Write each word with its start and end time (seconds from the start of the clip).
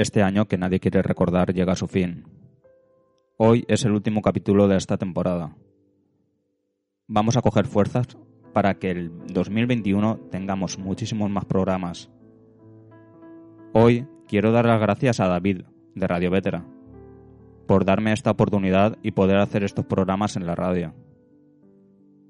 este 0.00 0.22
año 0.22 0.46
que 0.46 0.58
nadie 0.58 0.80
quiere 0.80 1.02
recordar 1.02 1.52
llega 1.52 1.74
a 1.74 1.76
su 1.76 1.86
fin. 1.86 2.24
Hoy 3.36 3.64
es 3.68 3.84
el 3.84 3.92
último 3.92 4.22
capítulo 4.22 4.68
de 4.68 4.76
esta 4.76 4.96
temporada. 4.96 5.56
Vamos 7.06 7.36
a 7.36 7.42
coger 7.42 7.66
fuerzas 7.66 8.16
para 8.52 8.74
que 8.78 8.90
el 8.90 9.12
2021 9.26 10.18
tengamos 10.30 10.78
muchísimos 10.78 11.30
más 11.30 11.44
programas. 11.44 12.10
Hoy 13.72 14.06
quiero 14.26 14.52
dar 14.52 14.66
las 14.66 14.80
gracias 14.80 15.20
a 15.20 15.28
David, 15.28 15.62
de 15.94 16.06
Radio 16.06 16.30
Vetera, 16.30 16.64
por 17.66 17.84
darme 17.84 18.12
esta 18.12 18.30
oportunidad 18.30 18.98
y 19.02 19.12
poder 19.12 19.38
hacer 19.38 19.64
estos 19.64 19.86
programas 19.86 20.36
en 20.36 20.46
la 20.46 20.54
radio. 20.54 20.94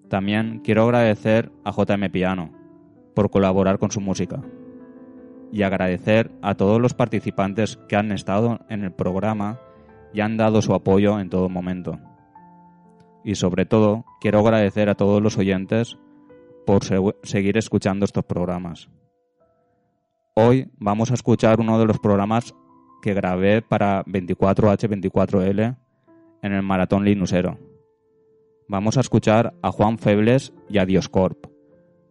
También 0.08 0.60
quiero 0.64 0.82
agradecer 0.84 1.52
a 1.64 1.70
JM 1.70 2.10
Piano 2.10 2.52
por 3.14 3.30
colaborar 3.30 3.78
con 3.78 3.90
su 3.90 4.00
música 4.00 4.42
y 5.52 5.62
agradecer 5.62 6.30
a 6.42 6.54
todos 6.54 6.80
los 6.80 6.94
participantes 6.94 7.78
que 7.88 7.96
han 7.96 8.12
estado 8.12 8.60
en 8.68 8.84
el 8.84 8.92
programa 8.92 9.60
y 10.12 10.20
han 10.20 10.36
dado 10.36 10.62
su 10.62 10.74
apoyo 10.74 11.20
en 11.20 11.30
todo 11.30 11.48
momento. 11.48 11.98
Y 13.24 13.34
sobre 13.34 13.66
todo, 13.66 14.04
quiero 14.20 14.40
agradecer 14.40 14.88
a 14.88 14.94
todos 14.94 15.22
los 15.22 15.36
oyentes 15.38 15.98
por 16.66 16.82
seguir 17.22 17.58
escuchando 17.58 18.04
estos 18.04 18.24
programas. 18.24 18.88
Hoy 20.34 20.70
vamos 20.78 21.10
a 21.10 21.14
escuchar 21.14 21.60
uno 21.60 21.78
de 21.78 21.86
los 21.86 21.98
programas 21.98 22.54
que 23.02 23.14
grabé 23.14 23.62
para 23.62 24.04
24H24L 24.04 25.76
en 26.42 26.52
el 26.52 26.62
Maratón 26.62 27.04
Linusero. 27.04 27.58
Vamos 28.68 28.96
a 28.96 29.00
escuchar 29.00 29.54
a 29.62 29.72
Juan 29.72 29.98
Febles 29.98 30.54
y 30.68 30.78
a 30.78 30.86
Dioscorp, 30.86 31.46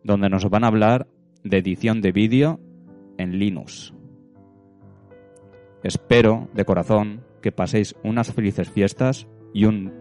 donde 0.04 0.30
nos 0.30 0.50
van 0.50 0.64
a 0.64 0.68
hablar 0.68 1.08
de 1.44 1.58
edición 1.58 2.02
de 2.02 2.12
vídeo 2.12 2.60
en 3.20 3.38
Linux. 3.38 3.94
Espero 5.84 6.50
de 6.54 6.66
corazón 6.66 7.24
que 7.42 7.52
paséis 7.52 7.96
unas 8.04 8.34
felices 8.34 8.70
fiestas 8.70 9.28
y 9.54 9.66
un 9.66 9.94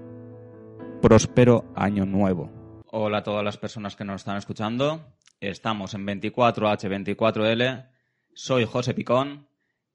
próspero 1.03 1.70
año 1.77 2.06
nuevo. 2.06 2.51
Hola 2.87 3.19
a 3.19 3.23
todas 3.23 3.45
las 3.45 3.59
personas 3.59 3.97
que 3.97 4.05
nos 4.05 4.23
están 4.23 4.37
escuchando. 4.37 5.15
Estamos 5.41 5.95
en 5.95 6.06
24H24L. 6.06 7.89
Soy 8.34 8.65
José 8.65 8.95
Picón 8.95 9.48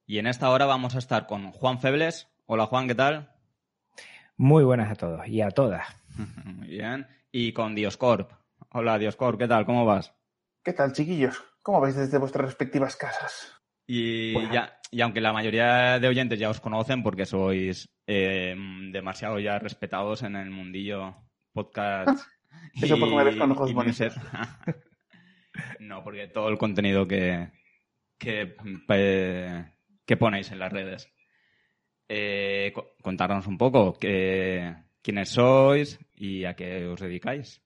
y 0.06 0.20
en 0.20 0.28
esta 0.28 0.50
hora 0.50 0.66
vamos 0.66 0.96
a 0.96 1.00
estar 1.00 1.26
con 1.26 1.52
Juan 1.52 1.80
Febles. 1.80 2.30
Hola 2.46 2.66
Juan, 2.66 2.88
¿qué 2.88 2.96
tal? 2.96 3.32
Muy 4.38 4.64
buenas 4.64 4.92
a 4.92 4.96
todos 4.96 5.28
y 5.28 5.42
a 5.42 5.50
todas. 5.50 5.88
Muy 6.46 6.68
bien. 6.68 7.08
Y 7.32 7.54
con 7.54 7.76
Dioscorp. 7.76 8.32
Hola 8.72 8.98
Dioscorp, 8.98 9.40
¿qué 9.40 9.48
tal? 9.48 9.66
¿Cómo 9.66 9.86
vas? 9.86 10.14
¿Qué 10.64 10.74
tal, 10.74 10.94
chiquillos? 10.94 11.44
¿Cómo 11.64 11.80
vais 11.80 11.96
desde 11.96 12.18
vuestras 12.18 12.46
respectivas 12.46 12.98
casas? 12.98 13.54
Y, 13.88 14.34
ya, 14.52 14.80
y 14.92 15.00
aunque 15.00 15.22
la 15.22 15.32
mayoría 15.32 15.98
de 15.98 16.08
oyentes 16.10 16.38
ya 16.38 16.50
os 16.50 16.60
conocen 16.60 17.04
porque 17.04 17.26
sois 17.26 17.90
eh, 18.06 18.54
demasiado 18.92 19.40
ya 19.40 19.60
respetados 19.60 20.24
en 20.24 20.36
el 20.36 20.50
mundillo 20.50 21.16
podcast. 21.54 22.28
Eso 22.82 23.00
porque 23.00 23.16
me 23.16 23.24
ves 23.24 23.38
con 23.38 23.52
ojos 23.52 23.74
bonitos. 23.74 24.14
no, 25.80 26.04
porque 26.04 26.28
todo 26.28 26.50
el 26.50 26.58
contenido 26.58 27.08
que, 27.08 27.50
que, 28.18 28.56
que 30.06 30.18
ponéis 30.18 30.52
en 30.52 30.60
las 30.60 30.72
redes. 30.72 31.10
Eh, 32.10 32.74
contarnos 33.02 33.48
un 33.48 33.58
poco 33.58 33.94
que, 33.94 34.76
quiénes 35.02 35.30
sois 35.30 35.98
y 36.14 36.44
a 36.44 36.56
qué 36.56 36.88
os 36.88 37.00
dedicáis. 37.00 37.62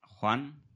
Juan. 0.00 0.67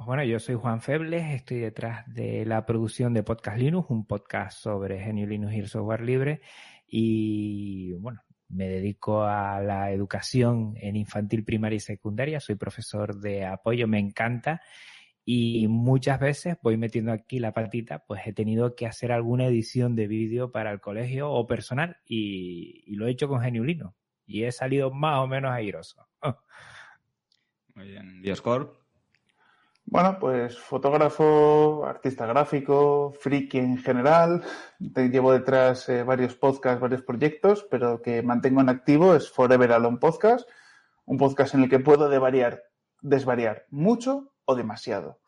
Pues 0.00 0.06
bueno, 0.06 0.24
yo 0.24 0.38
soy 0.38 0.54
Juan 0.54 0.80
Febles, 0.80 1.34
estoy 1.34 1.58
detrás 1.58 2.10
de 2.14 2.46
la 2.46 2.64
producción 2.64 3.12
de 3.12 3.22
Podcast 3.22 3.58
Linux, 3.58 3.90
un 3.90 4.06
podcast 4.06 4.58
sobre 4.58 5.04
GNU 5.04 5.26
Linux 5.26 5.52
y 5.52 5.58
el 5.58 5.68
software 5.68 6.00
libre. 6.00 6.40
Y 6.86 7.92
bueno, 7.98 8.22
me 8.48 8.66
dedico 8.66 9.24
a 9.24 9.60
la 9.60 9.92
educación 9.92 10.72
en 10.76 10.96
infantil, 10.96 11.44
primaria 11.44 11.76
y 11.76 11.80
secundaria. 11.80 12.40
Soy 12.40 12.54
profesor 12.54 13.20
de 13.20 13.44
apoyo, 13.44 13.86
me 13.86 13.98
encanta. 13.98 14.62
Y 15.22 15.68
muchas 15.68 16.18
veces 16.18 16.56
voy 16.62 16.78
metiendo 16.78 17.12
aquí 17.12 17.38
la 17.38 17.52
patita, 17.52 18.06
pues 18.06 18.22
he 18.24 18.32
tenido 18.32 18.74
que 18.74 18.86
hacer 18.86 19.12
alguna 19.12 19.48
edición 19.48 19.96
de 19.96 20.06
vídeo 20.06 20.50
para 20.50 20.72
el 20.72 20.80
colegio 20.80 21.30
o 21.30 21.46
personal 21.46 21.98
y, 22.06 22.90
lo 22.96 23.06
he 23.06 23.10
hecho 23.10 23.28
con 23.28 23.42
GNU 23.42 23.64
Linux. 23.64 23.94
Y 24.24 24.44
he 24.44 24.52
salido 24.52 24.90
más 24.90 25.18
o 25.18 25.26
menos 25.26 25.52
airoso. 25.52 26.08
Muy 27.74 27.88
bien. 27.88 28.22
Dioscorp. 28.22 28.79
Bueno, 29.90 30.18
pues 30.20 30.56
fotógrafo, 30.56 31.84
artista 31.84 32.24
gráfico, 32.24 33.12
friki 33.18 33.58
en 33.58 33.76
general. 33.76 34.40
llevo 34.78 35.32
detrás 35.32 35.88
eh, 35.88 36.04
varios 36.04 36.36
podcasts, 36.36 36.80
varios 36.80 37.02
proyectos, 37.02 37.66
pero 37.68 38.00
que 38.00 38.22
mantengo 38.22 38.60
en 38.60 38.68
activo 38.68 39.16
es 39.16 39.28
Forever 39.28 39.72
Alone 39.72 39.98
Podcast, 39.98 40.48
un 41.06 41.18
podcast 41.18 41.54
en 41.54 41.64
el 41.64 41.68
que 41.68 41.80
puedo 41.80 42.08
desvariar, 42.08 43.66
mucho 43.70 44.32
o 44.44 44.54
demasiado. 44.54 45.18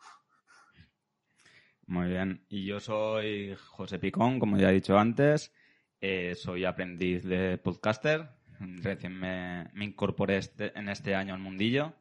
Muy 1.85 2.07
bien. 2.07 2.45
Y 2.47 2.65
yo 2.65 2.79
soy 2.79 3.57
José 3.57 3.99
Picón, 3.99 4.39
como 4.39 4.55
ya 4.55 4.69
he 4.69 4.75
dicho 4.75 4.97
antes. 4.97 5.53
Eh, 5.99 6.35
soy 6.35 6.63
aprendiz 6.63 7.25
de 7.25 7.57
podcaster. 7.57 8.29
Recién 8.61 9.19
me, 9.19 9.69
me 9.73 9.83
incorporé 9.83 10.37
este, 10.37 10.71
en 10.79 10.87
este 10.87 11.15
año 11.15 11.33
al 11.33 11.41
mundillo. 11.41 11.95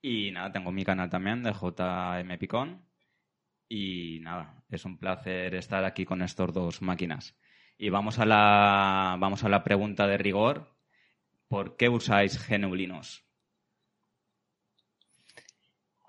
Y 0.00 0.30
nada, 0.30 0.52
tengo 0.52 0.72
mi 0.72 0.84
canal 0.84 1.10
también 1.10 1.42
de 1.42 1.52
JM 1.52 2.38
Picón. 2.38 2.86
Y 3.68 4.20
nada, 4.20 4.62
es 4.70 4.84
un 4.84 4.98
placer 4.98 5.54
estar 5.54 5.84
aquí 5.84 6.04
con 6.04 6.22
estas 6.22 6.52
dos 6.52 6.82
máquinas. 6.82 7.36
Y 7.78 7.90
vamos 7.90 8.18
a 8.18 8.26
la, 8.26 9.16
vamos 9.18 9.44
a 9.44 9.48
la 9.48 9.64
pregunta 9.64 10.06
de 10.06 10.18
rigor. 10.18 10.76
¿Por 11.48 11.76
qué 11.76 11.88
usáis 11.88 12.48
GNU 12.48 12.74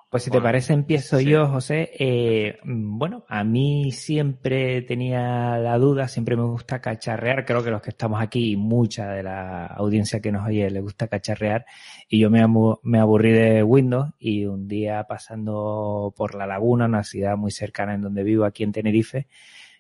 Pues 0.10 0.24
si 0.24 0.32
te 0.32 0.40
parece, 0.40 0.72
empiezo 0.72 1.20
yo, 1.20 1.48
José. 1.48 1.92
Eh, 2.00 2.60
bueno, 2.64 3.26
a 3.28 3.44
mí 3.44 3.92
siempre 3.92 4.82
tenía 4.84 5.58
la 5.58 5.78
duda, 5.78 6.08
siempre 6.08 6.38
me 6.38 6.46
gusta 6.46 6.80
cacharrear. 6.80 7.44
Creo 7.44 7.62
que 7.62 7.72
los 7.72 7.82
que 7.82 7.90
estamos 7.90 8.22
aquí, 8.22 8.56
mucha 8.56 9.10
de 9.12 9.24
la 9.24 9.66
audiencia 9.66 10.22
que 10.22 10.32
nos 10.32 10.48
oye, 10.48 10.70
le 10.70 10.80
gusta 10.80 11.10
cacharrear. 11.10 11.66
Y 12.08 12.20
yo 12.20 12.30
me, 12.30 12.42
me 12.84 13.00
aburrí 13.00 13.34
de 13.34 13.64
Windows 13.64 14.14
y 14.18 14.46
un 14.46 14.70
día 14.70 15.04
pasando 15.04 16.14
por 16.16 16.36
La 16.36 16.48
Laguna, 16.48 16.86
una 16.86 17.04
ciudad 17.04 17.36
muy 17.36 17.52
cercana 17.52 17.94
en 17.94 18.02
donde 18.02 18.24
vivo, 18.24 18.46
aquí 18.46 18.64
en 18.64 18.72
Tenerife, 18.72 19.28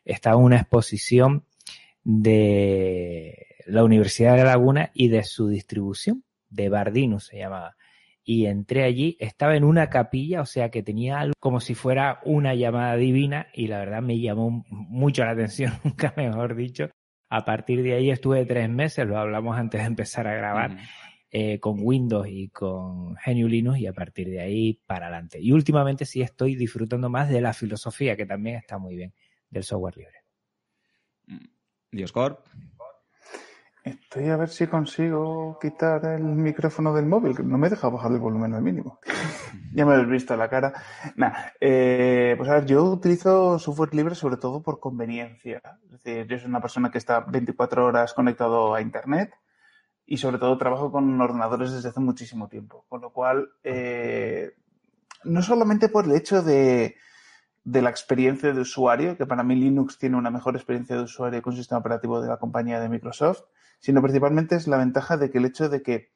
estaba 0.03 0.35
una 0.35 0.57
exposición 0.57 1.45
de 2.03 3.47
la 3.65 3.85
Universidad 3.85 4.33
de 4.33 4.43
La 4.43 4.51
Laguna 4.51 4.91
y 4.93 5.07
de 5.07 5.23
su 5.23 5.47
distribución, 5.47 6.25
de 6.49 6.67
Bardinus 6.67 7.27
se 7.27 7.37
llamaba 7.37 7.77
y 8.29 8.47
entré 8.47 8.83
allí, 8.83 9.15
estaba 9.21 9.55
en 9.55 9.63
una 9.63 9.89
capilla, 9.89 10.41
o 10.41 10.45
sea 10.45 10.69
que 10.69 10.83
tenía 10.83 11.21
algo 11.21 11.33
como 11.39 11.61
si 11.61 11.75
fuera 11.75 12.19
una 12.25 12.55
llamada 12.55 12.97
divina 12.97 13.47
y 13.53 13.67
la 13.67 13.79
verdad 13.79 14.01
me 14.01 14.19
llamó 14.19 14.65
mucho 14.69 15.23
la 15.23 15.31
atención, 15.31 15.71
nunca 15.85 16.13
mejor 16.17 16.53
dicho. 16.53 16.89
A 17.29 17.45
partir 17.45 17.81
de 17.83 17.93
ahí 17.93 18.11
estuve 18.11 18.45
tres 18.45 18.69
meses, 18.69 19.07
lo 19.07 19.17
hablamos 19.17 19.55
antes 19.57 19.79
de 19.79 19.87
empezar 19.87 20.27
a 20.27 20.35
grabar, 20.35 20.77
eh, 21.31 21.61
con 21.61 21.77
Windows 21.79 22.27
y 22.29 22.49
con 22.49 23.13
GNU 23.13 23.47
Linux 23.47 23.79
y 23.79 23.87
a 23.87 23.93
partir 23.93 24.27
de 24.29 24.41
ahí 24.41 24.73
para 24.85 25.05
adelante. 25.07 25.39
Y 25.39 25.53
últimamente 25.53 26.03
sí 26.03 26.21
estoy 26.21 26.57
disfrutando 26.57 27.09
más 27.09 27.29
de 27.29 27.39
la 27.39 27.53
filosofía, 27.53 28.17
que 28.17 28.25
también 28.25 28.57
está 28.57 28.77
muy 28.77 28.97
bien, 28.97 29.13
del 29.49 29.63
software 29.63 29.95
libre. 29.95 30.23
Dioscorp. 31.93 32.45
Estoy 33.87 34.29
a 34.29 34.37
ver 34.37 34.49
si 34.49 34.67
consigo 34.67 35.57
quitar 35.61 36.03
el 36.05 36.23
micrófono 36.23 36.93
del 36.93 37.05
móvil, 37.05 37.35
que 37.35 37.43
no 37.43 37.57
me 37.57 37.69
deja 37.69 37.89
bajar 37.89 38.11
el 38.11 38.19
volumen 38.19 38.53
al 38.53 38.61
mínimo. 38.61 38.99
ya 39.73 39.85
me 39.85 39.93
habéis 39.93 40.09
visto 40.09 40.35
la 40.35 40.49
cara. 40.49 40.73
Nah, 41.15 41.31
eh, 41.59 42.35
pues 42.37 42.49
a 42.49 42.55
ver, 42.55 42.65
yo 42.65 42.83
utilizo 42.83 43.57
software 43.59 43.95
libre 43.95 44.15
sobre 44.15 44.37
todo 44.37 44.61
por 44.61 44.79
conveniencia. 44.79 45.61
Es 45.85 45.91
decir, 45.91 46.27
yo 46.27 46.37
soy 46.37 46.49
una 46.49 46.61
persona 46.61 46.91
que 46.91 46.97
está 46.97 47.21
24 47.21 47.85
horas 47.85 48.13
conectado 48.13 48.75
a 48.75 48.81
Internet 48.81 49.33
y 50.05 50.17
sobre 50.17 50.37
todo 50.37 50.57
trabajo 50.57 50.91
con 50.91 51.19
ordenadores 51.21 51.71
desde 51.71 51.89
hace 51.89 51.99
muchísimo 51.99 52.49
tiempo. 52.49 52.85
Con 52.89 53.01
lo 53.01 53.11
cual, 53.11 53.49
eh, 53.63 54.51
no 55.23 55.41
solamente 55.41 55.89
por 55.89 56.05
el 56.05 56.15
hecho 56.15 56.41
de, 56.41 56.95
de 57.67 57.81
la 57.81 57.89
experiencia 57.89 58.53
de 58.53 58.61
usuario, 58.61 59.17
que 59.17 59.25
para 59.25 59.43
mí 59.43 59.53
Linux 59.53 59.97
tiene 59.97 60.15
una 60.15 60.31
mejor 60.31 60.55
experiencia 60.55 60.95
de 60.95 61.01
usuario 61.03 61.41
con 61.41 61.51
un 61.51 61.57
sistema 61.57 61.79
operativo 61.79 62.21
de 62.21 62.29
la 62.29 62.37
compañía 62.37 62.79
de 62.79 62.87
Microsoft, 62.87 63.41
sino 63.81 64.01
principalmente 64.01 64.55
es 64.55 64.67
la 64.67 64.77
ventaja 64.77 65.17
de 65.17 65.29
que 65.29 65.39
el 65.39 65.45
hecho 65.45 65.67
de 65.67 65.81
que 65.81 66.13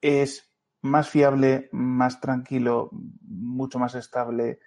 es 0.00 0.48
más 0.80 1.08
fiable, 1.10 1.70
más 1.72 2.20
tranquilo, 2.20 2.88
mucho 2.92 3.80
más 3.80 3.96
estable. 3.96 4.60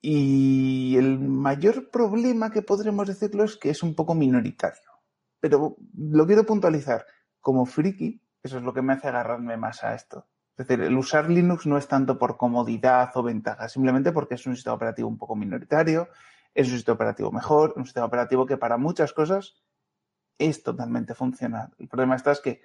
Y 0.00 0.96
el 0.96 1.20
mayor 1.20 1.88
problema 1.90 2.50
que 2.50 2.62
podremos 2.62 3.06
decirlo 3.06 3.44
es 3.44 3.56
que 3.56 3.70
es 3.70 3.84
un 3.84 3.94
poco 3.94 4.16
minoritario. 4.16 4.90
Pero 5.38 5.76
lo 5.96 6.26
quiero 6.26 6.44
puntualizar. 6.44 7.06
Como 7.40 7.64
friki, 7.64 8.20
eso 8.42 8.58
es 8.58 8.64
lo 8.64 8.74
que 8.74 8.82
me 8.82 8.94
hace 8.94 9.06
agarrarme 9.06 9.56
más 9.56 9.84
a 9.84 9.94
esto. 9.94 10.26
Es 10.56 10.66
decir, 10.66 10.84
el 10.84 10.96
usar 10.96 11.30
Linux 11.30 11.66
no 11.66 11.78
es 11.78 11.88
tanto 11.88 12.18
por 12.18 12.36
comodidad 12.36 13.10
o 13.14 13.22
ventaja, 13.22 13.68
simplemente 13.68 14.12
porque 14.12 14.34
es 14.34 14.46
un 14.46 14.54
sistema 14.54 14.76
operativo 14.76 15.08
un 15.08 15.16
poco 15.16 15.34
minoritario, 15.34 16.08
es 16.54 16.68
un 16.68 16.74
sistema 16.74 16.94
operativo 16.96 17.32
mejor, 17.32 17.72
un 17.76 17.84
sistema 17.84 18.06
operativo 18.06 18.44
que 18.44 18.58
para 18.58 18.76
muchas 18.76 19.12
cosas 19.12 19.62
es 20.38 20.62
totalmente 20.62 21.14
funcional. 21.14 21.70
El 21.78 21.88
problema 21.88 22.16
está 22.16 22.32
es 22.32 22.40
que 22.40 22.60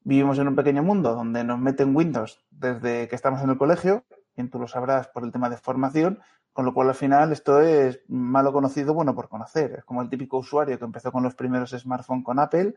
vivimos 0.00 0.38
en 0.38 0.48
un 0.48 0.54
pequeño 0.54 0.82
mundo 0.82 1.14
donde 1.14 1.42
nos 1.42 1.58
meten 1.58 1.94
Windows 1.94 2.46
desde 2.50 3.08
que 3.08 3.16
estamos 3.16 3.42
en 3.42 3.50
el 3.50 3.58
colegio, 3.58 4.04
y 4.36 4.48
tú 4.48 4.60
lo 4.60 4.68
sabrás 4.68 5.08
por 5.08 5.24
el 5.24 5.32
tema 5.32 5.50
de 5.50 5.56
formación, 5.56 6.20
con 6.52 6.64
lo 6.64 6.72
cual 6.72 6.88
al 6.88 6.94
final 6.94 7.32
esto 7.32 7.60
es 7.60 8.00
malo 8.08 8.52
conocido, 8.52 8.94
bueno 8.94 9.14
por 9.14 9.28
conocer. 9.28 9.74
Es 9.78 9.84
como 9.84 10.02
el 10.02 10.08
típico 10.08 10.38
usuario 10.38 10.78
que 10.78 10.84
empezó 10.84 11.10
con 11.10 11.22
los 11.22 11.34
primeros 11.34 11.70
smartphones 11.70 12.24
con 12.24 12.38
Apple 12.38 12.74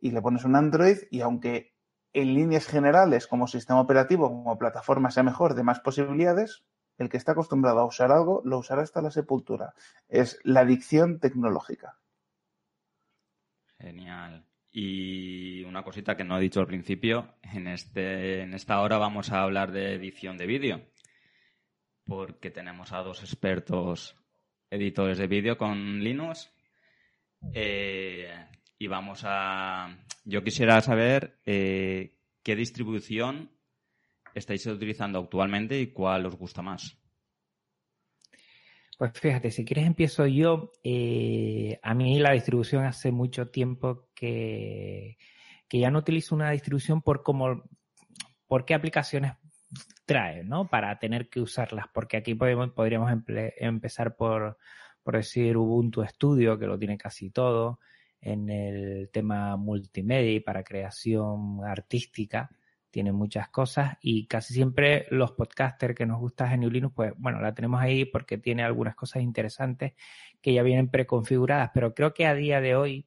y 0.00 0.10
le 0.10 0.22
pones 0.22 0.44
un 0.44 0.56
Android 0.56 0.98
y 1.10 1.20
aunque 1.20 1.73
en 2.14 2.32
líneas 2.32 2.66
generales 2.66 3.26
como 3.26 3.46
sistema 3.46 3.80
operativo, 3.80 4.28
como 4.28 4.56
plataforma 4.56 5.10
sea 5.10 5.22
mejor, 5.22 5.54
de 5.54 5.64
más 5.64 5.80
posibilidades, 5.80 6.64
el 6.96 7.08
que 7.08 7.16
está 7.16 7.32
acostumbrado 7.32 7.80
a 7.80 7.86
usar 7.86 8.12
algo 8.12 8.40
lo 8.44 8.58
usará 8.58 8.82
hasta 8.82 9.02
la 9.02 9.10
sepultura. 9.10 9.74
Es 10.08 10.38
la 10.44 10.60
adicción 10.60 11.18
tecnológica. 11.18 11.98
Genial. 13.78 14.46
Y 14.70 15.64
una 15.64 15.82
cosita 15.82 16.16
que 16.16 16.24
no 16.24 16.38
he 16.38 16.40
dicho 16.40 16.60
al 16.60 16.66
principio, 16.66 17.34
en, 17.42 17.66
este, 17.66 18.42
en 18.42 18.54
esta 18.54 18.80
hora 18.80 18.98
vamos 18.98 19.30
a 19.30 19.42
hablar 19.42 19.72
de 19.72 19.94
edición 19.94 20.38
de 20.38 20.46
vídeo, 20.46 20.82
porque 22.04 22.50
tenemos 22.50 22.92
a 22.92 22.98
dos 22.98 23.22
expertos 23.22 24.16
editores 24.70 25.18
de 25.18 25.26
vídeo 25.26 25.58
con 25.58 26.02
Linux. 26.02 26.52
Eh, 27.52 28.32
y 28.78 28.86
vamos 28.86 29.22
a... 29.24 29.96
Yo 30.24 30.42
quisiera 30.42 30.80
saber 30.80 31.38
eh, 31.44 32.14
qué 32.42 32.56
distribución 32.56 33.50
estáis 34.34 34.66
utilizando 34.66 35.18
actualmente 35.18 35.80
y 35.80 35.88
cuál 35.88 36.26
os 36.26 36.36
gusta 36.36 36.62
más. 36.62 36.98
Pues 38.98 39.12
fíjate, 39.14 39.50
si 39.50 39.64
quieres 39.64 39.86
empiezo 39.86 40.26
yo. 40.26 40.72
Eh, 40.82 41.78
a 41.82 41.94
mí 41.94 42.18
la 42.18 42.32
distribución 42.32 42.84
hace 42.84 43.10
mucho 43.10 43.48
tiempo 43.48 44.08
que, 44.14 45.18
que 45.68 45.78
ya 45.78 45.90
no 45.90 45.98
utilizo 45.98 46.34
una 46.34 46.50
distribución 46.50 47.02
por 47.02 47.22
cómo, 47.22 47.64
por 48.46 48.64
qué 48.64 48.74
aplicaciones 48.74 49.32
trae, 50.04 50.44
¿no? 50.44 50.68
Para 50.68 50.98
tener 50.98 51.28
que 51.28 51.40
usarlas, 51.40 51.86
porque 51.92 52.16
aquí 52.16 52.34
podemos, 52.34 52.70
podríamos 52.70 53.10
empezar 53.56 54.16
por, 54.16 54.58
por 55.02 55.16
decir 55.16 55.56
Ubuntu 55.56 56.04
Studio, 56.04 56.58
que 56.58 56.66
lo 56.66 56.78
tiene 56.78 56.98
casi 56.98 57.30
todo, 57.30 57.80
en 58.24 58.48
el 58.48 59.10
tema 59.12 59.56
multimedia 59.56 60.32
y 60.32 60.40
para 60.40 60.64
creación 60.64 61.62
artística 61.62 62.50
tiene 62.90 63.12
muchas 63.12 63.50
cosas 63.50 63.98
y 64.00 64.26
casi 64.26 64.54
siempre 64.54 65.06
los 65.10 65.32
podcasters 65.32 65.94
que 65.94 66.06
nos 66.06 66.20
gusta 66.20 66.48
GNU 66.48 66.70
Linux, 66.70 66.94
pues 66.94 67.12
bueno, 67.18 67.40
la 67.40 67.54
tenemos 67.54 67.82
ahí 67.82 68.06
porque 68.06 68.38
tiene 68.38 68.62
algunas 68.62 68.94
cosas 68.94 69.22
interesantes 69.22 69.92
que 70.40 70.54
ya 70.54 70.62
vienen 70.62 70.88
preconfiguradas, 70.88 71.70
pero 71.74 71.92
creo 71.92 72.14
que 72.14 72.24
a 72.26 72.34
día 72.34 72.62
de 72.62 72.76
hoy, 72.76 73.06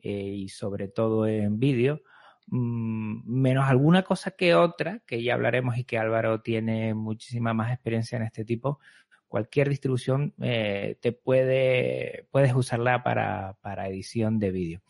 eh, 0.00 0.10
y 0.10 0.48
sobre 0.48 0.88
todo 0.88 1.26
en 1.26 1.60
vídeo, 1.60 2.00
mm, 2.48 3.30
menos 3.30 3.68
alguna 3.68 4.02
cosa 4.02 4.32
que 4.32 4.56
otra, 4.56 5.02
que 5.06 5.22
ya 5.22 5.34
hablaremos 5.34 5.78
y 5.78 5.84
que 5.84 5.98
Álvaro 5.98 6.40
tiene 6.40 6.94
muchísima 6.94 7.54
más 7.54 7.70
experiencia 7.72 8.16
en 8.16 8.24
este 8.24 8.44
tipo, 8.44 8.80
cualquier 9.28 9.68
distribución 9.68 10.34
eh, 10.40 10.96
te 11.00 11.12
puede, 11.12 12.26
puedes 12.30 12.54
usarla 12.54 13.02
para, 13.02 13.56
para 13.60 13.88
edición 13.88 14.38
de 14.38 14.50
vídeo. 14.50 14.82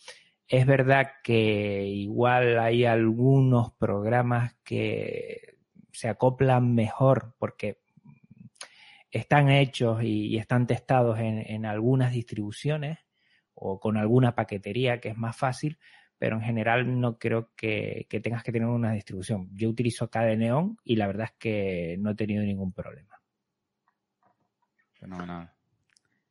Es 0.46 0.64
verdad 0.64 1.10
que 1.22 1.84
igual 1.84 2.58
hay 2.58 2.86
algunos 2.86 3.72
programas 3.72 4.56
que 4.64 5.58
se 5.92 6.08
acoplan 6.08 6.74
mejor 6.74 7.34
porque 7.38 7.80
están 9.10 9.50
hechos 9.50 10.02
y, 10.02 10.36
están 10.38 10.66
testados 10.66 11.18
en, 11.18 11.66
algunas 11.66 12.12
distribuciones 12.12 12.98
o 13.54 13.80
con 13.80 13.96
alguna 13.96 14.34
paquetería 14.34 15.00
que 15.00 15.08
es 15.10 15.16
más 15.16 15.36
fácil, 15.36 15.78
pero 16.18 16.36
en 16.36 16.42
general 16.42 17.00
no 17.00 17.18
creo 17.18 17.50
que, 17.56 18.06
tengas 18.22 18.42
que 18.42 18.52
tener 18.52 18.68
una 18.68 18.92
distribución. 18.92 19.48
Yo 19.52 19.68
utilizo 19.68 20.08
Neon 20.12 20.78
y 20.84 20.96
la 20.96 21.06
verdad 21.06 21.26
es 21.32 21.36
que 21.38 21.96
no 21.98 22.10
he 22.10 22.14
tenido 22.14 22.42
ningún 22.42 22.72
problema. 22.72 23.17
Fenomenal. 25.00 25.50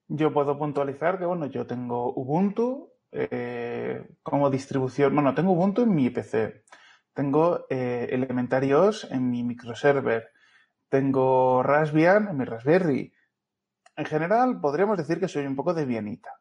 Yo 0.08 0.34
puedo 0.34 0.58
puntualizar 0.58 1.20
que, 1.20 1.26
bueno, 1.26 1.48
yo 1.48 1.66
tengo 1.68 2.14
Ubuntu, 2.14 2.92
eh, 3.12 4.08
como 4.24 4.50
distribución. 4.50 5.14
Bueno, 5.14 5.34
tengo 5.34 5.52
Ubuntu 5.52 5.84
en 5.84 5.96
mi 5.96 6.10
PC. 6.10 6.64
Tengo 7.14 7.66
eh, 7.70 8.08
Elementary 8.12 8.74
OS 8.74 9.08
en 9.12 9.30
mi 9.30 9.44
microserver. 9.44 10.30
Tengo 10.90 11.64
Raspbian 11.64 12.28
en 12.30 12.38
mi 12.38 12.46
Raspberry. 12.46 13.14
En 13.96 14.06
general, 14.06 14.62
podríamos 14.62 14.98
decir 14.98 15.20
que 15.20 15.28
soy 15.28 15.46
un 15.46 15.56
poco 15.56 15.74
de 15.74 15.86
bienita. 15.86 16.32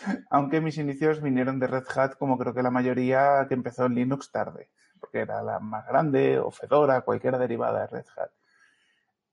Aunque 0.30 0.60
mis 0.60 0.78
inicios 0.78 1.20
vinieron 1.20 1.58
de 1.58 1.66
Red 1.66 1.84
Hat, 1.94 2.14
como 2.16 2.38
creo 2.38 2.54
que 2.54 2.62
la 2.62 2.70
mayoría 2.70 3.46
que 3.48 3.54
empezó 3.54 3.86
en 3.86 3.96
Linux 3.96 4.30
tarde, 4.30 4.70
porque 5.00 5.18
era 5.18 5.42
la 5.42 5.58
más 5.58 5.86
grande, 5.86 6.38
o 6.38 6.50
Fedora, 6.50 7.00
cualquiera 7.00 7.38
derivada 7.38 7.80
de 7.80 7.86
Red 7.88 8.06
Hat. 8.16 8.30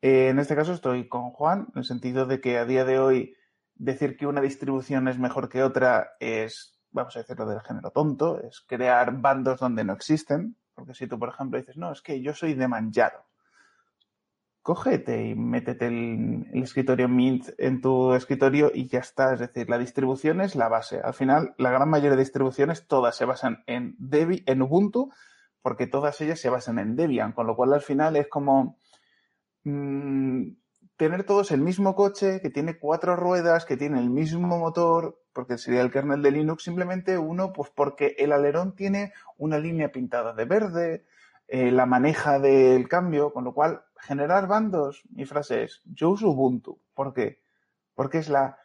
Eh, 0.01 0.30
en 0.30 0.39
este 0.39 0.56
caso 0.56 0.74
estoy 0.74 1.07
con 1.07 1.31
Juan, 1.31 1.68
en 1.74 1.80
el 1.80 1.86
sentido 1.86 2.25
de 2.25 2.42
que 2.42 2.57
a 2.57 2.65
día 2.65 2.86
de 2.86 3.00
hoy 3.00 3.36
decir 3.75 4.18
que 4.18 4.27
una 4.27 4.42
distribución 4.42 5.07
es 5.07 5.19
mejor 5.19 5.50
que 5.50 5.63
otra 5.63 6.13
es, 6.19 6.80
vamos 6.92 7.15
a 7.15 7.19
decirlo 7.19 7.45
del 7.45 7.62
género 7.62 7.92
tonto, 7.92 8.42
es 8.42 8.62
crear 8.62 9.19
bandos 9.19 9.59
donde 9.59 9.83
no 9.83 9.94
existen. 9.94 10.56
Porque 10.74 10.94
si 10.94 11.07
tú, 11.07 11.19
por 11.19 11.30
ejemplo, 11.30 11.59
dices, 11.59 11.77
no, 11.77 11.92
es 11.92 12.01
que 12.01 12.21
yo 12.21 12.33
soy 12.33 12.53
de 12.56 12.68
Manjaro, 12.68 13.25
cógete 14.62 15.27
y 15.27 15.36
métete 15.36 15.88
el, 15.88 16.48
escritorio 16.53 17.07
Mint 17.07 17.50
en 17.57 17.81
tu 17.81 18.13
escritorio 18.13 18.71
y 18.74 18.88
ya 18.88 19.00
está. 19.00 19.33
Es 19.33 19.39
decir, 19.39 19.69
la 19.69 19.77
distribución 19.77 20.42
es 20.42 20.56
la 20.56 20.69
base. 20.69 21.00
Al 21.01 21.13
final, 21.13 21.53
la 21.57 21.71
gran 21.71 21.89
mayoría 21.89 22.12
de 22.12 22.24
distribuciones 22.24 22.88
todas 22.88 23.15
se 23.15 23.25
basan 23.25 23.63
en 23.68 23.95
Debian, 24.00 24.44
en 24.45 24.62
Ubuntu, 24.62 25.12
porque 25.62 25.88
todas 25.88 26.19
ellas 26.21 26.39
se 26.39 26.50
basan 26.50 26.80
en 26.80 26.95
Debian, 26.95 27.33
con 27.33 27.48
lo 27.48 27.56
cual 27.56 27.74
al 27.74 27.81
final 27.81 28.15
es 28.15 28.27
como 28.27 28.77
mm, 29.63 30.54
tener 30.98 31.24
todos 31.24 31.52
el 31.52 31.62
mismo 31.62 31.96
coche, 31.96 32.42
que 32.42 32.50
tiene 32.50 32.78
cuatro 32.78 33.16
ruedas, 33.16 33.66
que 33.66 33.78
tiene 33.78 34.00
el 34.00 34.10
mismo 34.10 34.60
motor, 34.60 35.19
porque 35.34 35.58
sería 35.58 35.81
el 35.81 35.92
kernel 35.92 36.22
de 36.22 36.31
Linux, 36.31 36.63
simplemente 36.63 37.18
uno, 37.18 37.54
pues 37.54 37.72
porque 37.74 38.16
el 38.19 38.31
alerón 38.31 38.75
tiene 38.75 39.13
una 39.38 39.58
línea 39.58 39.92
pintada 39.92 40.34
de 40.34 40.46
verde, 40.46 41.06
eh, 41.48 41.72
la 41.72 41.86
maneja 41.86 42.40
del 42.40 42.88
cambio, 42.88 43.34
con 43.34 43.44
lo 43.44 43.54
cual 43.54 43.84
generar 44.00 44.48
bandos, 44.48 45.04
mi 45.10 45.25
frase 45.25 45.63
es, 45.63 45.81
yo 45.86 46.12
uso 46.12 46.30
Ubuntu. 46.30 46.80
¿Por 46.94 47.13
qué? 47.13 47.42
Porque 47.96 48.19
es 48.19 48.30
la 48.30 48.58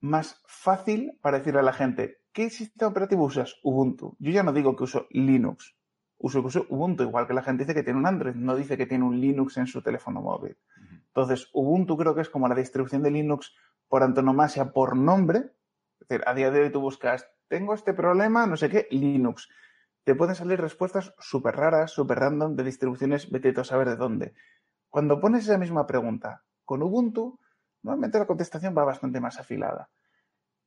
más 0.00 0.42
fácil 0.46 1.18
para 1.22 1.38
decirle 1.38 1.60
a 1.60 1.62
la 1.62 1.72
gente, 1.72 2.18
¿qué 2.32 2.50
sistema 2.50 2.90
operativo 2.90 3.24
usas? 3.24 3.56
Ubuntu. 3.62 4.16
Yo 4.18 4.32
ya 4.32 4.42
no 4.42 4.52
digo 4.52 4.76
que 4.76 4.84
uso 4.84 5.06
Linux, 5.10 5.75
uso, 6.18 6.66
Ubuntu, 6.68 7.02
igual 7.02 7.26
que 7.26 7.34
la 7.34 7.42
gente 7.42 7.64
dice 7.64 7.74
que 7.74 7.82
tiene 7.82 7.98
un 7.98 8.06
Android, 8.06 8.34
no 8.34 8.56
dice 8.56 8.76
que 8.76 8.86
tiene 8.86 9.04
un 9.04 9.20
Linux 9.20 9.56
en 9.56 9.66
su 9.66 9.82
teléfono 9.82 10.20
móvil. 10.22 10.56
Entonces, 11.08 11.48
Ubuntu 11.52 11.96
creo 11.96 12.14
que 12.14 12.20
es 12.20 12.30
como 12.30 12.48
la 12.48 12.54
distribución 12.54 13.02
de 13.02 13.10
Linux 13.10 13.54
por 13.88 14.02
antonomasia, 14.02 14.72
por 14.72 14.96
nombre. 14.96 15.52
Es 16.00 16.08
decir, 16.08 16.24
a 16.26 16.34
día 16.34 16.50
de 16.50 16.60
hoy 16.60 16.70
tú 16.70 16.80
buscas, 16.80 17.28
tengo 17.48 17.74
este 17.74 17.94
problema, 17.94 18.46
no 18.46 18.56
sé 18.56 18.68
qué, 18.68 18.86
Linux. 18.90 19.48
Te 20.04 20.14
pueden 20.14 20.34
salir 20.34 20.60
respuestas 20.60 21.14
súper 21.18 21.56
raras, 21.56 21.90
súper 21.90 22.18
random, 22.18 22.54
de 22.54 22.64
distribuciones, 22.64 23.30
vete 23.30 23.58
a 23.60 23.64
saber 23.64 23.88
de 23.88 23.96
dónde. 23.96 24.34
Cuando 24.88 25.20
pones 25.20 25.44
esa 25.44 25.58
misma 25.58 25.86
pregunta 25.86 26.44
con 26.64 26.82
Ubuntu, 26.82 27.38
normalmente 27.82 28.18
la 28.18 28.26
contestación 28.26 28.74
va 28.76 28.84
bastante 28.84 29.20
más 29.20 29.38
afilada. 29.38 29.90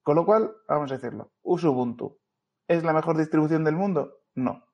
Con 0.04 0.16
lo 0.16 0.26
cual, 0.26 0.52
vamos 0.68 0.92
a 0.92 0.96
decirlo, 0.96 1.32
uso 1.42 1.72
Ubuntu. 1.72 2.20
¿Es 2.68 2.84
la 2.84 2.94
mejor 2.94 3.18
distribución 3.18 3.64
del 3.64 3.76
mundo? 3.76 4.20
No, 4.36 4.69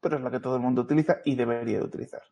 pero 0.00 0.16
es 0.16 0.22
la 0.22 0.30
que 0.30 0.40
todo 0.40 0.56
el 0.56 0.62
mundo 0.62 0.82
utiliza 0.82 1.18
y 1.24 1.34
debería 1.34 1.78
de 1.78 1.84
utilizar. 1.84 2.22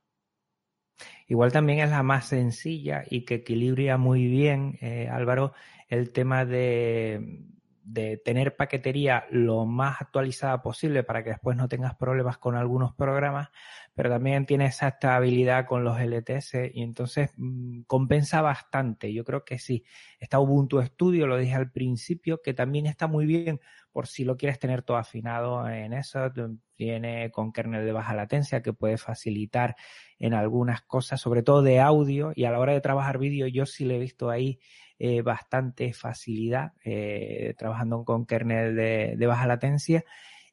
Igual 1.26 1.52
también 1.52 1.80
es 1.80 1.90
la 1.90 2.02
más 2.02 2.26
sencilla 2.26 3.04
y 3.08 3.24
que 3.24 3.36
equilibra 3.36 3.98
muy 3.98 4.26
bien, 4.26 4.78
eh, 4.80 5.08
Álvaro, 5.10 5.52
el 5.88 6.10
tema 6.10 6.44
de, 6.44 7.44
de 7.90 8.18
tener 8.18 8.54
paquetería 8.54 9.24
lo 9.30 9.64
más 9.64 10.02
actualizada 10.02 10.60
posible 10.60 11.04
para 11.04 11.24
que 11.24 11.30
después 11.30 11.56
no 11.56 11.68
tengas 11.68 11.94
problemas 11.94 12.36
con 12.36 12.54
algunos 12.54 12.94
programas, 12.94 13.48
pero 13.94 14.10
también 14.10 14.44
tiene 14.44 14.66
esa 14.66 14.88
estabilidad 14.88 15.64
con 15.64 15.84
los 15.84 15.98
LTS 15.98 16.70
y 16.74 16.82
entonces 16.82 17.30
mm, 17.36 17.82
compensa 17.86 18.42
bastante. 18.42 19.12
Yo 19.14 19.24
creo 19.24 19.42
que 19.42 19.58
sí. 19.58 19.84
Está 20.20 20.38
Ubuntu 20.38 20.82
Studio, 20.82 21.26
lo 21.26 21.38
dije 21.38 21.54
al 21.54 21.70
principio, 21.70 22.42
que 22.42 22.52
también 22.52 22.84
está 22.84 23.06
muy 23.06 23.24
bien 23.24 23.58
por 23.90 24.06
si 24.06 24.24
lo 24.24 24.36
quieres 24.36 24.58
tener 24.58 24.82
todo 24.82 24.98
afinado 24.98 25.66
en 25.66 25.94
eso. 25.94 26.30
Viene 26.76 27.30
con 27.30 27.52
kernel 27.52 27.86
de 27.86 27.92
baja 27.92 28.14
latencia 28.14 28.62
que 28.62 28.74
puede 28.74 28.98
facilitar 28.98 29.76
en 30.18 30.34
algunas 30.34 30.82
cosas, 30.82 31.22
sobre 31.22 31.42
todo 31.42 31.62
de 31.62 31.80
audio 31.80 32.32
y 32.34 32.44
a 32.44 32.50
la 32.50 32.58
hora 32.58 32.74
de 32.74 32.82
trabajar 32.82 33.18
vídeo 33.18 33.46
yo 33.46 33.64
sí 33.64 33.86
le 33.86 33.96
he 33.96 33.98
visto 33.98 34.28
ahí 34.28 34.60
eh, 34.98 35.22
bastante 35.22 35.92
facilidad 35.92 36.72
eh, 36.84 37.54
trabajando 37.56 38.04
con 38.04 38.26
kernel 38.26 38.74
de, 38.74 39.26
baja 39.26 39.46
latencia 39.46 40.04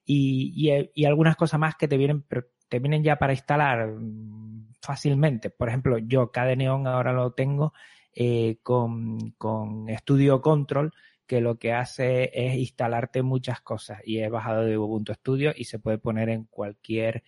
y, 0.06 0.54
y, 0.94 1.06
algunas 1.06 1.36
cosas 1.36 1.60
más 1.60 1.76
que 1.76 1.88
te 1.88 1.98
vienen, 1.98 2.24
te 2.70 2.80
vienen 2.80 3.04
ya 3.04 3.18
para 3.18 3.34
instalar 3.34 3.88
mm, 3.88 4.74
fácilmente. 4.82 5.50
Por 5.50 5.70
ejemplo, 5.70 5.98
yo 5.98 6.32
KDE 6.32 6.58
Neon 6.58 6.86
ahora 6.88 7.12
lo 7.12 7.34
tengo 7.34 7.74
eh, 8.14 8.60
con, 8.62 9.32
con 9.32 9.88
Studio 9.98 10.42
Control 10.42 10.94
que 11.26 11.42
lo 11.42 11.58
que 11.58 11.74
hace 11.74 12.30
es 12.34 12.56
instalarte 12.56 13.24
muchas 13.24 13.62
cosas 13.62 14.00
y 14.06 14.20
he 14.20 14.30
bajado 14.30 14.64
de 14.64 14.78
Ubuntu 14.78 15.14
Studio 15.14 15.54
y 15.56 15.66
se 15.66 15.80
puede 15.80 15.98
poner 15.98 16.30
en 16.30 16.46
cualquier 16.46 17.24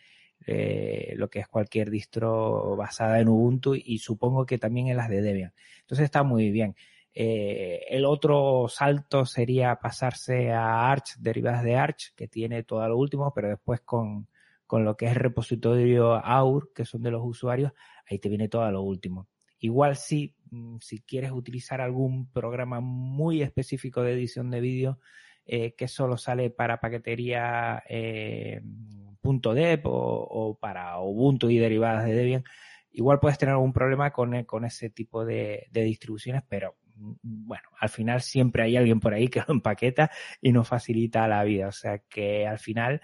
eh, 0.46 1.14
lo 1.18 1.30
que 1.30 1.40
es 1.40 1.48
cualquier 1.48 1.90
distro 1.90 2.76
basada 2.76 3.20
en 3.20 3.28
Ubuntu 3.28 3.74
y 3.76 3.98
supongo 3.98 4.46
que 4.46 4.58
también 4.58 4.88
en 4.88 4.98
las 4.98 5.10
de 5.10 5.22
Debian. 5.22 5.54
Entonces 5.82 6.06
está 6.06 6.24
muy 6.24 6.52
bien. 6.52 6.76
Eh, 7.20 7.84
el 7.90 8.06
otro 8.06 8.68
salto 8.70 9.26
sería 9.26 9.76
pasarse 9.78 10.52
a 10.52 10.92
Arch, 10.92 11.16
derivadas 11.18 11.64
de 11.64 11.76
Arch, 11.76 12.14
que 12.16 12.28
tiene 12.28 12.62
todo 12.62 12.88
lo 12.88 12.96
último, 12.96 13.34
pero 13.34 13.50
después 13.50 13.82
con, 13.82 14.28
con 14.68 14.86
lo 14.86 14.96
que 14.96 15.06
es 15.06 15.14
el 15.14 15.18
repositorio 15.18 16.14
AUR, 16.14 16.72
que 16.76 16.86
son 16.86 17.02
de 17.02 17.10
los 17.10 17.24
usuarios, 17.26 17.72
ahí 18.08 18.20
te 18.20 18.30
viene 18.30 18.50
todo 18.50 18.70
lo 18.70 18.84
último. 18.84 19.28
Igual 19.58 19.96
si, 19.96 20.36
mm, 20.52 20.78
si 20.80 21.00
quieres 21.00 21.32
utilizar 21.32 21.82
algún 21.82 22.30
programa 22.32 22.82
muy 22.82 23.42
específico 23.42 24.04
de 24.04 24.14
edición 24.14 24.52
de 24.52 24.62
vídeo 24.62 25.00
eh, 25.44 25.74
que 25.74 25.88
solo 25.88 26.18
sale 26.18 26.52
para 26.52 26.80
paquetería 26.80 27.82
eh, 27.90 28.62
.deb 28.64 29.82
o, 29.86 30.56
para 30.62 31.00
Ubuntu 31.00 31.50
y 31.50 31.58
derivadas 31.58 32.06
de 32.06 32.14
Debian, 32.14 32.44
igual 32.92 33.20
puedes 33.20 33.40
tener 33.40 33.54
algún 33.54 33.74
problema 33.74 34.12
con, 34.12 34.44
con 34.44 34.66
ese 34.66 34.92
tipo 34.92 35.26
de, 35.26 35.68
distribuciones, 35.72 36.44
pero 36.48 36.76
bueno, 37.22 37.70
al 37.80 37.90
final 37.90 38.22
siempre 38.22 38.64
hay 38.64 38.78
alguien 38.78 39.00
por 39.00 39.14
ahí 39.14 39.28
que 39.28 39.44
lo 39.48 39.54
empaqueta 39.54 40.12
y 40.42 40.52
nos 40.52 40.68
facilita 40.68 41.28
la 41.28 41.44
vida. 41.44 41.68
O 41.68 41.72
sea 41.72 42.00
que 42.00 42.48
al 42.48 42.60
final 42.60 43.02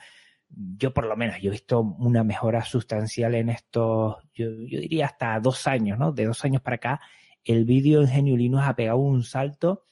yo 0.55 0.93
por 0.93 1.05
lo 1.05 1.15
menos, 1.15 1.41
yo 1.41 1.49
he 1.49 1.51
visto 1.51 1.81
una 1.81 2.23
mejora 2.23 2.63
sustancial 2.63 3.35
en 3.35 3.49
estos, 3.49 4.17
yo, 4.33 4.47
yo 4.67 4.79
diría 4.79 5.07
hasta 5.07 5.39
dos 5.39 5.67
años, 5.67 5.97
¿no? 5.97 6.11
De 6.11 6.25
dos 6.25 6.43
años 6.45 6.61
para 6.61 6.75
acá, 6.75 7.01
el 7.43 7.65
vídeo 7.65 8.01
en 8.01 8.07
Genio 8.07 8.37
Linux 8.37 8.63
ha 8.65 8.75
pegado 8.75 8.97
un 8.97 9.23
salto, 9.23 9.85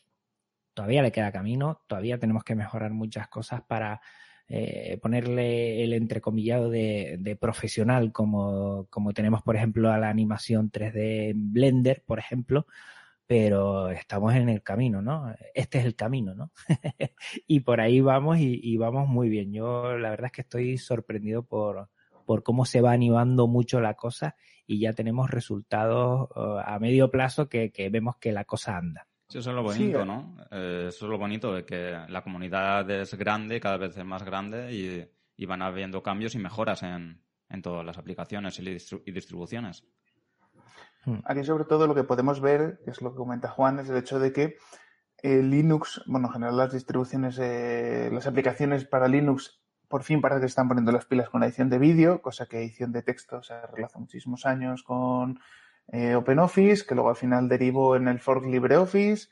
todavía 0.73 1.01
le 1.01 1.11
queda 1.11 1.31
camino, 1.31 1.81
todavía 1.87 2.19
tenemos 2.19 2.43
que 2.43 2.55
mejorar 2.55 2.91
muchas 2.91 3.27
cosas 3.27 3.61
para 3.63 4.01
eh, 4.47 4.97
ponerle 5.01 5.83
el 5.83 5.93
entrecomillado 5.93 6.69
de, 6.69 7.17
de 7.19 7.35
profesional 7.35 8.11
como, 8.11 8.87
como 8.89 9.13
tenemos, 9.13 9.41
por 9.41 9.55
ejemplo, 9.55 9.91
a 9.91 9.97
la 9.97 10.09
animación 10.09 10.71
3D 10.71 11.31
en 11.31 11.53
Blender, 11.53 12.03
por 12.05 12.19
ejemplo, 12.19 12.67
pero 13.31 13.89
estamos 13.91 14.35
en 14.35 14.49
el 14.49 14.61
camino, 14.61 15.01
¿no? 15.01 15.33
Este 15.53 15.77
es 15.77 15.85
el 15.85 15.95
camino, 15.95 16.35
¿no? 16.35 16.51
y 17.47 17.61
por 17.61 17.79
ahí 17.79 18.01
vamos 18.01 18.39
y, 18.39 18.59
y, 18.61 18.75
vamos 18.75 19.07
muy 19.07 19.29
bien. 19.29 19.53
Yo 19.53 19.97
la 19.97 20.09
verdad 20.09 20.25
es 20.25 20.31
que 20.33 20.41
estoy 20.41 20.77
sorprendido 20.77 21.41
por, 21.41 21.87
por 22.25 22.43
cómo 22.43 22.65
se 22.65 22.81
va 22.81 22.91
animando 22.91 23.47
mucho 23.47 23.79
la 23.79 23.93
cosa 23.93 24.35
y 24.67 24.81
ya 24.81 24.91
tenemos 24.91 25.31
resultados 25.31 26.27
uh, 26.35 26.59
a 26.61 26.77
medio 26.79 27.09
plazo 27.09 27.47
que, 27.47 27.71
que, 27.71 27.87
vemos 27.87 28.17
que 28.17 28.33
la 28.33 28.43
cosa 28.43 28.75
anda. 28.75 29.07
Sí, 29.29 29.37
eso 29.37 29.51
es 29.51 29.55
lo 29.55 29.63
bonito, 29.63 30.01
sí. 30.01 30.05
¿no? 30.05 30.35
Eh, 30.51 30.87
eso 30.89 31.05
es 31.05 31.09
lo 31.09 31.17
bonito 31.17 31.53
de 31.53 31.63
que 31.63 31.97
la 32.09 32.23
comunidad 32.23 32.89
es 32.91 33.13
grande, 33.13 33.61
cada 33.61 33.77
vez 33.77 33.95
es 33.95 34.03
más 34.03 34.25
grande 34.25 34.73
y, 34.73 35.09
y 35.41 35.45
van 35.45 35.61
habiendo 35.61 36.03
cambios 36.03 36.35
y 36.35 36.39
mejoras 36.39 36.83
en, 36.83 37.21
en 37.47 37.61
todas 37.61 37.85
las 37.85 37.97
aplicaciones 37.97 38.59
y 38.59 39.11
distribuciones. 39.13 39.85
Hmm. 41.05 41.19
Aquí 41.25 41.43
sobre 41.43 41.65
todo 41.65 41.87
lo 41.87 41.95
que 41.95 42.03
podemos 42.03 42.41
ver, 42.41 42.79
que 42.85 42.91
es 42.91 43.01
lo 43.01 43.11
que 43.11 43.17
comenta 43.17 43.49
Juan, 43.49 43.79
es 43.79 43.89
el 43.89 43.97
hecho 43.97 44.19
de 44.19 44.31
que 44.31 44.57
eh, 45.23 45.41
Linux, 45.41 46.01
bueno, 46.07 46.27
en 46.27 46.33
general 46.33 46.57
las 46.57 46.73
distribuciones, 46.73 47.37
eh, 47.39 48.09
las 48.11 48.27
aplicaciones 48.27 48.85
para 48.85 49.07
Linux, 49.07 49.61
por 49.87 50.03
fin 50.03 50.21
parece 50.21 50.41
que 50.41 50.47
están 50.47 50.67
poniendo 50.67 50.91
las 50.91 51.05
pilas 51.05 51.29
con 51.29 51.41
la 51.41 51.47
edición 51.47 51.69
de 51.69 51.77
vídeo, 51.77 52.21
cosa 52.21 52.45
que 52.45 52.59
edición 52.59 52.91
de 52.91 53.03
texto 53.03 53.43
se 53.43 53.53
relaciona 53.67 54.01
muchísimos 54.01 54.45
años 54.45 54.83
con 54.83 55.39
eh, 55.89 56.15
OpenOffice, 56.15 56.85
que 56.85 56.95
luego 56.95 57.09
al 57.09 57.15
final 57.15 57.49
derivó 57.49 57.95
en 57.95 58.07
el 58.07 58.19
fork 58.19 58.45
LibreOffice. 58.45 59.27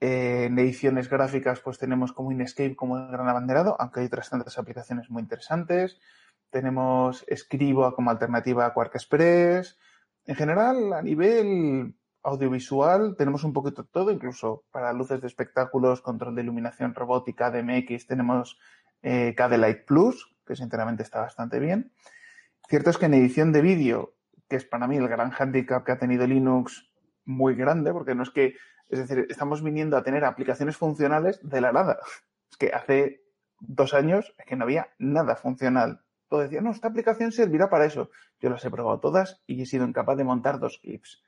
En 0.00 0.56
ediciones 0.58 1.10
gráficas 1.10 1.58
pues 1.60 1.76
tenemos 1.78 2.12
como 2.12 2.30
Inkscape 2.30 2.76
como 2.76 2.96
el 2.98 3.08
gran 3.08 3.28
abanderado, 3.28 3.76
aunque 3.80 4.00
hay 4.00 4.06
otras 4.06 4.30
tantas 4.30 4.56
aplicaciones 4.56 5.10
muy 5.10 5.22
interesantes. 5.22 5.98
Tenemos 6.50 7.26
Scribo 7.34 7.92
como 7.94 8.10
alternativa 8.10 8.64
a 8.64 8.72
Quark 8.72 8.94
Express, 8.94 9.76
en 10.28 10.34
general, 10.34 10.92
a 10.92 11.00
nivel 11.00 11.94
audiovisual, 12.22 13.16
tenemos 13.16 13.44
un 13.44 13.54
poquito 13.54 13.86
todo, 13.86 14.10
incluso 14.10 14.66
para 14.70 14.92
luces 14.92 15.22
de 15.22 15.26
espectáculos, 15.26 16.02
control 16.02 16.34
de 16.34 16.42
iluminación 16.42 16.94
robótica, 16.94 17.50
DMX, 17.50 18.06
tenemos 18.06 18.58
eh, 19.00 19.34
KDLight 19.34 19.86
Plus, 19.86 20.36
que 20.46 20.54
sinceramente 20.54 21.02
está 21.02 21.22
bastante 21.22 21.58
bien. 21.58 21.94
Cierto 22.68 22.90
es 22.90 22.98
que 22.98 23.06
en 23.06 23.14
edición 23.14 23.52
de 23.52 23.62
vídeo, 23.62 24.16
que 24.50 24.56
es 24.56 24.66
para 24.66 24.86
mí 24.86 24.98
el 24.98 25.08
gran 25.08 25.32
handicap 25.32 25.82
que 25.82 25.92
ha 25.92 25.98
tenido 25.98 26.26
Linux 26.26 26.92
muy 27.24 27.54
grande, 27.54 27.94
porque 27.94 28.14
no 28.14 28.22
es 28.22 28.28
que, 28.28 28.54
es 28.90 28.98
decir, 28.98 29.26
estamos 29.30 29.62
viniendo 29.62 29.96
a 29.96 30.02
tener 30.02 30.26
aplicaciones 30.26 30.76
funcionales 30.76 31.40
de 31.42 31.62
la 31.62 31.72
nada. 31.72 32.00
Es 32.50 32.58
que 32.58 32.68
hace 32.74 33.22
dos 33.60 33.94
años 33.94 34.34
es 34.36 34.44
que 34.44 34.56
no 34.56 34.64
había 34.64 34.90
nada 34.98 35.36
funcional 35.36 36.02
todo 36.28 36.40
decía, 36.40 36.60
no, 36.60 36.70
esta 36.70 36.88
aplicación 36.88 37.32
servirá 37.32 37.70
para 37.70 37.86
eso. 37.86 38.10
Yo 38.40 38.50
las 38.50 38.64
he 38.64 38.70
probado 38.70 39.00
todas 39.00 39.42
y 39.46 39.62
he 39.62 39.66
sido 39.66 39.86
incapaz 39.86 40.16
de 40.16 40.24
montar 40.24 40.58
dos 40.58 40.78
clips. 40.78 41.22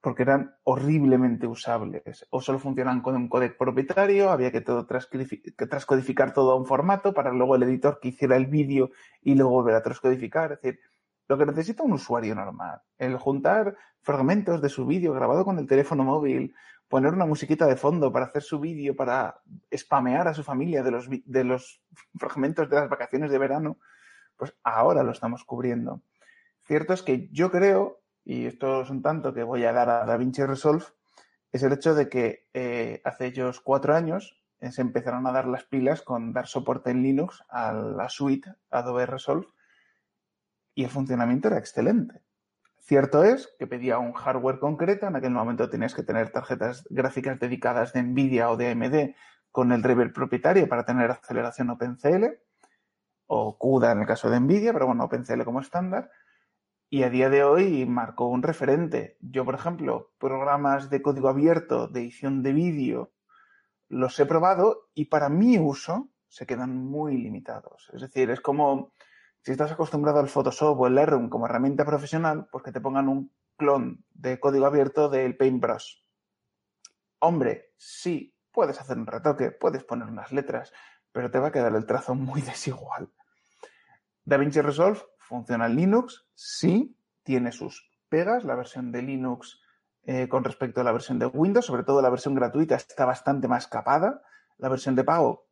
Porque 0.00 0.22
eran 0.22 0.54
horriblemente 0.64 1.46
usables. 1.46 2.26
O 2.30 2.40
solo 2.40 2.58
funcionan 2.58 3.02
con 3.02 3.16
un 3.16 3.28
codec 3.28 3.58
propietario, 3.58 4.30
había 4.30 4.50
que, 4.50 4.62
todo 4.62 4.86
que 4.86 5.66
transcodificar 5.66 6.32
todo 6.32 6.52
a 6.52 6.56
un 6.56 6.64
formato 6.64 7.12
para 7.12 7.32
luego 7.32 7.56
el 7.56 7.64
editor 7.64 7.98
que 8.00 8.08
hiciera 8.08 8.36
el 8.36 8.46
vídeo 8.46 8.90
y 9.20 9.34
luego 9.34 9.50
volver 9.50 9.74
a 9.74 9.82
transcodificar. 9.82 10.52
Es 10.52 10.62
decir, 10.62 10.80
lo 11.28 11.36
que 11.36 11.46
necesita 11.46 11.82
un 11.82 11.92
usuario 11.92 12.34
normal. 12.34 12.80
El 12.96 13.16
juntar 13.16 13.76
fragmentos 14.00 14.62
de 14.62 14.68
su 14.68 14.86
vídeo 14.86 15.12
grabado 15.12 15.44
con 15.44 15.58
el 15.58 15.66
teléfono 15.66 16.02
móvil, 16.02 16.54
poner 16.90 17.14
una 17.14 17.24
musiquita 17.24 17.66
de 17.66 17.76
fondo 17.76 18.12
para 18.12 18.26
hacer 18.26 18.42
su 18.42 18.58
vídeo, 18.58 18.96
para 18.96 19.40
spamear 19.72 20.26
a 20.26 20.34
su 20.34 20.42
familia 20.42 20.82
de 20.82 20.90
los, 20.90 21.08
de 21.08 21.44
los 21.44 21.80
fragmentos 22.18 22.68
de 22.68 22.74
las 22.74 22.90
vacaciones 22.90 23.30
de 23.30 23.38
verano, 23.38 23.78
pues 24.36 24.52
ahora 24.64 25.04
lo 25.04 25.12
estamos 25.12 25.44
cubriendo. 25.44 26.02
Cierto 26.66 26.92
es 26.92 27.02
que 27.02 27.28
yo 27.30 27.52
creo, 27.52 28.02
y 28.24 28.46
esto 28.46 28.82
es 28.82 28.90
un 28.90 29.02
tanto 29.02 29.32
que 29.32 29.44
voy 29.44 29.64
a 29.64 29.72
dar 29.72 29.88
a 29.88 30.04
DaVinci 30.04 30.42
Resolve, 30.42 30.84
es 31.52 31.62
el 31.62 31.72
hecho 31.72 31.94
de 31.94 32.08
que 32.08 32.48
eh, 32.54 33.00
hace 33.04 33.26
ellos 33.26 33.60
cuatro 33.60 33.94
años 33.94 34.42
eh, 34.58 34.72
se 34.72 34.82
empezaron 34.82 35.24
a 35.28 35.32
dar 35.32 35.46
las 35.46 35.62
pilas 35.62 36.02
con 36.02 36.32
dar 36.32 36.48
soporte 36.48 36.90
en 36.90 37.04
Linux 37.04 37.44
a 37.48 37.72
la 37.72 38.08
suite 38.08 38.52
Adobe 38.68 39.06
Resolve 39.06 39.46
y 40.74 40.82
el 40.82 40.90
funcionamiento 40.90 41.46
era 41.46 41.58
excelente. 41.58 42.20
Cierto 42.80 43.24
es 43.24 43.54
que 43.58 43.66
pedía 43.66 43.98
un 43.98 44.12
hardware 44.12 44.58
concreto, 44.58 45.06
en 45.06 45.16
aquel 45.16 45.32
momento 45.32 45.68
tenías 45.68 45.94
que 45.94 46.02
tener 46.02 46.30
tarjetas 46.30 46.84
gráficas 46.90 47.38
dedicadas 47.38 47.92
de 47.92 48.02
NVIDIA 48.02 48.50
o 48.50 48.56
de 48.56 48.70
AMD 48.70 49.14
con 49.52 49.72
el 49.72 49.82
driver 49.82 50.12
propietario 50.12 50.68
para 50.68 50.84
tener 50.84 51.10
aceleración 51.10 51.70
OpenCL 51.70 52.24
o 53.26 53.58
CUDA 53.58 53.92
en 53.92 54.00
el 54.00 54.06
caso 54.06 54.30
de 54.30 54.40
NVIDIA, 54.40 54.72
pero 54.72 54.86
bueno, 54.86 55.04
OpenCL 55.04 55.44
como 55.44 55.60
estándar. 55.60 56.10
Y 56.88 57.04
a 57.04 57.10
día 57.10 57.30
de 57.30 57.44
hoy 57.44 57.86
marcó 57.86 58.26
un 58.26 58.42
referente. 58.42 59.16
Yo, 59.20 59.44
por 59.44 59.54
ejemplo, 59.54 60.10
programas 60.18 60.90
de 60.90 61.02
código 61.02 61.28
abierto 61.28 61.86
de 61.86 62.00
edición 62.00 62.42
de 62.42 62.52
vídeo 62.52 63.12
los 63.88 64.18
he 64.18 64.26
probado 64.26 64.88
y 64.94 65.04
para 65.06 65.28
mi 65.28 65.58
uso 65.58 66.08
se 66.28 66.46
quedan 66.46 66.76
muy 66.76 67.16
limitados. 67.18 67.90
Es 67.92 68.00
decir, 68.00 68.30
es 68.30 68.40
como 68.40 68.92
si 69.42 69.52
estás 69.52 69.72
acostumbrado 69.72 70.20
al 70.20 70.28
Photoshop 70.28 70.78
o 70.78 70.86
el 70.86 70.94
Lightroom 70.94 71.28
como 71.28 71.46
herramienta 71.46 71.84
profesional, 71.84 72.46
pues 72.50 72.62
que 72.62 72.72
te 72.72 72.80
pongan 72.80 73.08
un 73.08 73.32
clon 73.56 74.04
de 74.10 74.38
código 74.38 74.66
abierto 74.66 75.08
del 75.08 75.36
Paintbrush. 75.36 75.96
Hombre, 77.20 77.72
sí, 77.76 78.34
puedes 78.52 78.80
hacer 78.80 78.98
un 78.98 79.06
retoque, 79.06 79.50
puedes 79.50 79.84
poner 79.84 80.08
unas 80.08 80.32
letras, 80.32 80.72
pero 81.12 81.30
te 81.30 81.38
va 81.38 81.48
a 81.48 81.52
quedar 81.52 81.74
el 81.74 81.86
trazo 81.86 82.14
muy 82.14 82.40
desigual. 82.42 83.10
DaVinci 84.24 84.60
Resolve 84.60 85.00
funciona 85.18 85.66
en 85.66 85.76
Linux, 85.76 86.26
sí, 86.34 86.96
tiene 87.22 87.52
sus 87.52 87.90
pegas, 88.08 88.44
la 88.44 88.54
versión 88.54 88.92
de 88.92 89.02
Linux 89.02 89.60
eh, 90.02 90.28
con 90.28 90.44
respecto 90.44 90.80
a 90.80 90.84
la 90.84 90.92
versión 90.92 91.18
de 91.18 91.26
Windows, 91.26 91.66
sobre 91.66 91.84
todo 91.84 92.02
la 92.02 92.10
versión 92.10 92.34
gratuita 92.34 92.74
está 92.74 93.04
bastante 93.04 93.48
más 93.48 93.68
capada, 93.68 94.22
la 94.58 94.68
versión 94.68 94.94
de 94.94 95.04
pago 95.04 95.49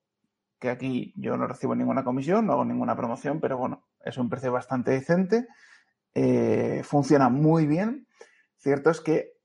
que 0.58 0.70
aquí 0.70 1.12
yo 1.16 1.36
no 1.36 1.46
recibo 1.46 1.74
ninguna 1.74 2.04
comisión, 2.04 2.46
no 2.46 2.54
hago 2.54 2.64
ninguna 2.64 2.96
promoción, 2.96 3.40
pero 3.40 3.58
bueno, 3.58 3.86
es 4.04 4.18
un 4.18 4.28
precio 4.28 4.52
bastante 4.52 4.90
decente, 4.90 5.46
eh, 6.14 6.82
funciona 6.84 7.28
muy 7.28 7.66
bien. 7.66 8.06
Cierto 8.56 8.90
es 8.90 9.00
que 9.00 9.38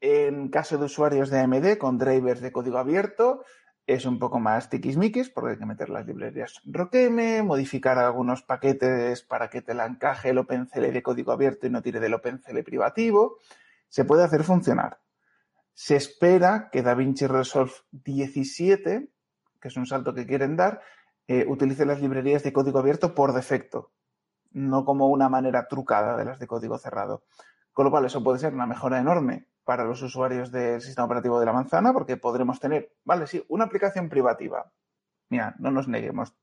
en 0.00 0.48
caso 0.48 0.78
de 0.78 0.86
usuarios 0.86 1.30
de 1.30 1.40
AMD 1.40 1.78
con 1.78 1.98
drivers 1.98 2.40
de 2.40 2.52
código 2.52 2.78
abierto, 2.78 3.42
es 3.86 4.04
un 4.04 4.18
poco 4.18 4.38
más 4.38 4.70
tiquismiquis 4.70 5.30
porque 5.30 5.52
hay 5.52 5.58
que 5.58 5.66
meter 5.66 5.88
las 5.88 6.06
librerías 6.06 6.60
Roqueme, 6.64 7.42
modificar 7.42 7.98
algunos 7.98 8.42
paquetes 8.42 9.22
para 9.22 9.50
que 9.50 9.62
te 9.62 9.74
la 9.74 9.86
encaje 9.86 10.30
el 10.30 10.38
OpenCL 10.38 10.92
de 10.92 11.02
código 11.02 11.32
abierto 11.32 11.66
y 11.66 11.70
no 11.70 11.82
tire 11.82 11.98
del 11.98 12.14
OpenCL 12.14 12.62
privativo. 12.62 13.38
Se 13.88 14.04
puede 14.04 14.22
hacer 14.22 14.44
funcionar. 14.44 15.00
Se 15.74 15.96
espera 15.96 16.68
que 16.70 16.82
DaVinci 16.82 17.26
Resolve 17.26 17.72
17 17.90 19.08
que 19.60 19.68
es 19.68 19.76
un 19.76 19.86
salto 19.86 20.14
que 20.14 20.26
quieren 20.26 20.56
dar, 20.56 20.80
eh, 21.28 21.44
utilice 21.48 21.86
las 21.86 22.00
librerías 22.00 22.42
de 22.42 22.52
código 22.52 22.78
abierto 22.78 23.14
por 23.14 23.32
defecto, 23.32 23.92
no 24.50 24.84
como 24.84 25.08
una 25.08 25.28
manera 25.28 25.68
trucada 25.68 26.16
de 26.16 26.24
las 26.24 26.38
de 26.38 26.46
código 26.46 26.78
cerrado. 26.78 27.22
Con 27.72 27.84
lo 27.84 27.90
cual, 27.90 28.04
eso 28.04 28.22
puede 28.24 28.38
ser 28.38 28.52
una 28.52 28.66
mejora 28.66 28.98
enorme 28.98 29.46
para 29.64 29.84
los 29.84 30.02
usuarios 30.02 30.50
del 30.50 30.80
sistema 30.80 31.06
operativo 31.06 31.38
de 31.38 31.46
la 31.46 31.52
manzana, 31.52 31.92
porque 31.92 32.16
podremos 32.16 32.58
tener, 32.58 32.92
vale, 33.04 33.26
sí, 33.26 33.44
una 33.48 33.64
aplicación 33.64 34.08
privativa. 34.08 34.72
Mira, 35.28 35.54
no 35.58 35.70
nos 35.70 35.86
neguemos. 35.86 36.34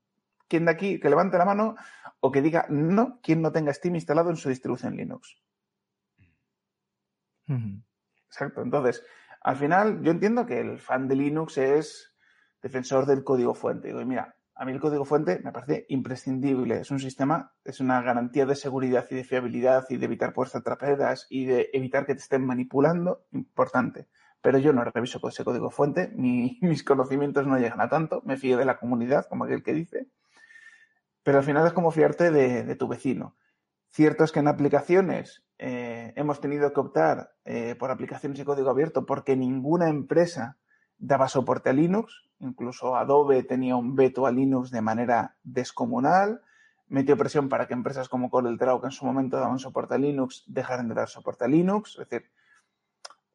¿Quién 0.48 0.64
de 0.64 0.70
aquí 0.70 0.98
que 0.98 1.10
levante 1.10 1.36
la 1.36 1.44
mano 1.44 1.76
o 2.20 2.32
que 2.32 2.40
diga 2.40 2.64
no, 2.70 3.20
quien 3.22 3.42
no 3.42 3.52
tenga 3.52 3.74
Steam 3.74 3.96
instalado 3.96 4.30
en 4.30 4.36
su 4.36 4.48
distribución 4.48 4.96
Linux? 4.96 5.36
Exacto. 8.26 8.62
Entonces, 8.62 9.04
al 9.42 9.56
final, 9.56 10.02
yo 10.02 10.10
entiendo 10.10 10.46
que 10.46 10.60
el 10.60 10.78
fan 10.78 11.08
de 11.08 11.16
Linux 11.16 11.58
es 11.58 12.14
defensor 12.68 13.06
del 13.06 13.24
código 13.24 13.54
fuente. 13.54 13.88
Digo, 13.88 14.04
mira, 14.04 14.36
a 14.54 14.64
mí 14.64 14.72
el 14.72 14.80
código 14.80 15.04
fuente 15.04 15.40
me 15.42 15.52
parece 15.52 15.86
imprescindible. 15.88 16.80
Es 16.80 16.90
un 16.90 16.98
sistema, 16.98 17.52
es 17.64 17.80
una 17.80 18.02
garantía 18.02 18.44
de 18.44 18.56
seguridad 18.56 19.06
y 19.10 19.14
de 19.14 19.24
fiabilidad 19.24 19.86
y 19.88 19.96
de 19.96 20.04
evitar 20.04 20.32
puertas 20.32 20.62
traperas 20.62 21.26
y 21.30 21.46
de 21.46 21.70
evitar 21.72 22.06
que 22.06 22.14
te 22.14 22.20
estén 22.20 22.44
manipulando, 22.44 23.24
importante. 23.32 24.08
Pero 24.42 24.58
yo 24.58 24.72
no 24.72 24.84
reviso 24.84 25.20
ese 25.28 25.44
código 25.44 25.70
fuente, 25.70 26.10
mis 26.16 26.84
conocimientos 26.84 27.46
no 27.46 27.58
llegan 27.58 27.80
a 27.80 27.88
tanto, 27.88 28.22
me 28.24 28.36
fío 28.36 28.58
de 28.58 28.64
la 28.64 28.78
comunidad, 28.78 29.26
como 29.26 29.44
aquel 29.44 29.62
que 29.62 29.72
dice. 29.72 30.08
Pero 31.22 31.38
al 31.38 31.44
final 31.44 31.66
es 31.66 31.72
como 31.72 31.90
fiarte 31.90 32.30
de, 32.30 32.74
tu 32.76 32.88
vecino. 32.88 33.36
Cierto 33.90 34.24
es 34.24 34.32
que 34.32 34.40
en 34.40 34.48
aplicaciones 34.48 35.44
eh, 35.58 36.12
hemos 36.16 36.40
tenido 36.40 36.72
que 36.72 36.80
optar 36.80 37.32
eh, 37.44 37.74
por 37.78 37.90
aplicaciones 37.90 38.38
de 38.38 38.44
código 38.44 38.70
abierto 38.70 39.06
porque 39.06 39.36
ninguna 39.36 39.88
empresa 39.88 40.58
daba 40.98 41.28
soporte 41.28 41.70
a 41.70 41.72
Linux, 41.72 42.27
incluso 42.40 42.96
Adobe 42.96 43.42
tenía 43.42 43.76
un 43.76 43.94
veto 43.94 44.26
a 44.26 44.32
Linux 44.32 44.70
de 44.70 44.80
manera 44.80 45.36
descomunal, 45.42 46.42
metió 46.88 47.16
presión 47.16 47.48
para 47.48 47.66
que 47.66 47.74
empresas 47.74 48.08
como 48.08 48.30
CorelDRAW, 48.30 48.80
que 48.80 48.86
en 48.86 48.92
su 48.92 49.04
momento 49.04 49.38
daban 49.38 49.58
soporte 49.58 49.94
a 49.94 49.98
Linux, 49.98 50.44
dejaran 50.46 50.88
de 50.88 50.94
dar 50.94 51.08
soporte 51.08 51.44
a 51.44 51.48
Linux. 51.48 51.98
Es 51.98 52.08
decir, 52.08 52.30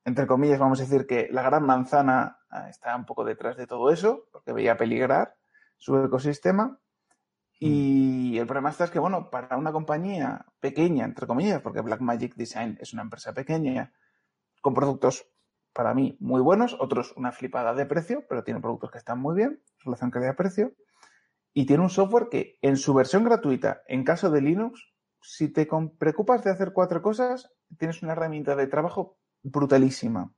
entre 0.06 0.28
comillas, 0.28 0.60
vamos 0.60 0.80
a 0.80 0.84
decir 0.84 1.06
que 1.06 1.30
la 1.32 1.44
gran 1.44 1.66
manzana 1.66 2.40
ah, 2.50 2.70
está 2.70 2.96
un 2.96 3.06
poco 3.06 3.24
detrás 3.24 3.56
de 3.58 3.68
todo 3.68 3.92
eso, 3.92 4.26
porque 4.32 4.54
veía 4.54 4.78
peligrar 4.78 5.36
su 5.78 5.98
ecosistema. 5.98 6.80
Y 7.60 8.34
mm. 8.36 8.40
el 8.40 8.48
problema 8.48 8.70
está 8.70 8.86
es 8.86 8.92
que, 8.92 9.00
bueno, 9.00 9.30
para 9.30 9.56
una 9.56 9.72
compañía 9.72 10.46
pequeña, 10.60 11.06
entre 11.06 11.28
comillas, 11.28 11.62
porque 11.62 11.82
Blackmagic 11.82 12.36
Design 12.36 12.78
es 12.82 12.94
una 12.94 13.04
empresa 13.04 13.34
pequeña, 13.34 13.94
con 14.62 14.74
productos 14.74 15.28
para 15.74 15.94
mí 15.94 16.18
muy 16.20 16.42
buenos, 16.42 16.78
otros 16.80 17.14
una 17.18 17.32
flipada 17.32 17.74
de 17.74 17.86
precio, 17.86 18.24
pero 18.30 18.44
tiene 18.44 18.62
productos 18.62 18.92
que 18.92 19.00
están 19.00 19.20
muy 19.20 19.36
bien, 19.36 19.62
relación 19.84 20.12
calidad-precio, 20.12 20.74
y 21.54 21.66
tiene 21.66 21.84
un 21.84 21.90
software 21.90 22.30
que 22.30 22.58
en 22.62 22.78
su 22.78 22.94
versión 22.94 23.24
gratuita, 23.24 23.82
en 23.88 24.04
caso 24.04 24.30
de 24.32 24.42
Linux, 24.42 24.94
si 25.22 25.50
te 25.50 25.68
preocupas 25.98 26.44
de 26.44 26.52
hacer 26.52 26.74
cuatro 26.74 27.02
cosas, 27.02 27.52
tienes 27.78 28.02
una 28.04 28.12
herramienta 28.12 28.56
de 28.56 28.68
trabajo 28.68 29.18
brutalísima. 29.42 30.32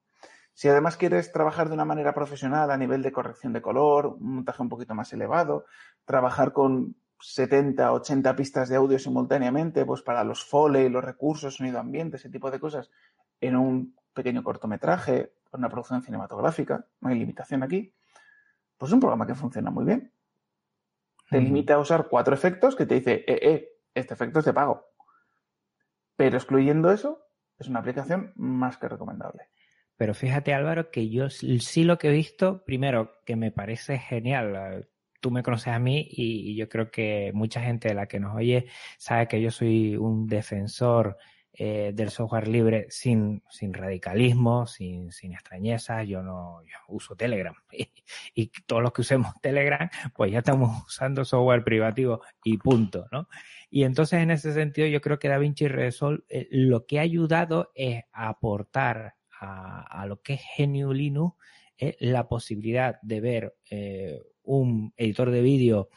Si 0.54 0.70
además 0.70 0.96
quieres 0.96 1.32
trabajar 1.32 1.68
de 1.68 1.74
una 1.74 1.86
manera 1.86 2.14
profesional 2.14 2.72
a 2.72 2.78
nivel 2.78 3.02
de 3.02 3.12
corrección 3.12 3.52
de 3.52 3.62
color, 3.62 4.08
un 4.20 4.36
montaje 4.36 4.62
un 4.62 4.70
poquito 4.70 4.96
más 4.96 5.12
elevado, 5.12 5.66
trabajar 6.06 6.54
con 6.54 6.96
70, 7.20 7.92
80 7.92 8.36
pistas 8.36 8.70
de 8.70 8.76
audio 8.76 9.00
simultáneamente, 9.00 9.86
pues 9.86 10.02
para 10.02 10.24
los 10.24 10.46
foley, 10.46 10.90
los 10.90 11.04
recursos, 11.04 11.56
sonido 11.56 11.80
ambiente, 11.80 12.18
ese 12.18 12.30
tipo 12.30 12.52
de 12.52 12.60
cosas, 12.60 12.90
en 13.42 13.58
un 13.58 13.96
pequeño 14.16 14.44
cortometraje, 14.44 15.34
una 15.52 15.70
producción 15.70 16.02
cinematográfica, 16.02 16.88
no 17.02 17.10
hay 17.10 17.20
limitación 17.20 17.62
aquí, 17.62 17.94
pues 18.78 18.90
es 18.90 18.94
un 18.94 19.00
programa 19.00 19.28
que 19.28 19.36
funciona 19.36 19.70
muy 19.70 19.86
bien. 19.86 20.12
Te 21.30 21.40
limita 21.40 21.76
a 21.76 21.80
usar 21.80 22.08
cuatro 22.08 22.34
efectos 22.34 22.76
que 22.76 22.86
te 22.86 22.96
dice, 22.96 23.24
eh, 23.28 23.40
eh, 23.42 23.70
este 23.94 24.14
efecto 24.14 24.40
es 24.40 24.46
de 24.46 24.54
pago. 24.54 24.86
Pero 26.16 26.38
excluyendo 26.38 26.92
eso, 26.92 27.20
es 27.58 27.68
una 27.68 27.80
aplicación 27.80 28.32
más 28.36 28.78
que 28.78 28.88
recomendable. 28.88 29.50
Pero 29.98 30.14
fíjate, 30.14 30.54
Álvaro, 30.54 30.92
que 30.92 31.10
yo 31.10 31.30
sí 31.30 31.84
lo 31.84 31.98
que 31.98 32.10
he 32.10 32.12
visto, 32.12 32.64
primero, 32.64 33.14
que 33.26 33.36
me 33.36 33.52
parece 33.52 33.98
genial. 33.98 34.88
Tú 35.20 35.32
me 35.32 35.42
conoces 35.42 35.74
a 35.74 35.80
mí 35.80 36.08
y 36.12 36.56
yo 36.56 36.70
creo 36.70 36.92
que 36.92 37.32
mucha 37.34 37.62
gente 37.62 37.88
de 37.88 37.96
la 37.96 38.06
que 38.06 38.20
nos 38.20 38.36
oye 38.36 38.68
sabe 38.98 39.28
que 39.28 39.42
yo 39.42 39.50
soy 39.50 39.96
un 39.96 40.28
defensor 40.28 41.18
eh, 41.58 41.92
del 41.94 42.10
software 42.10 42.50
libre 42.50 42.86
sin, 42.90 43.42
sin 43.50 43.74
radicalismo, 43.74 44.68
sin, 44.68 45.14
sin 45.14 45.32
extrañezas. 45.32 46.06
Yo 46.06 46.22
no 46.22 46.60
uso 46.90 47.16
Telegram 47.16 47.56
y, 48.36 48.52
todos 48.66 48.82
los 48.84 48.92
que 48.92 49.02
usemos 49.02 49.34
Telegram, 49.42 49.90
pues 50.14 50.34
ya 50.34 50.40
estamos 50.40 50.84
usando 50.88 51.24
software 51.24 51.64
privativo 51.64 52.22
y 52.44 52.58
punto, 52.58 53.08
¿no? 53.10 53.30
Y 53.70 53.84
entonces 53.84 54.20
en 54.20 54.32
ese 54.32 54.54
sentido 54.54 54.88
yo 54.88 55.00
creo 55.00 55.18
que 55.18 55.30
DaVinci 55.30 55.70
Resolve 55.70 56.24
eh, 56.28 56.48
lo 56.52 56.86
que 56.86 57.00
ha 57.00 57.04
ayudado 57.04 57.72
es 57.74 58.04
aportar 58.12 59.16
a, 59.40 60.06
lo 60.08 60.22
que 60.22 60.34
es 60.34 60.42
GNU 60.58 60.92
Linux 60.92 61.38
eh, 61.78 61.96
la 62.00 62.28
posibilidad 62.28 63.00
de 63.02 63.22
ver 63.22 63.56
un 64.44 64.94
editor 64.98 65.32
de 65.32 65.42
vídeo 65.42 65.90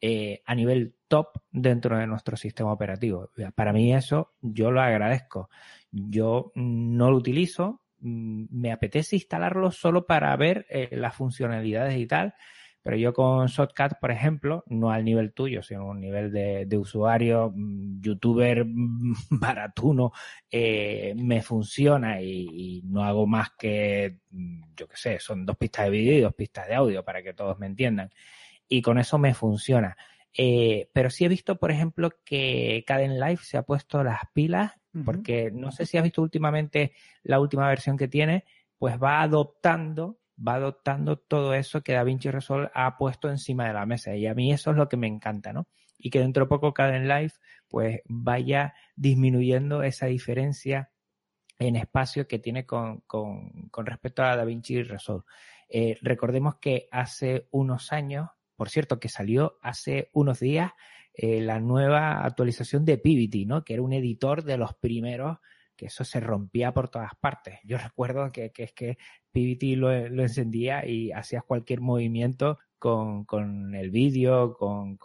eh, 0.00 0.42
a 0.46 0.54
nivel 0.54 0.94
top 1.08 1.28
dentro 1.50 1.98
de 1.98 2.06
nuestro 2.06 2.36
sistema 2.36 2.72
operativo. 2.72 3.30
Para 3.54 3.72
mí 3.72 3.92
eso 3.92 4.32
yo 4.40 4.70
lo 4.70 4.80
agradezco. 4.80 5.50
Yo 5.90 6.52
no 6.54 7.10
lo 7.10 7.16
utilizo, 7.16 7.82
mm, 7.98 8.44
me 8.50 8.72
apetece 8.72 9.16
instalarlo 9.16 9.70
solo 9.70 10.06
para 10.06 10.34
ver 10.36 10.66
eh, 10.70 10.88
las 10.92 11.14
funcionalidades 11.14 11.98
y 11.98 12.06
tal, 12.06 12.34
pero 12.82 12.96
yo 12.96 13.12
con 13.12 13.46
Shotcut, 13.46 13.98
por 14.00 14.10
ejemplo, 14.10 14.64
no 14.68 14.90
al 14.90 15.04
nivel 15.04 15.32
tuyo, 15.34 15.62
sino 15.62 15.82
a 15.82 15.90
un 15.90 16.00
nivel 16.00 16.32
de, 16.32 16.78
usuario, 16.78 17.52
mm, 17.54 18.00
youtuber 18.00 18.64
mm, 18.64 19.14
baratuno, 19.30 20.12
eh, 20.50 21.14
me 21.16 21.42
funciona 21.42 22.22
y, 22.22 22.46
y, 22.50 22.82
no 22.84 23.04
hago 23.04 23.26
más 23.26 23.50
que, 23.58 24.16
yo 24.76 24.88
qué 24.88 24.96
sé, 24.96 25.18
son 25.18 25.44
dos 25.44 25.56
pistas 25.58 25.84
de 25.86 25.90
vídeo 25.90 26.14
y 26.14 26.20
dos 26.22 26.34
pistas 26.34 26.68
de 26.68 26.74
audio 26.74 27.04
para 27.04 27.22
que 27.22 27.34
todos 27.34 27.58
me 27.58 27.66
entiendan 27.66 28.10
y 28.70 28.80
con 28.80 28.98
eso 28.98 29.18
me 29.18 29.34
funciona. 29.34 29.96
Eh, 30.32 30.88
pero 30.94 31.10
sí 31.10 31.24
he 31.24 31.28
visto, 31.28 31.58
por 31.58 31.72
ejemplo, 31.72 32.10
que 32.24 32.84
Caden 32.86 33.18
Life 33.18 33.44
se 33.44 33.58
ha 33.58 33.64
puesto 33.64 34.02
las 34.02 34.20
pilas, 34.32 34.72
porque 35.04 35.50
no 35.52 35.70
sé 35.70 35.86
si 35.86 35.98
has 35.98 36.04
visto 36.04 36.22
últimamente 36.22 36.92
la 37.22 37.38
última 37.38 37.68
versión 37.68 37.96
que 37.96 38.08
tiene, 38.08 38.44
pues 38.78 38.96
va 39.00 39.22
adoptando, 39.22 40.18
va 40.36 40.54
adoptando 40.54 41.18
todo 41.18 41.54
eso 41.54 41.82
que 41.82 41.92
DaVinci 41.92 42.30
Resolve 42.30 42.70
ha 42.74 42.96
puesto 42.96 43.28
encima 43.28 43.66
de 43.66 43.74
la 43.74 43.86
mesa. 43.86 44.14
Y 44.16 44.26
a 44.26 44.34
mí 44.34 44.52
eso 44.52 44.70
es 44.70 44.76
lo 44.76 44.88
que 44.88 44.96
me 44.96 45.06
encanta, 45.06 45.52
¿no? 45.52 45.68
Y 45.98 46.10
que 46.10 46.20
dentro 46.20 46.44
de 46.44 46.48
poco 46.48 46.72
Caden 46.72 47.08
Life, 47.08 47.36
pues 47.68 48.00
vaya 48.06 48.74
disminuyendo 48.96 49.82
esa 49.82 50.06
diferencia 50.06 50.90
en 51.58 51.76
espacio 51.76 52.26
que 52.26 52.38
tiene 52.38 52.66
con, 52.66 53.00
con, 53.00 53.68
con 53.70 53.86
respecto 53.86 54.22
a 54.22 54.34
DaVinci 54.34 54.82
Resolve. 54.82 55.24
Eh, 55.68 55.98
recordemos 56.02 56.56
que 56.56 56.88
hace 56.90 57.48
unos 57.52 57.92
años 57.92 58.28
por 58.60 58.68
cierto, 58.68 59.00
que 59.00 59.08
salió 59.08 59.56
hace 59.62 60.10
unos 60.12 60.38
días 60.38 60.72
eh, 61.14 61.40
la 61.40 61.60
nueva 61.60 62.22
actualización 62.26 62.84
de 62.84 62.98
Pivity, 62.98 63.46
¿no? 63.46 63.64
Que 63.64 63.72
era 63.72 63.82
un 63.82 63.94
editor 63.94 64.44
de 64.44 64.58
los 64.58 64.74
primeros 64.74 65.38
que 65.74 65.86
eso 65.86 66.04
se 66.04 66.20
rompía 66.20 66.74
por 66.74 66.90
todas 66.90 67.12
partes. 67.18 67.58
Yo 67.64 67.78
recuerdo 67.82 68.30
que, 68.30 68.52
es 68.54 68.72
que 68.74 68.98
Pivity 69.32 69.76
lo, 69.76 69.90
encendía 69.90 70.86
y 70.86 71.10
hacías 71.10 71.42
cualquier 71.44 71.80
movimiento 71.80 72.58
con, 72.78 73.74
el 73.74 73.90
vídeo, 73.90 74.52
con, 74.52 74.98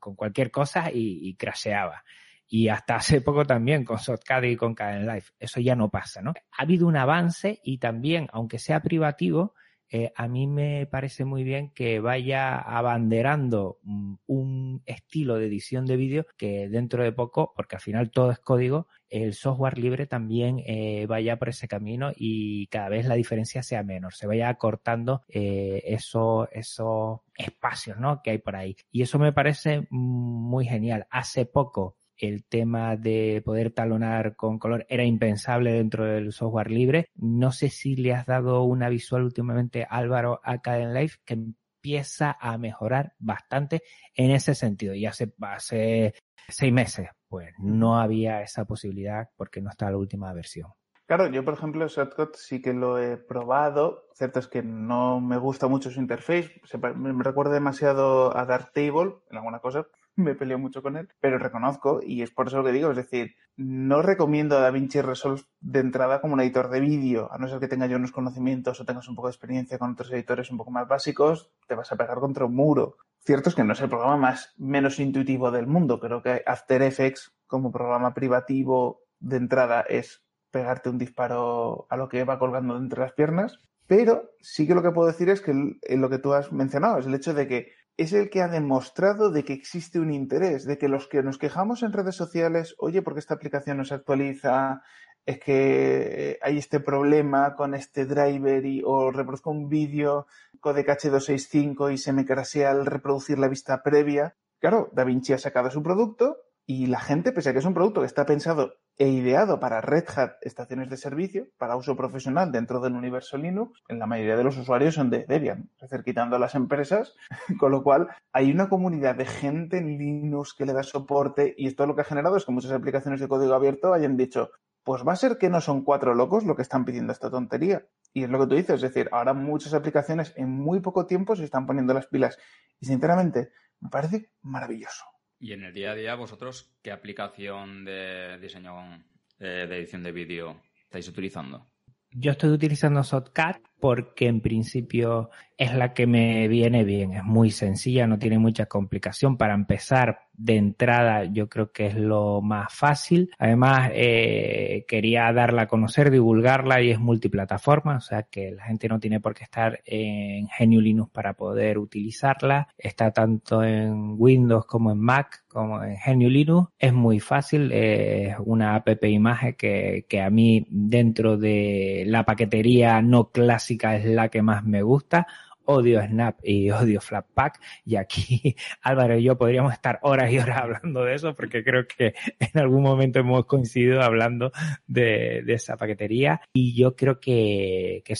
cualquier 0.00 0.50
cosa 0.50 0.90
y, 0.90 1.28
y 1.28 1.36
crasheaba. 1.36 2.02
Y 2.48 2.66
hasta 2.66 2.96
hace 2.96 3.20
poco 3.20 3.44
también 3.44 3.84
con 3.84 3.98
Shotcut 3.98 4.46
y 4.46 4.56
con 4.56 4.74
Caden 4.74 5.06
Life. 5.06 5.30
Eso 5.38 5.60
ya 5.60 5.76
no 5.76 5.90
pasa, 5.90 6.22
¿no? 6.22 6.32
Ha 6.58 6.62
habido 6.64 6.88
un 6.88 6.96
avance 6.96 7.60
y 7.62 7.78
también, 7.78 8.26
aunque 8.32 8.58
sea 8.58 8.82
privativo, 8.82 9.54
eh, 9.90 10.12
a 10.14 10.28
mí 10.28 10.46
me 10.46 10.86
parece 10.86 11.24
muy 11.24 11.42
bien 11.42 11.70
que 11.70 11.98
vaya 11.98 12.56
abanderando 12.56 13.78
mm, 13.82 14.14
un 14.26 14.82
estilo 14.86 15.36
de 15.36 15.46
edición 15.46 15.84
de 15.86 15.96
vídeo 15.96 16.26
que 16.36 16.68
dentro 16.68 17.02
de 17.02 17.12
poco, 17.12 17.52
porque 17.56 17.76
al 17.76 17.82
final 17.82 18.10
todo 18.10 18.30
es 18.30 18.38
código, 18.38 18.86
el 19.08 19.34
software 19.34 19.78
libre 19.78 20.06
también 20.06 20.62
eh, 20.64 21.06
vaya 21.06 21.36
por 21.38 21.48
ese 21.48 21.66
camino 21.66 22.12
y 22.14 22.68
cada 22.68 22.88
vez 22.88 23.06
la 23.06 23.16
diferencia 23.16 23.62
sea 23.62 23.82
menor, 23.82 24.14
se 24.14 24.28
vaya 24.28 24.48
acortando 24.48 25.22
eh, 25.28 25.82
esos, 25.84 26.48
esos 26.52 27.20
espacios 27.36 27.98
¿no? 27.98 28.22
que 28.22 28.30
hay 28.30 28.38
por 28.38 28.54
ahí. 28.54 28.76
Y 28.92 29.02
eso 29.02 29.18
me 29.18 29.32
parece 29.32 29.86
muy 29.90 30.66
genial. 30.66 31.06
Hace 31.10 31.46
poco 31.46 31.96
el 32.20 32.44
tema 32.44 32.96
de 32.96 33.42
poder 33.44 33.72
talonar 33.72 34.36
con 34.36 34.58
color 34.58 34.86
era 34.88 35.04
impensable 35.04 35.72
dentro 35.72 36.04
del 36.04 36.32
software 36.32 36.70
libre. 36.70 37.08
No 37.14 37.52
sé 37.52 37.68
si 37.68 37.96
le 37.96 38.14
has 38.14 38.26
dado 38.26 38.62
una 38.62 38.88
visual 38.88 39.24
últimamente, 39.24 39.86
Álvaro, 39.88 40.40
a 40.44 40.60
Caden 40.60 40.94
Life, 40.94 41.18
que 41.24 41.34
empieza 41.34 42.36
a 42.38 42.58
mejorar 42.58 43.14
bastante 43.18 43.82
en 44.14 44.30
ese 44.30 44.54
sentido. 44.54 44.94
Y 44.94 45.06
hace, 45.06 45.32
hace 45.40 46.14
seis 46.48 46.72
meses, 46.72 47.08
pues 47.28 47.54
no 47.58 47.98
había 47.98 48.42
esa 48.42 48.64
posibilidad 48.64 49.28
porque 49.36 49.60
no 49.62 49.70
está 49.70 49.90
la 49.90 49.96
última 49.96 50.32
versión. 50.32 50.70
Claro, 51.06 51.26
yo 51.26 51.44
por 51.44 51.54
ejemplo 51.54 51.88
Shotcut 51.88 52.36
sí 52.36 52.62
que 52.62 52.72
lo 52.72 52.96
he 52.98 53.16
probado. 53.16 54.06
Cierto 54.14 54.38
es 54.38 54.46
que 54.46 54.62
no 54.62 55.20
me 55.20 55.38
gusta 55.38 55.66
mucho 55.66 55.90
su 55.90 55.98
interface. 55.98 56.60
Me 56.94 57.24
recuerda 57.24 57.52
demasiado 57.52 58.36
a 58.36 58.44
Darktable 58.44 59.16
en 59.28 59.36
alguna 59.38 59.58
cosa. 59.58 59.88
Me 60.22 60.34
peleo 60.34 60.58
mucho 60.58 60.82
con 60.82 60.96
él, 60.96 61.08
pero 61.20 61.38
reconozco, 61.38 62.00
y 62.02 62.22
es 62.22 62.30
por 62.30 62.48
eso 62.48 62.58
lo 62.58 62.64
que 62.64 62.72
digo, 62.72 62.90
es 62.90 62.96
decir, 62.96 63.34
no 63.56 64.02
recomiendo 64.02 64.56
a 64.56 64.60
DaVinci 64.60 65.00
Resolve 65.00 65.42
de 65.60 65.80
entrada 65.80 66.20
como 66.20 66.34
un 66.34 66.40
editor 66.40 66.70
de 66.70 66.80
vídeo, 66.80 67.32
a 67.32 67.38
no 67.38 67.48
ser 67.48 67.60
que 67.60 67.68
tenga 67.68 67.86
yo 67.86 67.96
unos 67.96 68.12
conocimientos 68.12 68.80
o 68.80 68.84
tengas 68.84 69.08
un 69.08 69.16
poco 69.16 69.28
de 69.28 69.32
experiencia 69.32 69.78
con 69.78 69.92
otros 69.92 70.10
editores 70.12 70.50
un 70.50 70.58
poco 70.58 70.70
más 70.70 70.88
básicos, 70.88 71.50
te 71.66 71.74
vas 71.74 71.90
a 71.92 71.96
pegar 71.96 72.18
contra 72.20 72.44
un 72.44 72.54
muro. 72.54 72.96
Cierto 73.22 73.50
es 73.50 73.54
que 73.54 73.64
no 73.64 73.74
es 73.74 73.80
el 73.80 73.88
programa 73.88 74.16
más 74.16 74.54
menos 74.56 74.98
intuitivo 74.98 75.50
del 75.50 75.66
mundo, 75.66 76.00
creo 76.00 76.22
que 76.22 76.42
After 76.46 76.80
Effects 76.82 77.32
como 77.46 77.70
programa 77.72 78.14
privativo 78.14 79.02
de 79.18 79.36
entrada 79.36 79.82
es 79.82 80.24
pegarte 80.50 80.88
un 80.88 80.98
disparo 80.98 81.86
a 81.90 81.96
lo 81.96 82.08
que 82.08 82.24
va 82.24 82.38
colgando 82.38 82.76
entre 82.76 83.00
las 83.00 83.12
piernas, 83.12 83.58
pero 83.86 84.30
sí 84.40 84.66
que 84.66 84.74
lo 84.74 84.82
que 84.82 84.92
puedo 84.92 85.08
decir 85.08 85.28
es 85.28 85.40
que 85.40 85.52
lo 85.52 86.08
que 86.08 86.18
tú 86.18 86.32
has 86.32 86.52
mencionado 86.52 86.98
es 86.98 87.06
el 87.06 87.14
hecho 87.14 87.34
de 87.34 87.48
que 87.48 87.72
es 88.00 88.14
el 88.14 88.30
que 88.30 88.40
ha 88.40 88.48
demostrado 88.48 89.30
de 89.30 89.44
que 89.44 89.52
existe 89.52 90.00
un 90.00 90.10
interés, 90.10 90.64
de 90.64 90.78
que 90.78 90.88
los 90.88 91.06
que 91.06 91.22
nos 91.22 91.36
quejamos 91.36 91.82
en 91.82 91.92
redes 91.92 92.16
sociales, 92.16 92.74
oye, 92.78 93.02
porque 93.02 93.20
esta 93.20 93.34
aplicación 93.34 93.76
no 93.76 93.84
se 93.84 93.92
actualiza, 93.92 94.80
es 95.26 95.38
que 95.38 96.38
hay 96.40 96.56
este 96.56 96.80
problema 96.80 97.54
con 97.54 97.74
este 97.74 98.06
driver 98.06 98.64
y, 98.64 98.82
o 98.86 99.10
reproduzco 99.10 99.50
un 99.50 99.68
vídeo 99.68 100.26
codec 100.60 100.88
H265 100.88 101.92
y 101.92 101.98
se 101.98 102.14
me 102.14 102.24
crasea 102.24 102.70
al 102.70 102.86
reproducir 102.86 103.38
la 103.38 103.48
vista 103.48 103.82
previa. 103.82 104.34
Claro, 104.60 104.88
DaVinci 104.92 105.34
ha 105.34 105.38
sacado 105.38 105.70
su 105.70 105.82
producto 105.82 106.38
y 106.70 106.86
la 106.86 107.00
gente, 107.00 107.32
pese 107.32 107.50
a 107.50 107.52
que 107.52 107.58
es 107.58 107.64
un 107.64 107.74
producto 107.74 107.98
que 107.98 108.06
está 108.06 108.24
pensado 108.24 108.74
e 108.96 109.08
ideado 109.08 109.58
para 109.58 109.80
Red 109.80 110.04
Hat 110.14 110.34
estaciones 110.40 110.88
de 110.88 110.96
servicio, 110.96 111.48
para 111.58 111.74
uso 111.74 111.96
profesional 111.96 112.52
dentro 112.52 112.78
del 112.78 112.92
universo 112.92 113.36
Linux, 113.36 113.82
en 113.88 113.98
la 113.98 114.06
mayoría 114.06 114.36
de 114.36 114.44
los 114.44 114.56
usuarios 114.56 114.94
son 114.94 115.10
de 115.10 115.24
Debian, 115.26 115.68
es 115.74 115.90
decir, 115.90 116.04
quitando 116.04 116.36
a 116.36 116.38
las 116.38 116.54
empresas, 116.54 117.16
con 117.58 117.72
lo 117.72 117.82
cual 117.82 118.06
hay 118.32 118.52
una 118.52 118.68
comunidad 118.68 119.16
de 119.16 119.26
gente 119.26 119.78
en 119.78 119.98
Linux 119.98 120.54
que 120.54 120.64
le 120.64 120.72
da 120.72 120.84
soporte 120.84 121.56
y 121.58 121.66
esto 121.66 121.86
lo 121.86 121.96
que 121.96 122.02
ha 122.02 122.04
generado 122.04 122.36
es 122.36 122.44
que 122.44 122.52
muchas 122.52 122.70
aplicaciones 122.70 123.18
de 123.18 123.26
código 123.26 123.54
abierto 123.54 123.92
hayan 123.92 124.16
dicho, 124.16 124.52
pues 124.84 125.02
va 125.02 125.14
a 125.14 125.16
ser 125.16 125.38
que 125.38 125.50
no 125.50 125.60
son 125.60 125.82
cuatro 125.82 126.14
locos 126.14 126.44
lo 126.44 126.54
que 126.54 126.62
están 126.62 126.84
pidiendo 126.84 127.12
esta 127.12 127.32
tontería. 127.32 127.84
Y 128.12 128.22
es 128.22 128.30
lo 128.30 128.38
que 128.38 128.46
tú 128.46 128.54
dices, 128.54 128.76
es 128.76 128.82
decir, 128.82 129.08
ahora 129.10 129.34
muchas 129.34 129.74
aplicaciones 129.74 130.32
en 130.36 130.48
muy 130.50 130.78
poco 130.78 131.06
tiempo 131.06 131.34
se 131.34 131.42
están 131.42 131.66
poniendo 131.66 131.94
las 131.94 132.06
pilas 132.06 132.38
y 132.78 132.86
sinceramente 132.86 133.50
me 133.80 133.88
parece 133.88 134.30
maravilloso. 134.42 135.04
Y 135.40 135.54
en 135.54 135.64
el 135.64 135.72
día 135.72 135.92
a 135.92 135.94
día, 135.94 136.14
vosotros, 136.16 136.70
¿qué 136.82 136.92
aplicación 136.92 137.84
de 137.86 138.38
diseño 138.38 139.02
eh, 139.38 139.66
de 139.66 139.78
edición 139.78 140.02
de 140.02 140.12
vídeo 140.12 140.60
estáis 140.84 141.08
utilizando? 141.08 141.66
Yo 142.10 142.32
estoy 142.32 142.50
utilizando 142.50 143.02
Shotcut 143.02 143.69
porque 143.80 144.26
en 144.26 144.40
principio 144.40 145.30
es 145.60 145.74
la 145.74 145.92
que 145.92 146.06
me 146.06 146.48
viene 146.48 146.84
bien, 146.84 147.12
es 147.12 147.22
muy 147.22 147.50
sencilla, 147.50 148.06
no 148.06 148.18
tiene 148.18 148.38
mucha 148.38 148.64
complicación. 148.64 149.36
Para 149.36 149.52
empezar 149.52 150.20
de 150.32 150.56
entrada 150.56 151.24
yo 151.24 151.50
creo 151.50 151.70
que 151.70 151.86
es 151.86 151.94
lo 151.94 152.40
más 152.40 152.72
fácil. 152.72 153.30
Además 153.38 153.90
eh, 153.92 154.86
quería 154.88 155.30
darla 155.34 155.62
a 155.62 155.68
conocer, 155.68 156.10
divulgarla 156.10 156.80
y 156.80 156.90
es 156.90 156.98
multiplataforma, 156.98 157.98
o 157.98 158.00
sea 158.00 158.22
que 158.22 158.52
la 158.52 158.64
gente 158.64 158.88
no 158.88 158.98
tiene 158.98 159.20
por 159.20 159.34
qué 159.34 159.44
estar 159.44 159.80
en 159.84 160.48
GNU 160.58 160.80
Linux 160.80 161.10
para 161.10 161.34
poder 161.34 161.76
utilizarla. 161.76 162.68
Está 162.78 163.10
tanto 163.10 163.62
en 163.62 164.14
Windows 164.16 164.64
como 164.64 164.92
en 164.92 164.98
Mac 164.98 165.44
como 165.46 165.82
en 165.82 165.96
GNU 166.06 166.30
Linux. 166.30 166.70
Es 166.78 166.94
muy 166.94 167.20
fácil, 167.20 167.70
es 167.72 168.34
una 168.46 168.76
app 168.76 168.88
imagen 169.02 169.54
que, 169.58 170.06
que 170.08 170.22
a 170.22 170.30
mí 170.30 170.66
dentro 170.70 171.36
de 171.36 172.04
la 172.06 172.24
paquetería 172.24 173.02
no 173.02 173.30
clásica 173.30 173.69
es 173.96 174.04
la 174.04 174.28
que 174.28 174.42
más 174.42 174.64
me 174.64 174.82
gusta. 174.82 175.26
Odio 175.64 176.02
Snap 176.02 176.38
y 176.42 176.70
odio 176.70 177.00
Flatpak. 177.00 177.60
Y 177.84 177.96
aquí 177.96 178.56
Álvaro 178.82 179.18
y 179.18 179.22
yo 179.22 179.36
podríamos 179.36 179.72
estar 179.72 179.98
horas 180.02 180.32
y 180.32 180.38
horas 180.38 180.58
hablando 180.58 181.04
de 181.04 181.14
eso 181.14 181.34
porque 181.34 181.62
creo 181.62 181.86
que 181.86 182.14
en 182.38 182.60
algún 182.60 182.82
momento 182.82 183.20
hemos 183.20 183.46
coincidido 183.46 184.02
hablando 184.02 184.52
de, 184.86 185.44
esa 185.46 185.76
paquetería. 185.76 186.40
Y 186.52 186.74
yo 186.74 186.96
creo 186.96 187.20
que, 187.20 188.02
que 188.04 188.14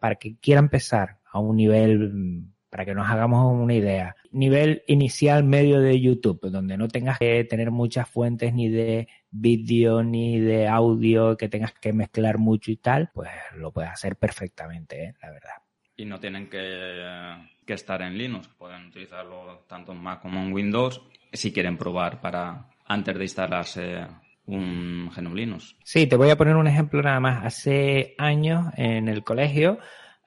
para 0.00 0.16
que 0.16 0.36
quiera 0.38 0.60
empezar 0.60 1.18
a 1.24 1.38
un 1.38 1.56
nivel 1.56 2.52
para 2.72 2.86
que 2.86 2.94
nos 2.94 3.06
hagamos 3.06 3.52
una 3.52 3.74
idea. 3.74 4.16
Nivel 4.30 4.82
inicial 4.86 5.44
medio 5.44 5.78
de 5.78 6.00
YouTube, 6.00 6.40
donde 6.50 6.78
no 6.78 6.88
tengas 6.88 7.18
que 7.18 7.44
tener 7.44 7.70
muchas 7.70 8.08
fuentes 8.08 8.54
ni 8.54 8.70
de 8.70 9.08
vídeo 9.30 10.02
ni 10.02 10.40
de 10.40 10.66
audio, 10.68 11.36
que 11.36 11.50
tengas 11.50 11.74
que 11.74 11.92
mezclar 11.92 12.38
mucho 12.38 12.70
y 12.70 12.78
tal, 12.78 13.10
pues 13.12 13.28
lo 13.56 13.72
puedes 13.72 13.90
hacer 13.90 14.16
perfectamente, 14.16 15.04
¿eh? 15.04 15.14
la 15.20 15.30
verdad. 15.32 15.50
Y 15.98 16.06
no 16.06 16.18
tienen 16.18 16.48
que, 16.48 17.04
estar 17.66 18.00
en 18.00 18.16
Linux, 18.16 18.48
pueden 18.56 18.86
utilizarlo 18.86 19.66
tanto 19.68 19.92
en 19.92 19.98
Mac 19.98 20.22
como 20.22 20.40
en 20.40 20.54
Windows 20.54 21.02
si 21.30 21.52
quieren 21.52 21.76
probar 21.76 22.22
para 22.22 22.70
antes 22.86 23.18
de 23.18 23.22
instalarse 23.22 24.06
un 24.46 25.10
GNU 25.14 25.34
Linux. 25.34 25.76
Sí, 25.84 26.06
te 26.06 26.16
voy 26.16 26.30
a 26.30 26.38
poner 26.38 26.56
un 26.56 26.68
ejemplo 26.68 27.02
nada 27.02 27.20
más. 27.20 27.44
Hace 27.44 28.14
años 28.16 28.72
en 28.78 29.08
el 29.08 29.22
colegio 29.24 29.78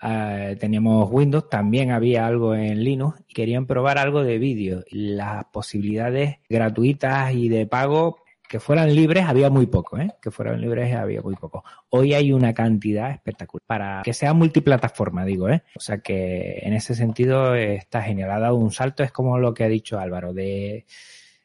eh, 0.01 0.57
teníamos 0.59 1.09
Windows, 1.11 1.49
también 1.49 1.91
había 1.91 2.25
algo 2.25 2.53
en 2.53 2.83
Linux 2.83 3.21
y 3.27 3.33
querían 3.33 3.65
probar 3.65 3.97
algo 3.97 4.23
de 4.23 4.37
vídeo. 4.37 4.83
Las 4.91 5.45
posibilidades 5.45 6.37
gratuitas 6.49 7.33
y 7.33 7.49
de 7.49 7.65
pago 7.65 8.17
que 8.47 8.59
fueran 8.59 8.93
libres 8.93 9.25
había 9.25 9.49
muy 9.49 9.65
poco, 9.65 9.97
¿eh? 9.97 10.11
Que 10.21 10.31
fueran 10.31 10.61
libres 10.61 10.93
había 10.95 11.21
muy 11.21 11.35
poco. 11.35 11.63
Hoy 11.89 12.13
hay 12.13 12.31
una 12.31 12.53
cantidad 12.53 13.11
espectacular 13.11 13.63
para 13.65 14.01
que 14.03 14.13
sea 14.13 14.33
multiplataforma, 14.33 15.25
digo, 15.25 15.49
¿eh? 15.49 15.63
O 15.75 15.79
sea 15.79 15.99
que 15.99 16.59
en 16.61 16.73
ese 16.73 16.93
sentido 16.93 17.55
está 17.55 18.03
genial. 18.03 18.31
Ha 18.31 18.39
dado 18.39 18.55
un 18.55 18.71
salto, 18.71 19.03
es 19.03 19.11
como 19.11 19.39
lo 19.39 19.53
que 19.53 19.63
ha 19.63 19.69
dicho 19.69 19.99
Álvaro, 19.99 20.33
de 20.33 20.85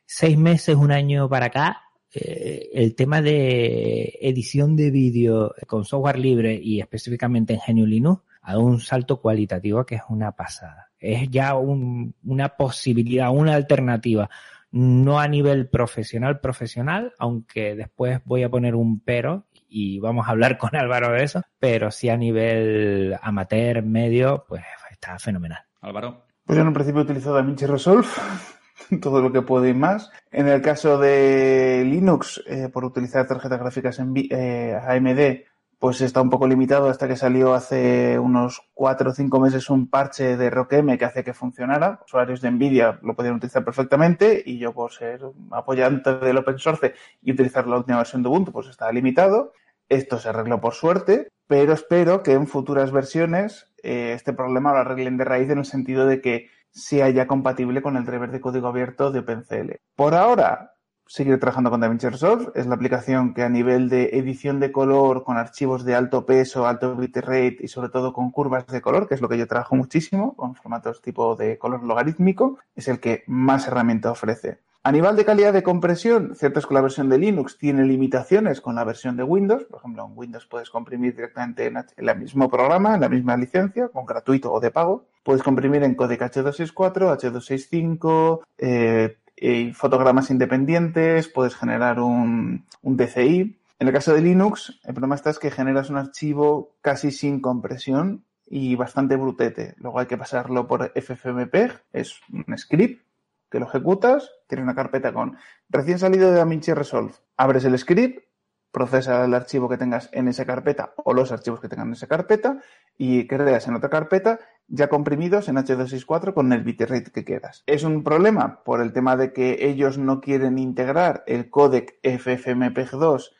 seis 0.04 0.36
meses, 0.36 0.76
un 0.76 0.92
año 0.92 1.28
para 1.28 1.46
acá, 1.46 1.82
eh, 2.12 2.68
el 2.74 2.94
tema 2.94 3.22
de 3.22 4.18
edición 4.20 4.76
de 4.76 4.90
vídeo 4.90 5.54
con 5.66 5.84
software 5.84 6.18
libre 6.18 6.58
y 6.60 6.80
específicamente 6.80 7.54
en 7.54 7.76
GNU 7.76 7.86
Linux 7.86 8.22
ha 8.42 8.52
dado 8.52 8.64
un 8.64 8.80
salto 8.80 9.20
cualitativo 9.20 9.84
que 9.84 9.96
es 9.96 10.02
una 10.08 10.32
pasada. 10.32 10.90
Es 10.98 11.28
ya 11.30 11.54
una 11.54 12.48
posibilidad, 12.50 13.30
una 13.30 13.54
alternativa, 13.54 14.28
no 14.72 15.18
a 15.18 15.28
nivel 15.28 15.68
profesional, 15.68 16.40
profesional, 16.40 17.12
aunque 17.18 17.74
después 17.74 18.20
voy 18.24 18.42
a 18.42 18.50
poner 18.50 18.74
un 18.74 19.00
pero 19.00 19.46
y 19.68 19.98
vamos 20.00 20.26
a 20.26 20.30
hablar 20.30 20.58
con 20.58 20.76
Álvaro 20.76 21.12
de 21.12 21.24
eso, 21.24 21.42
pero 21.58 21.90
sí 21.90 22.08
a 22.08 22.16
nivel 22.16 23.16
amateur, 23.22 23.82
medio, 23.82 24.44
pues 24.48 24.62
está 24.90 25.18
fenomenal. 25.18 25.60
Álvaro. 25.80 26.24
Pues 26.44 26.56
yo 26.56 26.62
en 26.62 26.68
un 26.68 26.74
principio 26.74 27.00
he 27.00 27.04
utilizado 27.04 27.36
DaVinci 27.36 27.66
Resolve, 27.66 28.08
todo 29.00 29.22
lo 29.22 29.32
que 29.32 29.42
puedo 29.42 29.66
y 29.66 29.74
más. 29.74 30.10
En 30.30 30.48
el 30.48 30.60
caso 30.60 30.98
de 30.98 31.84
Linux, 31.86 32.42
eh, 32.46 32.68
por 32.72 32.84
utilizar 32.84 33.26
tarjetas 33.26 33.60
gráficas 33.60 33.98
en 33.98 34.12
eh, 34.16 34.78
AMD, 34.84 35.49
pues 35.80 36.02
está 36.02 36.20
un 36.20 36.28
poco 36.28 36.46
limitado 36.46 36.90
hasta 36.90 37.08
que 37.08 37.16
salió 37.16 37.54
hace 37.54 38.18
unos 38.18 38.60
cuatro 38.74 39.10
o 39.10 39.14
cinco 39.14 39.40
meses 39.40 39.70
un 39.70 39.88
parche 39.88 40.36
de 40.36 40.50
ROCm 40.50 40.98
que 40.98 41.06
hace 41.06 41.24
que 41.24 41.32
funcionara. 41.32 42.00
Usuarios 42.04 42.42
de 42.42 42.50
Nvidia 42.50 43.00
lo 43.02 43.16
podían 43.16 43.36
utilizar 43.36 43.64
perfectamente 43.64 44.42
y 44.44 44.58
yo 44.58 44.74
por 44.74 44.92
ser 44.92 45.22
apoyante 45.50 46.18
del 46.18 46.36
open 46.36 46.58
source 46.58 46.94
y 47.22 47.32
utilizar 47.32 47.66
la 47.66 47.78
última 47.78 47.96
versión 47.96 48.22
de 48.22 48.28
Ubuntu 48.28 48.52
pues 48.52 48.68
está 48.68 48.92
limitado. 48.92 49.54
Esto 49.88 50.18
se 50.18 50.28
arregló 50.28 50.60
por 50.60 50.74
suerte, 50.74 51.28
pero 51.46 51.72
espero 51.72 52.22
que 52.22 52.32
en 52.34 52.46
futuras 52.46 52.92
versiones 52.92 53.72
eh, 53.82 54.12
este 54.14 54.34
problema 54.34 54.74
lo 54.74 54.80
arreglen 54.80 55.16
de 55.16 55.24
raíz 55.24 55.48
en 55.48 55.60
el 55.60 55.64
sentido 55.64 56.04
de 56.04 56.20
que 56.20 56.50
sea 56.72 57.08
ya 57.08 57.26
compatible 57.26 57.80
con 57.80 57.96
el 57.96 58.04
driver 58.04 58.30
de 58.30 58.40
código 58.42 58.68
abierto 58.68 59.10
de 59.10 59.20
OpenCL. 59.20 59.76
Por 59.96 60.14
ahora, 60.14 60.69
seguir 61.10 61.40
trabajando 61.40 61.70
con 61.70 61.80
DaVinci 61.80 62.08
Resolve. 62.08 62.52
Es 62.54 62.68
la 62.68 62.76
aplicación 62.76 63.34
que 63.34 63.42
a 63.42 63.48
nivel 63.48 63.88
de 63.88 64.10
edición 64.12 64.60
de 64.60 64.70
color 64.70 65.24
con 65.24 65.38
archivos 65.38 65.84
de 65.84 65.96
alto 65.96 66.24
peso, 66.24 66.68
alto 66.68 66.94
bitrate 66.94 67.56
y 67.58 67.66
sobre 67.66 67.88
todo 67.88 68.12
con 68.12 68.30
curvas 68.30 68.68
de 68.68 68.80
color, 68.80 69.08
que 69.08 69.14
es 69.14 69.20
lo 69.20 69.28
que 69.28 69.36
yo 69.36 69.48
trabajo 69.48 69.74
muchísimo, 69.74 70.36
con 70.36 70.54
formatos 70.54 71.02
tipo 71.02 71.34
de 71.34 71.58
color 71.58 71.82
logarítmico, 71.82 72.60
es 72.76 72.86
el 72.86 73.00
que 73.00 73.24
más 73.26 73.66
herramienta 73.66 74.12
ofrece. 74.12 74.58
A 74.84 74.92
nivel 74.92 75.16
de 75.16 75.24
calidad 75.24 75.52
de 75.52 75.64
compresión, 75.64 76.36
cierto 76.36 76.60
es 76.60 76.66
que 76.66 76.74
la 76.74 76.80
versión 76.80 77.08
de 77.08 77.18
Linux 77.18 77.58
tiene 77.58 77.84
limitaciones 77.84 78.60
con 78.60 78.76
la 78.76 78.84
versión 78.84 79.16
de 79.16 79.24
Windows. 79.24 79.64
Por 79.64 79.80
ejemplo, 79.80 80.06
en 80.06 80.16
Windows 80.16 80.46
puedes 80.46 80.70
comprimir 80.70 81.16
directamente 81.16 81.66
en 81.66 81.76
el 81.96 82.18
mismo 82.18 82.48
programa, 82.48 82.94
en 82.94 83.00
la 83.00 83.08
misma 83.08 83.36
licencia, 83.36 83.88
con 83.88 84.06
gratuito 84.06 84.52
o 84.52 84.60
de 84.60 84.70
pago. 84.70 85.06
Puedes 85.24 85.42
comprimir 85.42 85.82
en 85.82 85.96
codec 85.96 86.22
H264, 86.22 87.18
H265, 87.18 88.40
eh, 88.56 89.16
y 89.40 89.72
fotogramas 89.72 90.30
independientes, 90.30 91.28
puedes 91.28 91.56
generar 91.56 91.98
un, 91.98 92.66
un 92.82 92.96
DCI. 92.96 93.58
En 93.78 93.88
el 93.88 93.94
caso 93.94 94.12
de 94.12 94.20
Linux, 94.20 94.78
el 94.84 94.92
problema 94.92 95.14
está 95.14 95.30
es 95.30 95.38
que 95.38 95.50
generas 95.50 95.88
un 95.88 95.96
archivo 95.96 96.76
casi 96.82 97.10
sin 97.10 97.40
compresión 97.40 98.24
y 98.46 98.76
bastante 98.76 99.16
brutete. 99.16 99.74
Luego 99.78 100.00
hay 100.00 100.06
que 100.06 100.18
pasarlo 100.18 100.66
por 100.66 100.92
FFmpeg, 100.94 101.82
es 101.92 102.20
un 102.30 102.58
script 102.58 103.02
que 103.50 103.58
lo 103.58 103.66
ejecutas, 103.66 104.30
tiene 104.46 104.62
una 104.62 104.74
carpeta 104.74 105.12
con 105.12 105.38
recién 105.70 105.98
salido 105.98 106.30
de 106.30 106.36
DaVinci 106.36 106.74
Resolve. 106.74 107.14
Abres 107.36 107.64
el 107.64 107.78
script, 107.78 108.24
procesa 108.70 109.24
el 109.24 109.34
archivo 109.34 109.68
que 109.68 109.78
tengas 109.78 110.08
en 110.12 110.28
esa 110.28 110.44
carpeta 110.44 110.92
o 110.96 111.14
los 111.14 111.32
archivos 111.32 111.60
que 111.60 111.68
tengan 111.68 111.88
en 111.88 111.94
esa 111.94 112.06
carpeta 112.06 112.60
y 112.96 113.26
creas 113.26 113.66
en 113.66 113.74
otra 113.74 113.90
carpeta 113.90 114.38
ya 114.70 114.88
comprimidos 114.88 115.48
en 115.48 115.56
H264 115.56 116.32
con 116.32 116.52
el 116.52 116.62
bitrate 116.62 117.10
que 117.10 117.24
quieras. 117.24 117.62
Es 117.66 117.82
un 117.82 118.04
problema 118.04 118.62
por 118.64 118.80
el 118.80 118.92
tema 118.92 119.16
de 119.16 119.32
que 119.32 119.68
ellos 119.68 119.98
no 119.98 120.20
quieren 120.20 120.58
integrar 120.58 121.24
el 121.26 121.50
codec 121.50 122.00
FFmpeg2 122.02 123.32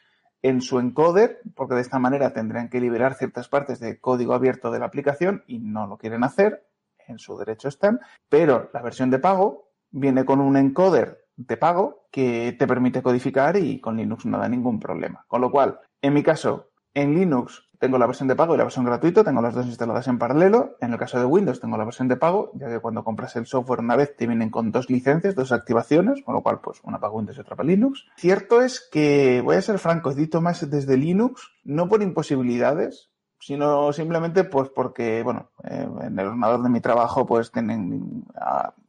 en 0.43 0.61
su 0.61 0.79
encoder, 0.79 1.41
porque 1.55 1.75
de 1.75 1.83
esta 1.83 1.99
manera 1.99 2.33
tendrían 2.33 2.69
que 2.69 2.81
liberar 2.81 3.15
ciertas 3.15 3.49
partes 3.49 3.79
de 3.79 4.01
código 4.01 4.35
abierto 4.35 4.71
de 4.71 4.81
la 4.81 4.87
aplicación 4.87 5.45
y 5.47 5.59
no 5.59 5.87
lo 5.87 5.99
quieren 5.99 6.25
hacer, 6.25 6.67
en 7.07 7.19
su 7.19 7.37
derecho 7.39 7.69
están, 7.69 8.01
pero 8.29 8.71
la 8.73 8.83
versión 8.83 9.11
de 9.11 9.19
pago 9.19 9.71
viene 9.91 10.25
con 10.25 10.41
un 10.41 10.57
encoder 10.57 11.27
de 11.37 11.57
pago 11.57 12.07
que 12.11 12.55
te 12.59 12.67
permite 12.67 13.03
codificar 13.03 13.57
y 13.57 13.81
con 13.81 13.97
Linux 13.97 14.27
no 14.27 14.39
da 14.39 14.49
ningún 14.49 14.79
problema. 14.79 15.25
Con 15.29 15.41
lo 15.41 15.51
cual, 15.51 15.81
en 16.03 16.15
mi 16.15 16.23
caso, 16.23 16.71
en 16.95 17.15
Linux 17.15 17.70
tengo 17.81 17.97
la 17.97 18.07
versión 18.07 18.29
de 18.29 18.37
pago 18.37 18.55
y 18.55 18.59
la 18.59 18.65
versión 18.65 18.85
gratuita, 18.85 19.25
tengo 19.25 19.41
las 19.41 19.55
dos 19.55 19.65
instaladas 19.65 20.07
en 20.07 20.19
paralelo. 20.19 20.77
En 20.81 20.93
el 20.93 20.99
caso 20.99 21.19
de 21.19 21.25
Windows 21.25 21.61
tengo 21.61 21.79
la 21.79 21.85
versión 21.85 22.09
de 22.09 22.17
pago, 22.17 22.53
ya 22.55 22.69
que 22.69 22.79
cuando 22.79 23.03
compras 23.03 23.35
el 23.37 23.47
software 23.47 23.81
una 23.81 23.97
vez 23.97 24.15
te 24.15 24.27
vienen 24.27 24.51
con 24.51 24.71
dos 24.71 24.91
licencias, 24.91 25.35
dos 25.35 25.51
activaciones, 25.51 26.23
con 26.23 26.35
lo 26.35 26.43
cual 26.43 26.61
pues 26.61 26.79
una 26.85 27.01
para 27.01 27.13
Windows 27.13 27.39
y 27.39 27.41
otra 27.41 27.57
para 27.57 27.67
Linux. 27.67 28.07
Cierto 28.17 28.61
es 28.61 28.87
que, 28.93 29.41
voy 29.43 29.57
a 29.57 29.63
ser 29.63 29.79
franco, 29.79 30.11
edito 30.11 30.43
más 30.43 30.69
desde 30.71 30.99
Linux, 30.99 31.51
no 31.65 31.89
por 31.89 32.03
imposibilidades, 32.03 33.11
sino 33.41 33.95
simplemente 33.95 34.45
pues 34.45 34.69
porque, 34.69 35.23
bueno, 35.23 35.49
eh, 35.65 35.87
en 36.03 36.19
el 36.19 36.27
ordenador 36.27 36.63
de 36.63 36.69
mi 36.69 36.81
trabajo 36.81 37.27
pues 37.27 37.51
tienen, 37.51 38.25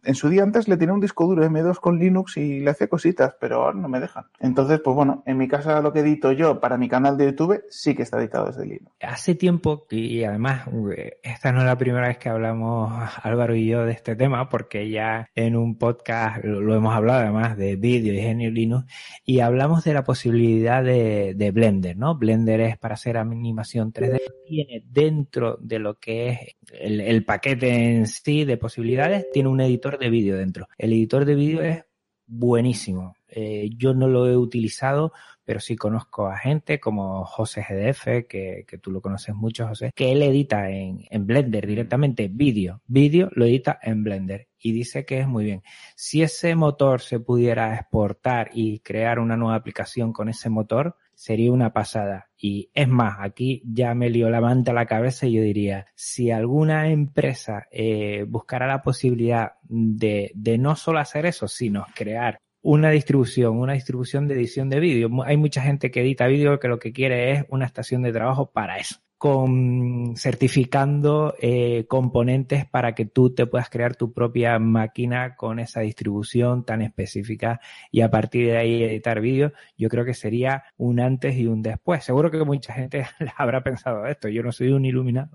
en 0.04 0.16
su 0.16 0.30
día 0.30 0.44
antes 0.44 0.68
le 0.68 0.78
tenía 0.78 0.94
un 0.94 1.00
disco 1.00 1.26
duro 1.26 1.46
M2 1.46 1.80
con 1.80 2.00
Linux 2.00 2.38
y 2.38 2.60
le 2.60 2.72
hacía 2.72 2.88
cositas, 2.88 3.36
pero 3.40 3.64
ahora 3.64 3.78
no 3.78 3.88
me 3.88 4.00
dejan. 4.00 4.26
Entonces, 4.40 4.80
pues 4.80 4.96
bueno, 4.96 5.24
en 5.26 5.38
mi 5.38 5.48
casa 5.48 5.82
lo 5.82 5.92
que 5.92 6.00
edito 6.00 6.32
yo 6.32 6.60
para 6.60 6.78
mi 6.78 6.88
canal 6.88 7.18
de 7.18 7.26
YouTube 7.26 7.64
sí 7.70 7.96
que 7.96 8.04
está 8.04 8.20
editado 8.20 8.48
desde 8.48 8.66
Linux. 8.66 8.92
Hace 9.02 9.36
tiempo, 9.36 9.86
y 9.90 10.24
además 10.24 10.68
esta 11.24 11.52
no 11.52 11.60
es 11.60 11.66
la 11.66 11.78
primera 11.78 12.08
vez 12.08 12.18
que 12.18 12.30
hablamos 12.30 12.92
Álvaro 13.24 13.56
y 13.56 13.68
yo 13.68 13.86
de 13.86 13.92
este 13.92 14.16
tema, 14.16 14.50
porque 14.50 14.90
ya 14.90 15.30
en 15.36 15.56
un 15.56 15.78
podcast 15.78 16.44
lo, 16.44 16.74
hemos 16.74 16.96
hablado 16.96 17.22
además 17.22 17.58
de 17.58 17.76
vídeo 17.76 18.14
y 18.14 18.22
genio 18.22 18.52
Linux, 18.52 18.86
y 19.26 19.40
hablamos 19.40 19.84
de 19.84 19.94
la 19.94 20.04
posibilidad 20.04 20.84
de, 20.84 21.34
de 21.36 21.52
Blender, 21.52 21.98
¿no? 21.98 22.16
Blender 22.16 22.62
es 22.62 22.78
para 22.78 22.96
hacer 22.96 23.18
animación 23.18 23.94
3D 23.94 24.20
tiene 24.52 24.84
dentro 24.86 25.58
de 25.62 25.80
lo 25.80 25.96
que 25.96 26.30
es 26.30 26.40
el, 26.72 27.26
paquete 27.26 27.96
en 27.96 28.08
sí 28.08 28.46
de 28.46 28.58
posibilidades, 28.58 29.30
tiene 29.32 29.50
un 29.50 29.62
editor 29.62 29.98
de 29.98 30.10
vídeo 30.10 30.38
dentro. 30.38 30.68
El 30.78 30.94
editor 30.94 31.26
de 31.26 31.36
vídeo 31.36 31.62
es 31.62 31.84
buenísimo. 32.28 33.16
Eh, 33.28 33.70
yo 33.78 33.94
no 33.94 34.08
lo 34.08 34.28
he 34.28 34.38
utilizado, 34.38 35.14
pero 35.44 35.60
sí 35.60 35.76
conozco 35.76 36.28
a 36.28 36.38
gente 36.38 36.80
como 36.80 37.26
José 37.26 37.66
GDF, 37.68 38.28
que, 38.28 38.66
que 38.68 38.78
tú 38.78 38.92
lo 38.92 39.02
conoces 39.02 39.36
mucho, 39.36 39.68
José, 39.68 39.92
que 39.96 40.12
él 40.12 40.22
edita 40.22 40.70
en, 40.70 41.06
en 41.10 41.26
Blender 41.26 41.66
directamente 41.66 42.30
vídeo. 42.30 42.82
Vídeo 42.88 43.30
lo 43.34 43.46
edita 43.46 43.80
en 43.82 44.04
Blender 44.04 44.48
y 44.60 44.72
dice 44.72 45.06
que 45.06 45.20
es 45.20 45.28
muy 45.28 45.46
bien. 45.46 45.64
Si 45.96 46.22
ese 46.22 46.56
motor 46.56 47.02
se 47.02 47.20
pudiera 47.20 47.76
exportar 47.76 48.52
y 48.54 48.80
crear 48.80 49.20
una 49.20 49.38
nueva 49.38 49.56
aplicación 49.56 50.14
con 50.14 50.30
ese 50.30 50.50
motor, 50.50 50.96
sería 51.22 51.52
una 51.52 51.72
pasada. 51.72 52.32
Y 52.36 52.72
es 52.74 52.88
más, 52.88 53.18
aquí 53.20 53.62
ya 53.64 53.94
me 53.94 54.10
lió 54.10 54.32
la 54.32 54.42
manta 54.42 54.72
a 54.72 54.74
la 54.74 54.88
cabeza 54.88 55.28
y 55.28 55.34
yo 55.34 55.44
diría, 55.44 55.86
si 55.94 56.32
alguna 56.32 56.90
empresa 56.90 57.68
eh, 57.70 58.26
buscara 58.28 58.66
la 58.66 58.82
posibilidad 58.82 59.52
de, 59.62 60.32
de 60.34 60.58
no 60.58 60.76
solo 60.76 60.98
hacer 60.98 61.28
eso, 61.28 61.48
sino 61.48 61.86
crear 61.94 62.40
una 62.64 62.90
distribución, 62.90 63.60
una 63.60 63.74
distribución 63.74 64.28
de 64.28 64.34
edición 64.34 64.68
de 64.70 64.80
vídeo. 64.80 65.10
Hay 65.24 65.38
mucha 65.38 65.62
gente 65.62 65.92
que 65.92 66.02
edita 66.02 66.26
vídeo 66.26 66.60
que 66.60 66.68
lo 66.68 66.80
que 66.80 66.92
quiere 66.92 67.34
es 67.34 67.46
una 67.50 67.68
estación 67.68 68.02
de 68.02 68.14
trabajo 68.14 68.52
para 68.52 68.78
eso 68.78 68.96
con 69.22 70.16
certificando 70.18 71.36
eh, 71.40 71.86
componentes 71.88 72.66
para 72.66 72.96
que 72.96 73.06
tú 73.06 73.36
te 73.36 73.46
puedas 73.46 73.70
crear 73.70 73.96
tu 73.96 74.14
propia 74.14 74.58
máquina 74.58 75.36
con 75.36 75.60
esa 75.60 75.82
distribución 75.82 76.66
tan 76.66 76.82
específica 76.82 77.62
y 77.92 78.02
a 78.02 78.10
partir 78.10 78.48
de 78.48 78.58
ahí 78.58 78.84
editar 78.84 79.22
vídeos, 79.22 79.52
yo 79.78 79.90
creo 79.90 80.06
que 80.06 80.16
sería 80.16 80.64
un 80.76 81.00
antes 81.00 81.36
y 81.36 81.46
un 81.46 81.62
después. 81.62 82.04
Seguro 82.04 82.32
que 82.32 82.44
mucha 82.44 82.74
gente 82.74 83.06
habrá 83.38 83.62
pensado 83.62 84.08
esto. 84.08 84.28
Yo 84.28 84.42
no 84.42 84.52
soy 84.52 84.70
un 84.70 84.86
iluminado. 84.86 85.30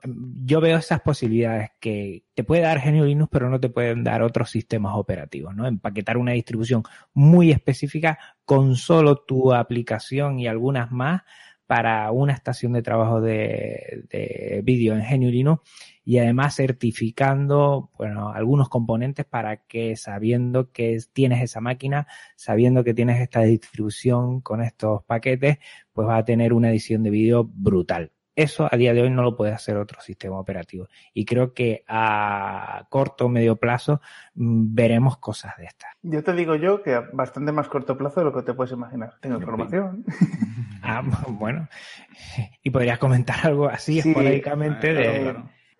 Yo 0.44 0.60
veo 0.60 0.78
esas 0.78 1.00
posibilidades 1.02 1.70
que 1.78 2.24
te 2.34 2.42
puede 2.42 2.62
dar 2.62 2.80
Genio 2.80 3.04
Linux, 3.04 3.30
pero 3.30 3.48
no 3.48 3.60
te 3.60 3.68
pueden 3.68 4.02
dar 4.02 4.20
otros 4.20 4.50
sistemas 4.50 4.96
operativos, 4.96 5.54
¿no? 5.54 5.64
Empaquetar 5.64 6.16
una 6.16 6.32
distribución 6.32 6.82
muy 7.14 7.52
específica 7.52 8.18
con 8.44 8.74
solo 8.74 9.14
tu 9.14 9.54
aplicación 9.54 10.40
y 10.40 10.48
algunas 10.48 10.90
más 10.90 11.22
para 11.66 12.10
una 12.12 12.32
estación 12.32 12.72
de 12.72 12.82
trabajo 12.82 13.20
de, 13.20 14.62
vídeo 14.64 14.96
en 14.96 15.02
GNU 15.02 15.60
y 16.04 16.18
además 16.18 16.54
certificando 16.56 17.90
bueno, 17.98 18.30
algunos 18.30 18.68
componentes 18.68 19.24
para 19.26 19.58
que 19.66 19.96
sabiendo 19.96 20.70
que 20.72 20.98
tienes 21.12 21.42
esa 21.42 21.60
máquina, 21.60 22.06
sabiendo 22.36 22.84
que 22.84 22.94
tienes 22.94 23.20
esta 23.20 23.42
distribución 23.42 24.40
con 24.40 24.62
estos 24.62 25.02
paquetes, 25.04 25.58
pues 25.92 26.08
va 26.08 26.18
a 26.18 26.24
tener 26.24 26.52
una 26.52 26.70
edición 26.70 27.02
de 27.02 27.10
vídeo 27.10 27.44
brutal. 27.44 28.12
Eso 28.36 28.68
a 28.70 28.76
día 28.76 28.92
de 28.92 29.02
hoy 29.02 29.10
no 29.10 29.22
lo 29.22 29.34
puede 29.34 29.52
hacer 29.52 29.78
otro 29.78 30.00
sistema 30.02 30.38
operativo. 30.38 30.88
Y 31.14 31.24
creo 31.24 31.54
que 31.54 31.84
a 31.88 32.86
corto 32.90 33.26
o 33.26 33.28
medio 33.30 33.56
plazo 33.56 34.02
mm, 34.34 34.74
veremos 34.74 35.16
cosas 35.16 35.56
de 35.56 35.64
estas. 35.64 35.90
Yo 36.02 36.22
te 36.22 36.34
digo 36.34 36.54
yo 36.54 36.82
que 36.82 36.94
a 36.94 37.08
bastante 37.12 37.50
más 37.50 37.68
corto 37.68 37.96
plazo 37.96 38.20
de 38.20 38.26
lo 38.26 38.34
que 38.34 38.42
te 38.42 38.52
puedes 38.52 38.72
imaginar. 38.72 39.14
Tengo 39.20 39.36
información. 39.36 40.04
Ah, 40.88 41.02
bueno. 41.28 41.68
Y 42.62 42.70
podrías 42.70 42.98
comentar 42.98 43.44
algo 43.44 43.68
así 43.68 43.98
esporádicamente 43.98 44.92
de... 44.92 45.36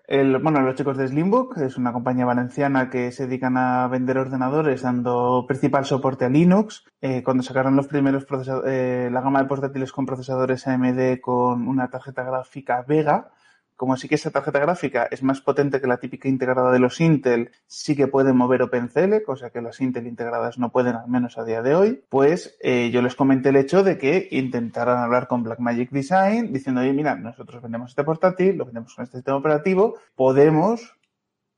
El, 0.06 0.38
bueno, 0.38 0.60
los 0.60 0.76
chicos 0.76 0.96
de 0.96 1.08
Slimbook 1.08 1.58
es 1.58 1.76
una 1.76 1.92
compañía 1.92 2.24
valenciana 2.24 2.90
que 2.90 3.10
se 3.10 3.26
dedican 3.26 3.56
a 3.56 3.88
vender 3.88 4.18
ordenadores 4.18 4.82
dando 4.82 5.46
principal 5.48 5.84
soporte 5.84 6.24
a 6.24 6.28
Linux. 6.28 6.84
Eh, 7.00 7.24
cuando 7.24 7.42
sacaron 7.42 7.74
los 7.74 7.88
primeros 7.88 8.24
procesadores, 8.24 8.70
eh, 8.72 9.10
la 9.10 9.20
gama 9.20 9.42
de 9.42 9.48
portátiles 9.48 9.90
con 9.90 10.06
procesadores 10.06 10.68
AMD 10.68 11.20
con 11.20 11.66
una 11.66 11.90
tarjeta 11.90 12.22
gráfica 12.22 12.84
Vega, 12.86 13.30
como 13.76 13.96
sí 13.96 14.08
que 14.08 14.14
esa 14.14 14.30
tarjeta 14.30 14.58
gráfica 14.58 15.06
es 15.10 15.22
más 15.22 15.40
potente 15.40 15.80
que 15.80 15.86
la 15.86 15.98
típica 15.98 16.28
integrada 16.28 16.72
de 16.72 16.78
los 16.78 17.00
Intel, 17.00 17.50
sí 17.66 17.94
que 17.94 18.06
puede 18.06 18.32
mover 18.32 18.62
OpenCL, 18.62 19.22
cosa 19.24 19.50
que 19.50 19.60
las 19.60 19.80
Intel 19.80 20.06
integradas 20.06 20.58
no 20.58 20.72
pueden, 20.72 20.96
al 20.96 21.08
menos 21.08 21.38
a 21.38 21.44
día 21.44 21.62
de 21.62 21.74
hoy, 21.74 22.02
pues 22.08 22.56
eh, 22.60 22.90
yo 22.90 23.02
les 23.02 23.14
comenté 23.14 23.50
el 23.50 23.56
hecho 23.56 23.82
de 23.82 23.98
que 23.98 24.28
intentaran 24.30 24.98
hablar 24.98 25.28
con 25.28 25.42
Blackmagic 25.42 25.90
Design 25.90 26.52
diciendo, 26.52 26.80
oye, 26.80 26.92
mira, 26.92 27.14
nosotros 27.14 27.62
vendemos 27.62 27.90
este 27.90 28.04
portátil, 28.04 28.56
lo 28.56 28.64
vendemos 28.64 28.94
con 28.94 29.04
este 29.04 29.18
sistema 29.18 29.36
operativo, 29.36 29.96
podemos 30.14 30.96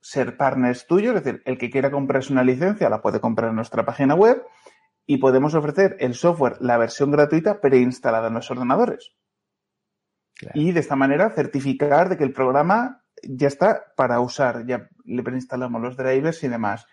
ser 0.01 0.37
partners 0.37 0.87
tuyos, 0.87 1.15
es 1.15 1.23
decir, 1.23 1.41
el 1.45 1.57
que 1.57 1.69
quiera 1.69 1.91
comprarse 1.91 2.31
una 2.33 2.43
licencia 2.43 2.89
la 2.89 3.01
puede 3.01 3.19
comprar 3.19 3.49
en 3.49 3.55
nuestra 3.55 3.85
página 3.85 4.15
web 4.15 4.43
y 5.05 5.17
podemos 5.17 5.55
ofrecer 5.55 5.97
el 5.99 6.13
software, 6.13 6.57
la 6.59 6.77
versión 6.77 7.11
gratuita 7.11 7.61
preinstalada 7.61 8.27
en 8.27 8.35
los 8.35 8.51
ordenadores. 8.51 9.13
Y 10.53 10.71
de 10.71 10.79
esta 10.79 10.95
manera 10.95 11.29
certificar 11.31 12.09
de 12.09 12.17
que 12.17 12.23
el 12.23 12.33
programa 12.33 13.01
ya 13.23 13.47
está 13.47 13.93
para 13.95 14.19
usar, 14.19 14.65
ya 14.65 14.89
le 15.05 15.23
preinstalamos 15.23 15.81
los 15.81 15.97
drivers 15.97 16.43
y 16.43 16.47
demás. 16.47 16.87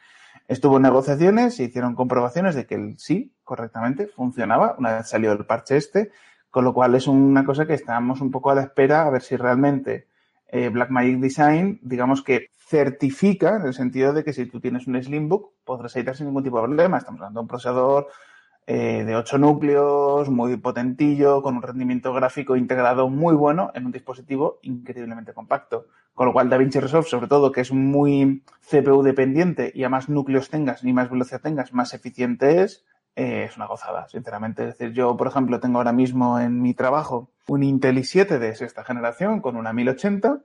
Estuvo 0.48 0.76
en 0.76 0.82
negociaciones, 0.82 1.56
se 1.56 1.64
hicieron 1.64 1.94
comprobaciones 1.94 2.54
de 2.54 2.66
que 2.66 2.74
el 2.76 2.98
sí, 2.98 3.34
correctamente, 3.44 4.06
funcionaba 4.06 4.76
una 4.78 4.98
vez 4.98 5.08
salió 5.08 5.32
el 5.32 5.44
parche 5.44 5.76
este, 5.76 6.10
con 6.50 6.64
lo 6.64 6.72
cual 6.72 6.94
es 6.94 7.06
una 7.06 7.44
cosa 7.44 7.66
que 7.66 7.74
estamos 7.74 8.20
un 8.20 8.30
poco 8.30 8.50
a 8.50 8.54
la 8.54 8.62
espera 8.62 9.06
a 9.06 9.10
ver 9.10 9.22
si 9.22 9.36
realmente 9.36 10.06
eh, 10.48 10.68
Blackmagic 10.68 11.18
Design, 11.18 11.80
digamos 11.82 12.22
que 12.22 12.50
certifica 12.56 13.56
en 13.56 13.66
el 13.66 13.74
sentido 13.74 14.12
de 14.12 14.24
que 14.24 14.32
si 14.32 14.46
tú 14.46 14.60
tienes 14.60 14.86
un 14.86 15.00
Slimbook 15.02 15.52
podrás 15.64 15.94
editar 15.96 16.16
sin 16.16 16.26
ningún 16.26 16.44
tipo 16.44 16.56
de 16.56 16.64
problema. 16.64 16.98
Estamos 16.98 17.20
hablando 17.20 17.40
de 17.40 17.42
un 17.42 17.48
procesador 17.48 18.08
eh, 18.66 19.04
de 19.04 19.14
8 19.14 19.38
núcleos, 19.38 20.28
muy 20.28 20.56
potentillo, 20.56 21.40
con 21.42 21.56
un 21.56 21.62
rendimiento 21.62 22.12
gráfico 22.12 22.56
integrado 22.56 23.08
muy 23.08 23.34
bueno 23.34 23.70
en 23.74 23.86
un 23.86 23.92
dispositivo 23.92 24.58
increíblemente 24.62 25.32
compacto. 25.32 25.86
Con 26.14 26.26
lo 26.26 26.32
cual 26.32 26.48
DaVinci 26.48 26.80
Resolve, 26.80 27.08
sobre 27.08 27.28
todo, 27.28 27.52
que 27.52 27.60
es 27.60 27.72
muy 27.72 28.42
CPU 28.70 29.02
dependiente 29.02 29.70
y 29.74 29.84
a 29.84 29.88
más 29.88 30.08
núcleos 30.08 30.50
tengas 30.50 30.82
ni 30.82 30.92
más 30.92 31.10
velocidad 31.10 31.42
tengas, 31.42 31.72
más 31.72 31.94
eficiente 31.94 32.62
es, 32.62 32.84
eh, 33.14 33.44
es 33.48 33.56
una 33.56 33.66
gozada, 33.66 34.08
sinceramente. 34.08 34.62
Es 34.62 34.78
decir, 34.78 34.94
yo, 34.94 35.16
por 35.16 35.28
ejemplo, 35.28 35.60
tengo 35.60 35.78
ahora 35.78 35.92
mismo 35.92 36.40
en 36.40 36.60
mi 36.60 36.74
trabajo 36.74 37.30
un 37.46 37.62
Intel 37.62 37.98
i7 37.98 38.38
de 38.38 38.54
sexta 38.56 38.82
generación 38.82 39.40
con 39.40 39.56
una 39.56 39.72
1080 39.72 40.40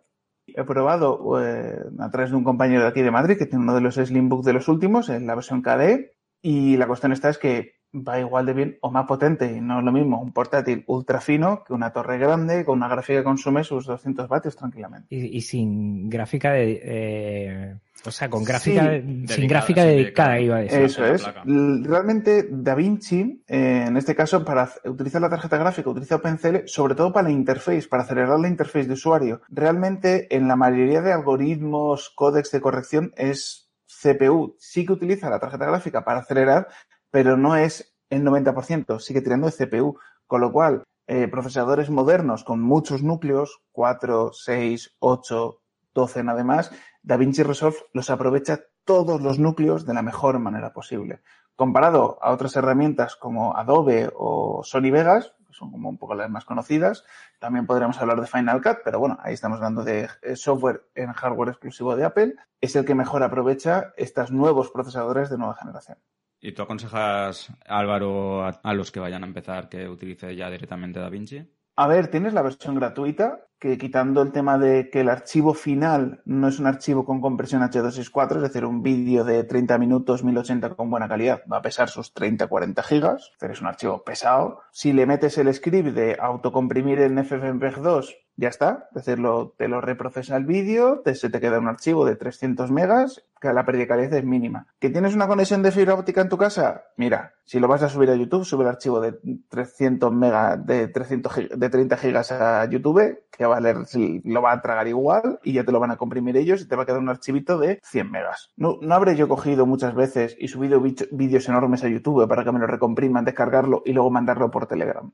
he 0.47 0.63
probado 0.63 1.41
eh, 1.41 1.79
a 1.99 2.09
través 2.09 2.31
de 2.31 2.35
un 2.35 2.43
compañero 2.43 2.81
de 2.81 2.87
aquí 2.87 3.01
de 3.01 3.11
Madrid 3.11 3.37
que 3.37 3.45
tiene 3.45 3.63
uno 3.63 3.75
de 3.75 3.81
los 3.81 3.95
Slimbook 3.95 4.43
de 4.43 4.53
los 4.53 4.67
últimos, 4.67 5.09
en 5.09 5.27
la 5.27 5.35
versión 5.35 5.61
KDE, 5.61 6.13
y 6.41 6.77
la 6.77 6.87
cuestión 6.87 7.11
está 7.11 7.29
es 7.29 7.37
que 7.37 7.80
va 7.93 8.19
igual 8.19 8.45
de 8.45 8.53
bien 8.53 8.77
o 8.81 8.91
más 8.91 9.05
potente. 9.05 9.51
Y 9.51 9.61
no 9.61 9.79
es 9.79 9.85
lo 9.85 9.91
mismo 9.91 10.21
un 10.21 10.31
portátil 10.31 10.83
ultra 10.87 11.21
fino 11.21 11.63
que 11.63 11.73
una 11.73 11.91
torre 11.91 12.17
grande 12.17 12.65
con 12.65 12.77
una 12.77 12.87
gráfica 12.87 13.19
que 13.19 13.23
consume 13.23 13.63
sus 13.63 13.85
200 13.85 14.27
vatios 14.27 14.55
tranquilamente. 14.55 15.07
Y, 15.09 15.37
y 15.37 15.41
sin 15.41 16.09
gráfica 16.09 16.51
de... 16.53 16.81
Eh, 16.83 17.75
o 18.03 18.09
sea, 18.09 18.29
con 18.29 18.43
gráfica, 18.43 18.83
sí, 18.83 19.01
sin 19.01 19.25
dedicada, 19.25 19.47
gráfica 19.47 19.83
dedicada, 19.83 20.39
iba 20.39 20.55
a 20.57 20.59
decir. 20.61 20.81
Eso 20.81 21.05
es. 21.05 21.23
Realmente 21.45 22.47
DaVinci, 22.49 23.43
eh, 23.47 23.85
en 23.87 23.95
este 23.95 24.15
caso, 24.15 24.43
para 24.43 24.69
utilizar 24.85 25.21
la 25.21 25.29
tarjeta 25.29 25.57
gráfica, 25.57 25.89
utiliza 25.89 26.15
OpenCL, 26.15 26.65
sobre 26.65 26.95
todo 26.95 27.13
para 27.13 27.27
la 27.27 27.33
interface, 27.33 27.87
para 27.87 28.03
acelerar 28.03 28.39
la 28.39 28.47
interface 28.47 28.87
de 28.87 28.93
usuario. 28.93 29.41
Realmente, 29.49 30.35
en 30.35 30.47
la 30.47 30.55
mayoría 30.55 31.01
de 31.01 31.13
algoritmos, 31.13 32.11
códex 32.15 32.49
de 32.51 32.61
corrección, 32.61 33.13
es 33.17 33.71
CPU. 34.01 34.55
Sí 34.57 34.85
que 34.85 34.93
utiliza 34.93 35.29
la 35.29 35.39
tarjeta 35.39 35.65
gráfica 35.65 36.03
para 36.03 36.21
acelerar, 36.21 36.67
pero 37.11 37.37
no 37.37 37.55
es 37.55 37.95
el 38.09 38.23
90%, 38.23 38.99
sigue 38.99 39.21
tirando 39.21 39.47
de 39.49 39.53
CPU. 39.53 39.99
Con 40.27 40.41
lo 40.41 40.51
cual, 40.51 40.83
eh, 41.07 41.27
procesadores 41.27 41.89
modernos 41.89 42.43
con 42.43 42.61
muchos 42.61 43.03
núcleos, 43.03 43.61
4, 43.73 44.31
6, 44.33 44.95
8, 44.99 45.61
12 45.93 46.23
nada 46.23 46.43
más, 46.43 46.71
DaVinci 47.03 47.43
Resolve 47.43 47.77
los 47.93 48.09
aprovecha 48.09 48.61
todos 48.85 49.21
los 49.21 49.39
núcleos 49.39 49.85
de 49.85 49.93
la 49.93 50.01
mejor 50.01 50.39
manera 50.39 50.73
posible. 50.73 51.21
Comparado 51.55 52.17
a 52.21 52.31
otras 52.31 52.55
herramientas 52.55 53.15
como 53.15 53.55
Adobe 53.57 54.09
o 54.15 54.61
Sony 54.63 54.89
Vegas, 54.89 55.35
que 55.45 55.53
son 55.53 55.69
como 55.71 55.89
un 55.89 55.97
poco 55.97 56.15
las 56.15 56.29
más 56.29 56.45
conocidas, 56.45 57.03
también 57.39 57.67
podríamos 57.67 57.99
hablar 57.99 58.21
de 58.21 58.27
Final 58.27 58.61
Cut, 58.61 58.77
pero 58.83 58.99
bueno, 58.99 59.17
ahí 59.21 59.33
estamos 59.33 59.57
hablando 59.57 59.83
de 59.83 60.07
eh, 60.21 60.35
software 60.35 60.85
en 60.95 61.11
hardware 61.11 61.49
exclusivo 61.49 61.95
de 61.95 62.05
Apple, 62.05 62.35
es 62.61 62.75
el 62.75 62.85
que 62.85 62.95
mejor 62.95 63.21
aprovecha 63.21 63.93
estos 63.97 64.31
nuevos 64.31 64.71
procesadores 64.71 65.29
de 65.29 65.37
nueva 65.37 65.55
generación. 65.55 65.97
¿Y 66.41 66.53
tú 66.53 66.63
aconsejas, 66.63 67.53
Álvaro, 67.67 68.43
a 68.45 68.73
los 68.73 68.91
que 68.91 68.99
vayan 68.99 69.23
a 69.23 69.27
empezar 69.27 69.69
que 69.69 69.87
utilice 69.87 70.35
ya 70.35 70.49
directamente 70.49 70.99
DaVinci? 70.99 71.47
A 71.75 71.87
ver, 71.87 72.09
tienes 72.09 72.33
la 72.33 72.41
versión 72.41 72.75
gratuita, 72.75 73.47
que 73.61 73.77
quitando 73.77 74.23
el 74.23 74.31
tema 74.31 74.57
de 74.57 74.89
que 74.89 75.01
el 75.01 75.09
archivo 75.09 75.53
final 75.53 76.23
no 76.25 76.47
es 76.47 76.57
un 76.57 76.65
archivo 76.65 77.05
con 77.05 77.21
compresión 77.21 77.61
H264, 77.61 78.37
es 78.37 78.41
decir, 78.41 78.65
un 78.65 78.81
vídeo 78.81 79.23
de 79.23 79.43
30 79.43 79.77
minutos 79.77 80.23
1080 80.23 80.71
con 80.71 80.89
buena 80.89 81.07
calidad, 81.07 81.43
va 81.49 81.57
a 81.57 81.61
pesar 81.61 81.87
sus 81.87 82.11
30-40 82.15 82.81
gigas, 82.81 83.31
es 83.39 83.61
un 83.61 83.67
archivo 83.67 84.03
pesado. 84.03 84.61
Si 84.71 84.93
le 84.93 85.05
metes 85.05 85.37
el 85.37 85.53
script 85.53 85.89
de 85.89 86.17
autocomprimir 86.19 87.01
en 87.01 87.17
FFmpeg2, 87.17 88.15
ya 88.35 88.49
está, 88.49 88.87
es 88.95 89.05
decir, 89.05 89.19
lo, 89.19 89.53
te 89.55 89.67
lo 89.67 89.79
reprocesa 89.79 90.37
el 90.37 90.45
vídeo, 90.45 91.01
te, 91.05 91.13
se 91.13 91.29
te 91.29 91.39
queda 91.39 91.59
un 91.59 91.67
archivo 91.67 92.05
de 92.05 92.15
300 92.15 92.71
megas, 92.71 93.23
que 93.39 93.53
la 93.53 93.65
pérdida 93.65 93.83
de 93.83 93.87
calidad 93.87 94.13
es 94.13 94.23
mínima. 94.23 94.67
¿Que 94.79 94.89
tienes 94.89 95.13
una 95.13 95.27
conexión 95.27 95.61
de 95.63 95.71
fibra 95.71 95.95
óptica 95.95 96.21
en 96.21 96.29
tu 96.29 96.37
casa? 96.37 96.85
Mira, 96.95 97.33
si 97.43 97.59
lo 97.59 97.67
vas 97.67 97.83
a 97.83 97.89
subir 97.89 98.09
a 98.09 98.15
YouTube, 98.15 98.45
sube 98.45 98.63
el 98.63 98.69
archivo 98.69 99.01
de 99.01 99.13
300 99.49 100.11
megas, 100.13 100.65
de 100.65 100.87
300 100.87 101.49
de 101.55 101.69
30 101.69 101.97
gigas 101.97 102.31
a 102.31 102.65
YouTube, 102.65 103.19
que 103.31 103.45
va 103.45 103.57
a 103.57 103.61
leer, 103.61 103.77
lo 104.23 104.41
va 104.41 104.51
a 104.51 104.61
tragar 104.61 104.87
igual 104.87 105.39
y 105.43 105.53
ya 105.53 105.63
te 105.63 105.71
lo 105.71 105.79
van 105.79 105.91
a 105.91 105.97
comprimir 105.97 106.37
ellos 106.37 106.61
y 106.61 106.67
te 106.67 106.75
va 106.75 106.83
a 106.83 106.85
quedar 106.85 106.99
un 106.99 107.09
archivito 107.09 107.57
de 107.57 107.79
100 107.83 108.11
megas. 108.11 108.51
No, 108.57 108.77
no 108.81 108.95
habré 108.95 109.15
yo 109.15 109.27
cogido 109.27 109.65
muchas 109.65 109.95
veces 109.95 110.35
y 110.39 110.47
subido 110.47 110.81
vídeos 110.81 111.47
enormes 111.49 111.83
a 111.83 111.89
YouTube 111.89 112.27
para 112.27 112.43
que 112.43 112.51
me 112.51 112.59
lo 112.59 112.67
recompriman, 112.67 113.25
descargarlo 113.25 113.83
y 113.85 113.93
luego 113.93 114.11
mandarlo 114.11 114.51
por 114.51 114.67
Telegram. 114.67 115.11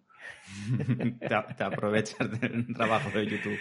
te, 1.19 1.27
te, 1.29 1.63
aprovechas 1.63 2.39
del 2.39 2.73
trabajo 2.73 3.09
de 3.17 3.25
YouTube. 3.27 3.57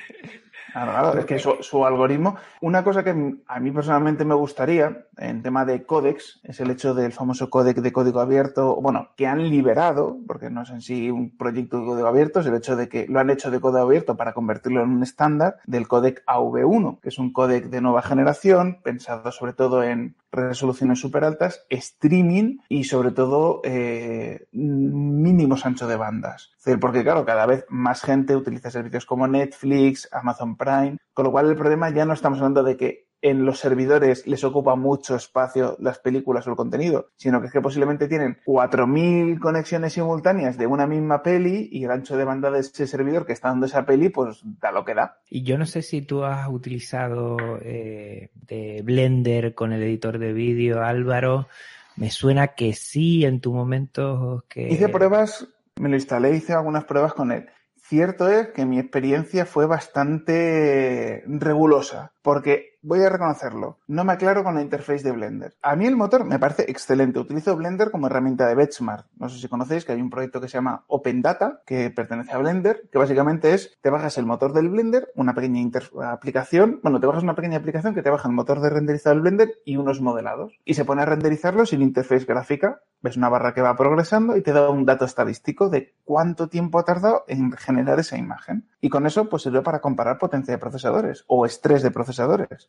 Claro, 0.73 0.93
claro, 0.93 1.19
es 1.19 1.25
que 1.25 1.39
su, 1.39 1.57
su, 1.61 1.85
algoritmo. 1.87 2.37
Una 2.61 2.85
cosa 2.85 3.03
que 3.03 3.37
a 3.47 3.61
mí 3.61 3.71
personalmente 3.71 4.25
me 4.25 4.35
gustaría 4.35 5.07
en 5.17 5.43
tema 5.43 5.65
de 5.65 5.85
códex 5.85 6.41
es 6.43 6.61
el 6.61 6.71
hecho 6.71 6.95
del 6.95 7.13
famoso 7.13 7.49
códec 7.49 7.79
de 7.79 7.93
código 7.93 8.21
abierto, 8.21 8.77
bueno, 8.81 9.11
que 9.17 9.27
han 9.27 9.49
liberado, 9.49 10.19
porque 10.27 10.51
no 10.51 10.63
es 10.63 10.71
en 10.71 10.83
sí 10.83 11.11
un 11.11 11.37
proyecto 11.37 11.81
de 11.81 11.87
código 11.87 12.09
abierto, 12.09 12.41
es 12.41 12.47
el 12.47 12.55
hecho 12.55 12.77
de 12.77 12.89
que 12.89 13.07
lo 13.09 13.21
han 13.21 13.31
hecho 13.31 13.51
de 13.51 13.61
código 13.61 13.81
abierto 13.81 14.17
para 14.17 14.35
convertirlo 14.35 14.83
en 14.83 14.91
un 14.91 15.03
estándar 15.03 15.57
del 15.65 15.89
códec 15.89 16.23
AV1, 16.27 17.01
que 17.01 17.09
es 17.09 17.19
un 17.19 17.33
códec 17.33 17.67
de 17.67 17.81
nueva 17.81 18.03
generación, 18.03 18.81
pensado 18.83 19.33
sobre 19.33 19.53
todo 19.53 19.83
en 19.83 20.17
resoluciones 20.33 21.01
súper 21.01 21.25
altas, 21.25 21.65
streaming 21.71 22.59
y 22.69 22.85
sobre 22.85 23.11
todo 23.11 23.61
eh, 23.65 24.47
mínimos 24.53 25.65
ancho 25.65 25.87
de 25.87 25.97
bandas. 25.97 26.51
Es 26.59 26.65
decir, 26.65 26.81
porque 26.81 27.03
claro, 27.03 27.25
cada 27.25 27.47
vez 27.47 27.65
más 27.69 28.03
gente 28.03 28.37
utiliza 28.37 28.71
servicios 28.71 29.07
como 29.07 29.27
Netflix, 29.27 30.09
Amazon 30.13 30.56
Prime, 30.57 30.99
con 31.13 31.25
lo 31.25 31.33
cual 31.33 31.49
el 31.49 31.57
problema 31.57 31.91
ya 31.91 32.05
no 32.05 32.15
estamos 32.15 32.39
hablando 32.39 32.63
de 32.63 32.77
que 32.77 33.07
en 33.23 33.45
los 33.45 33.59
servidores 33.59 34.27
les 34.27 34.45
ocupa 34.45 34.77
mucho 34.77 35.17
espacio 35.17 35.77
las 35.81 35.99
películas 35.99 36.47
o 36.47 36.51
el 36.51 36.57
contenido, 36.57 37.09
sino 37.17 37.41
que 37.41 37.47
es 37.47 37.53
que 37.53 37.61
posiblemente 37.61 38.09
tienen 38.09 38.39
4.000 38.47 39.41
conexiones 39.41 39.95
simultáneas 39.95 40.59
de 40.59 40.67
una 40.67 40.87
misma 40.87 41.23
peli 41.23 41.69
y 41.73 41.85
el 41.85 41.91
ancho 41.91 42.17
de 42.17 42.25
banda 42.25 42.51
de 42.51 42.61
ese 42.61 42.87
servidor 42.87 43.27
que 43.27 43.33
está 43.33 43.49
dando 43.49 43.67
esa 43.67 43.85
peli, 43.85 44.11
pues 44.11 44.41
da 44.61 44.71
lo 44.71 44.85
que 44.85 44.95
da. 44.95 45.19
Y 45.29 45.43
yo 45.43 45.59
no 45.59 45.67
sé 45.67 45.83
si 45.83 46.03
tú 46.03 46.25
has 46.25 46.49
utilizado 46.49 47.37
eh, 47.63 48.31
de 48.35 48.83
Blender 48.85 49.55
con 49.55 49.73
el 49.73 49.83
editor 49.83 50.19
de 50.19 50.33
vídeo, 50.33 50.83
Álvaro. 50.83 51.49
Me 51.97 52.11
suena 52.11 52.49
que 52.49 52.75
sí 52.75 53.25
en 53.25 53.41
tu 53.41 53.53
momento 53.53 54.45
que... 54.49 54.69
Hice 54.69 54.89
pruebas, 54.91 55.49
me 55.81 55.89
lo 55.89 55.97
instalé, 55.97 56.37
hice 56.37 56.53
algunas 56.53 56.85
pruebas 56.85 57.15
con 57.15 57.33
él. 57.33 57.47
Cierto 57.89 58.29
es 58.29 58.49
que 58.49 58.67
mi 58.67 58.81
experiencia 58.81 59.47
fue 59.47 59.67
bastante 59.67 61.23
regulosa, 61.29 62.16
porque 62.27 62.77
voy 62.83 63.03
a 63.03 63.09
reconocerlo, 63.09 63.79
no 63.87 64.03
me 64.05 64.15
aclaro 64.15 64.43
con 64.43 64.57
la 64.57 64.63
interface 64.63 65.05
de 65.05 65.13
Blender. 65.13 65.55
A 65.63 65.77
mí 65.77 65.87
el 65.87 65.95
motor 65.95 66.25
me 66.25 66.41
parece 66.41 66.69
excelente. 66.69 67.21
Utilizo 67.21 67.55
Blender 67.55 67.93
como 67.93 68.09
herramienta 68.09 68.49
de 68.49 68.57
Benchmark. 68.57 69.07
No 69.17 69.29
sé 69.29 69.39
si 69.39 69.47
conocéis 69.47 69.85
que 69.85 69.93
hay 69.93 70.01
un 70.01 70.11
proyecto 70.11 70.41
que 70.41 70.49
se 70.49 70.55
llama 70.55 70.85
Open 70.89 71.23
Data, 71.23 71.63
que 71.65 71.91
pertenece 71.91 72.33
a 72.33 72.39
Blender, 72.39 72.89
que 72.91 72.99
básicamente 72.99 73.55
es, 73.55 73.79
te 73.81 73.91
bajas 73.91 74.19
el 74.19 74.27
motor 74.27 74.53
del 74.53 74.69
Blender, 74.71 75.09
una 75.15 75.35
pequeña 75.35 75.69
aplicación, 76.11 76.81
bueno, 76.83 76.99
te 76.99 77.07
bajas 77.07 77.23
una 77.23 77.37
pequeña 77.37 77.59
aplicación 77.59 77.95
que 77.95 78.03
te 78.03 78.11
baja 78.11 78.29
el 78.29 78.35
motor 78.35 78.61
de 78.61 78.71
renderizado 78.71 79.15
del 79.15 79.23
Blender 79.23 79.55
y 79.65 79.77
unos 79.77 80.01
modelados. 80.01 80.59
Y 80.65 80.75
se 80.75 80.85
pone 80.85 81.03
a 81.03 81.07
renderizarlo 81.07 81.65
sin 81.65 81.81
interface 81.81 82.25
gráfica. 82.25 82.83
Ves 83.03 83.17
una 83.17 83.29
barra 83.29 83.55
que 83.55 83.61
va 83.61 83.77
progresando 83.77 84.37
y 84.37 84.43
te 84.43 84.53
da 84.53 84.69
un 84.71 84.85
dato 84.85 85.05
estadístico 85.05 85.69
de 85.69 85.95
cuánto 86.05 86.49
tiempo 86.49 86.79
ha 86.81 86.85
tardado 86.85 87.25
en 87.29 87.53
generar 87.53 88.01
esa 88.01 88.17
imagen. 88.17 88.69
Y 88.81 88.89
con 88.89 89.07
eso, 89.07 89.29
pues 89.29 89.43
sirve 89.43 89.63
para 89.63 89.81
comparar 89.81 90.19
potencia 90.19 90.53
de 90.53 90.59
procesadores 90.59 91.25
o 91.29 91.47
estrés 91.47 91.83
de 91.83 91.91
procesadores. 91.91 92.16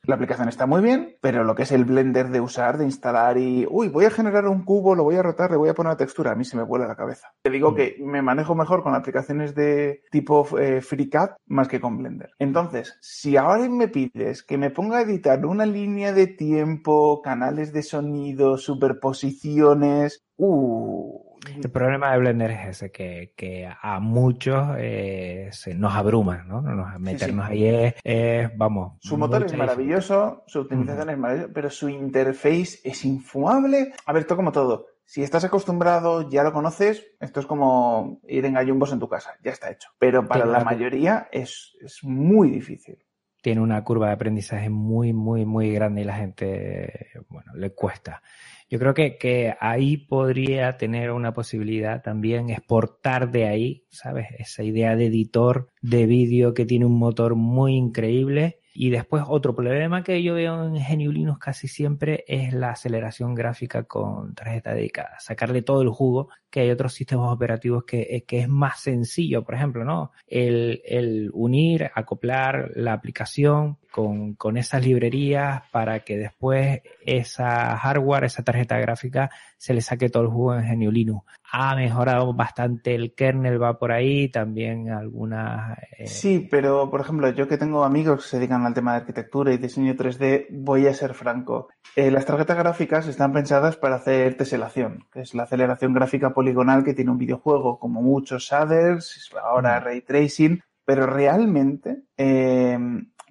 La 0.03 0.15
aplicación 0.15 0.49
está 0.49 0.65
muy 0.65 0.81
bien, 0.81 1.17
pero 1.21 1.43
lo 1.43 1.55
que 1.55 1.63
es 1.63 1.71
el 1.71 1.85
Blender 1.85 2.29
de 2.29 2.41
usar, 2.41 2.77
de 2.77 2.85
instalar 2.85 3.37
y, 3.37 3.65
uy, 3.69 3.87
voy 3.87 4.05
a 4.05 4.09
generar 4.09 4.45
un 4.47 4.63
cubo, 4.63 4.95
lo 4.95 5.03
voy 5.03 5.15
a 5.15 5.23
rotar, 5.23 5.51
le 5.51 5.57
voy 5.57 5.69
a 5.69 5.73
poner 5.73 5.91
una 5.91 5.97
textura, 5.97 6.31
a 6.31 6.35
mí 6.35 6.45
se 6.45 6.57
me 6.57 6.63
vuela 6.63 6.87
la 6.87 6.95
cabeza. 6.95 7.33
Te 7.43 7.49
digo 7.49 7.75
que 7.75 7.97
me 7.99 8.21
manejo 8.21 8.55
mejor 8.55 8.83
con 8.83 8.95
aplicaciones 8.95 9.55
de 9.55 10.03
tipo 10.11 10.47
eh, 10.59 10.81
FreeCAD 10.81 11.31
más 11.47 11.67
que 11.67 11.79
con 11.79 11.97
Blender. 11.97 12.31
Entonces, 12.39 12.97
si 13.01 13.37
ahora 13.37 13.67
me 13.69 13.87
pides 13.87 14.43
que 14.43 14.57
me 14.57 14.69
ponga 14.69 14.97
a 14.97 15.01
editar 15.01 15.45
una 15.45 15.65
línea 15.65 16.13
de 16.13 16.27
tiempo, 16.27 17.21
canales 17.21 17.73
de 17.73 17.83
sonido, 17.83 18.57
superposiciones, 18.57 20.23
uh, 20.37 21.26
el 21.55 21.71
problema 21.71 22.11
de 22.11 22.19
Blender 22.19 22.51
es 22.51 22.67
ese, 22.67 22.91
que, 22.91 23.33
que 23.35 23.69
a 23.81 23.99
muchos 23.99 24.75
eh, 24.77 25.49
se 25.51 25.73
nos 25.73 25.93
abruma, 25.95 26.43
¿no? 26.43 26.61
Nos, 26.61 26.99
meternos 26.99 27.47
sí, 27.47 27.53
sí. 27.53 27.65
ahí 27.65 27.67
es, 27.67 27.95
es, 28.03 28.57
vamos. 28.57 28.97
Su 28.99 29.17
motor 29.17 29.43
es 29.45 29.57
maravilloso, 29.57 30.43
su 30.47 30.61
optimización 30.61 31.09
es 31.09 31.17
maravillosa, 31.17 31.53
pero 31.53 31.69
su 31.69 31.89
interface 31.89 32.79
es 32.83 33.05
infumable. 33.05 33.93
A 34.05 34.13
ver, 34.13 34.21
esto 34.21 34.35
como 34.35 34.51
todo. 34.51 34.87
Si 35.05 35.23
estás 35.23 35.45
acostumbrado, 35.45 36.29
ya 36.29 36.43
lo 36.43 36.51
conoces, 36.51 37.07
esto 37.21 37.39
es 37.39 37.45
como 37.45 38.19
ir 38.27 38.43
en 38.45 38.55
gallumbos 38.55 38.91
en 38.91 38.99
tu 38.99 39.07
casa, 39.07 39.35
ya 39.41 39.51
está 39.51 39.71
hecho. 39.71 39.89
Pero 39.99 40.27
para 40.27 40.45
la 40.45 40.65
mayoría 40.65 41.29
es, 41.31 41.77
es 41.81 42.03
muy 42.03 42.49
difícil 42.49 43.06
tiene 43.47 43.61
una 43.61 43.81
curva 43.81 44.07
de 44.07 44.11
aprendizaje 44.11 44.69
muy, 44.69 45.13
muy, 45.13 45.45
muy 45.45 45.71
grande 45.71 46.01
y 46.01 46.03
la 46.03 46.17
gente, 46.17 47.11
bueno, 47.29 47.53
le 47.55 47.69
cuesta. 47.69 48.21
Yo 48.69 48.77
creo 48.77 48.93
que, 48.93 49.17
que 49.17 49.55
ahí 49.61 49.95
podría 49.95 50.75
tener 50.75 51.11
una 51.11 51.33
posibilidad 51.33 52.01
también 52.01 52.49
exportar 52.49 53.31
de 53.31 53.47
ahí, 53.47 53.85
¿sabes? 53.89 54.27
Esa 54.37 54.63
idea 54.63 54.97
de 54.97 55.05
editor 55.05 55.69
de 55.81 56.07
vídeo 56.07 56.53
que 56.53 56.65
tiene 56.65 56.83
un 56.83 56.99
motor 56.99 57.35
muy 57.35 57.75
increíble. 57.75 58.59
Y 58.79 58.91
después 58.91 59.23
otro 59.27 59.55
problema 59.55 60.03
que 60.03 60.21
yo 60.21 60.35
veo 60.35 60.63
en 60.63 60.75
GNU 60.75 61.11
Linux 61.11 61.39
casi 61.39 61.67
siempre 61.67 62.23
es 62.27 62.53
la 62.53 62.69
aceleración 62.69 63.33
gráfica 63.33 63.85
con 63.85 64.35
tarjeta 64.35 64.75
dedicada. 64.75 65.19
Sacarle 65.19 65.63
todo 65.63 65.81
el 65.81 65.89
jugo, 65.89 66.29
que 66.51 66.59
hay 66.59 66.69
otros 66.69 66.93
sistemas 66.93 67.33
operativos 67.33 67.85
que, 67.85 68.23
que 68.27 68.41
es 68.41 68.47
más 68.47 68.79
sencillo, 68.81 69.43
por 69.43 69.55
ejemplo, 69.55 69.83
¿no? 69.83 70.11
El, 70.27 70.83
el 70.85 71.31
unir, 71.33 71.89
acoplar 71.95 72.69
la 72.75 72.93
aplicación 72.93 73.79
con, 73.97 74.35
con 74.35 74.57
esas 74.57 74.85
librerías 74.85 75.63
para 75.71 76.01
que 76.01 76.17
después 76.17 76.81
esa 77.03 77.75
hardware, 77.75 78.25
esa 78.25 78.43
tarjeta 78.43 78.77
gráfica, 78.77 79.31
se 79.57 79.73
le 79.73 79.81
saque 79.81 80.09
todo 80.09 80.21
el 80.21 80.29
jugo 80.29 80.53
en 80.53 80.65
Genio 80.65 80.91
Linux. 80.91 81.25
Ha 81.51 81.75
mejorado 81.75 82.31
bastante 82.31 82.93
el 82.93 83.15
kernel, 83.15 83.59
va 83.59 83.79
por 83.79 83.91
ahí, 83.91 84.29
también 84.29 84.91
algunas... 84.91 85.79
Eh... 85.97 86.05
Sí, 86.05 86.47
pero 86.51 86.91
por 86.91 87.01
ejemplo, 87.01 87.27
yo 87.31 87.47
que 87.47 87.57
tengo 87.57 87.83
amigos 87.83 88.21
que 88.21 88.29
se 88.29 88.37
dedican 88.37 88.67
al 88.67 88.75
tema 88.75 88.91
de 88.91 88.97
arquitectura 88.99 89.51
y 89.51 89.57
diseño 89.57 89.95
3D, 89.95 90.45
voy 90.51 90.85
a 90.85 90.93
ser 90.93 91.15
franco. 91.15 91.69
Eh, 91.95 92.11
las 92.11 92.27
tarjetas 92.27 92.55
gráficas 92.55 93.07
están 93.07 93.33
pensadas 93.33 93.77
para 93.77 93.95
hacer 93.95 94.37
teselación, 94.37 95.07
que 95.11 95.21
es 95.21 95.33
la 95.33 95.43
aceleración 95.43 95.95
gráfica 95.95 96.35
poligonal 96.35 96.83
que 96.83 96.93
tiene 96.93 97.09
un 97.09 97.17
videojuego, 97.17 97.79
como 97.79 98.03
muchos 98.03 98.43
shaders, 98.43 99.31
ahora 99.43 99.79
mm. 99.79 99.83
ray 99.83 100.01
tracing, 100.01 100.61
pero 100.85 101.07
realmente, 101.07 102.03
eh, 102.15 102.77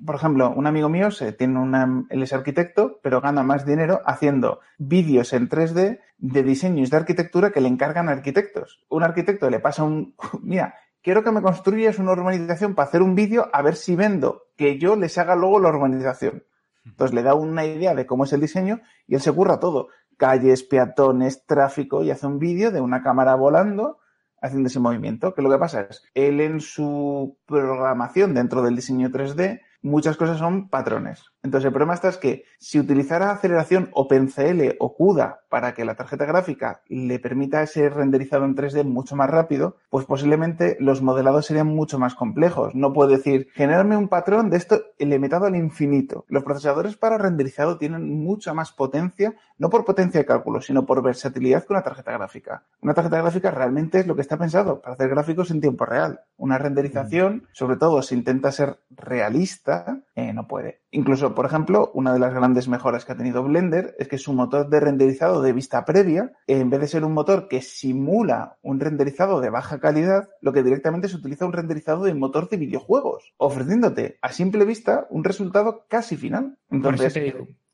por 0.04 0.16
ejemplo, 0.16 0.52
un 0.54 0.66
amigo 0.66 0.88
mío 0.88 1.10
se 1.10 1.32
tiene 1.32 1.58
una, 1.58 2.04
él 2.10 2.22
es 2.22 2.32
arquitecto, 2.32 3.00
pero 3.02 3.20
gana 3.20 3.42
más 3.42 3.64
dinero 3.64 4.02
haciendo 4.04 4.60
vídeos 4.78 5.32
en 5.32 5.48
3D 5.48 6.00
de 6.18 6.42
diseños 6.42 6.90
de 6.90 6.96
arquitectura 6.96 7.50
que 7.50 7.60
le 7.60 7.68
encargan 7.68 8.08
a 8.08 8.12
arquitectos. 8.12 8.84
Un 8.88 9.02
arquitecto 9.02 9.48
le 9.48 9.60
pasa 9.60 9.84
un, 9.84 10.14
mira, 10.42 10.74
quiero 11.02 11.22
que 11.22 11.32
me 11.32 11.42
construyas 11.42 11.98
una 11.98 12.12
urbanización 12.12 12.74
para 12.74 12.88
hacer 12.88 13.02
un 13.02 13.14
vídeo 13.14 13.48
a 13.52 13.62
ver 13.62 13.76
si 13.76 13.96
vendo 13.96 14.42
que 14.56 14.78
yo 14.78 14.96
les 14.96 15.16
haga 15.18 15.34
luego 15.34 15.60
la 15.60 15.70
urbanización. 15.70 16.44
Entonces 16.84 17.14
le 17.14 17.22
da 17.22 17.34
una 17.34 17.64
idea 17.64 17.94
de 17.94 18.06
cómo 18.06 18.24
es 18.24 18.32
el 18.32 18.40
diseño 18.40 18.80
y 19.06 19.14
él 19.14 19.20
se 19.20 19.32
curra 19.32 19.58
todo. 19.58 19.88
Calles, 20.16 20.62
peatones, 20.62 21.44
tráfico 21.46 22.02
y 22.02 22.10
hace 22.10 22.26
un 22.26 22.38
vídeo 22.38 22.70
de 22.70 22.80
una 22.80 23.02
cámara 23.02 23.34
volando 23.34 23.98
haciendo 24.40 24.68
ese 24.68 24.78
movimiento. 24.78 25.34
Que 25.34 25.42
lo 25.42 25.50
que 25.50 25.58
pasa 25.58 25.82
es, 25.90 26.04
él 26.14 26.40
en 26.40 26.60
su 26.60 27.38
programación 27.46 28.34
dentro 28.34 28.62
del 28.62 28.76
diseño 28.76 29.10
3D 29.10 29.62
muchas 29.86 30.16
cosas 30.16 30.38
son 30.38 30.68
patrones. 30.68 31.24
Entonces, 31.46 31.66
el 31.66 31.72
problema 31.72 31.94
está 31.94 32.08
es 32.08 32.16
que 32.16 32.42
si 32.58 32.80
utilizara 32.80 33.30
aceleración 33.30 33.88
OpenCL 33.92 34.74
o 34.80 34.96
CUDA 34.96 35.42
para 35.48 35.74
que 35.74 35.84
la 35.84 35.94
tarjeta 35.94 36.24
gráfica 36.24 36.82
le 36.88 37.20
permita 37.20 37.62
ese 37.62 37.88
renderizado 37.88 38.44
en 38.44 38.56
3D 38.56 38.82
mucho 38.82 39.14
más 39.14 39.30
rápido, 39.30 39.76
pues 39.88 40.06
posiblemente 40.06 40.76
los 40.80 41.02
modelados 41.02 41.46
serían 41.46 41.68
mucho 41.68 42.00
más 42.00 42.16
complejos. 42.16 42.74
No 42.74 42.92
puedo 42.92 43.10
decir, 43.10 43.46
generarme 43.54 43.96
un 43.96 44.08
patrón 44.08 44.50
de 44.50 44.56
esto 44.56 44.82
limitado 44.98 45.46
al 45.46 45.54
infinito. 45.54 46.24
Los 46.26 46.42
procesadores 46.42 46.96
para 46.96 47.16
renderizado 47.16 47.78
tienen 47.78 48.24
mucha 48.24 48.52
más 48.52 48.72
potencia, 48.72 49.36
no 49.56 49.70
por 49.70 49.84
potencia 49.84 50.18
de 50.18 50.26
cálculo, 50.26 50.60
sino 50.60 50.84
por 50.84 51.00
versatilidad 51.00 51.64
que 51.64 51.72
una 51.72 51.84
tarjeta 51.84 52.10
gráfica. 52.10 52.64
Una 52.82 52.94
tarjeta 52.94 53.18
gráfica 53.18 53.52
realmente 53.52 54.00
es 54.00 54.08
lo 54.08 54.16
que 54.16 54.22
está 54.22 54.36
pensado 54.36 54.80
para 54.80 54.94
hacer 54.94 55.08
gráficos 55.10 55.52
en 55.52 55.60
tiempo 55.60 55.86
real. 55.86 56.22
Una 56.36 56.58
renderización, 56.58 57.46
sobre 57.52 57.76
todo 57.76 58.02
si 58.02 58.16
intenta 58.16 58.50
ser 58.50 58.80
realista, 58.90 60.00
eh, 60.16 60.32
no 60.32 60.48
puede. 60.48 60.80
Incluso, 60.96 61.34
por 61.34 61.44
ejemplo, 61.44 61.90
una 61.92 62.14
de 62.14 62.18
las 62.18 62.32
grandes 62.32 62.68
mejoras 62.68 63.04
que 63.04 63.12
ha 63.12 63.16
tenido 63.18 63.42
Blender 63.42 63.94
es 63.98 64.08
que 64.08 64.16
su 64.16 64.32
motor 64.32 64.70
de 64.70 64.80
renderizado 64.80 65.42
de 65.42 65.52
vista 65.52 65.84
previa, 65.84 66.32
en 66.46 66.70
vez 66.70 66.80
de 66.80 66.88
ser 66.88 67.04
un 67.04 67.12
motor 67.12 67.48
que 67.48 67.60
simula 67.60 68.56
un 68.62 68.80
renderizado 68.80 69.42
de 69.42 69.50
baja 69.50 69.78
calidad, 69.78 70.30
lo 70.40 70.54
que 70.54 70.62
directamente 70.62 71.10
se 71.10 71.16
utiliza 71.16 71.44
un 71.44 71.52
renderizado 71.52 72.04
de 72.04 72.14
motor 72.14 72.48
de 72.48 72.56
videojuegos, 72.56 73.34
ofreciéndote 73.36 74.16
a 74.22 74.32
simple 74.32 74.64
vista 74.64 75.06
un 75.10 75.22
resultado 75.22 75.84
casi 75.86 76.16
final. 76.16 76.56
Entonces, 76.70 77.12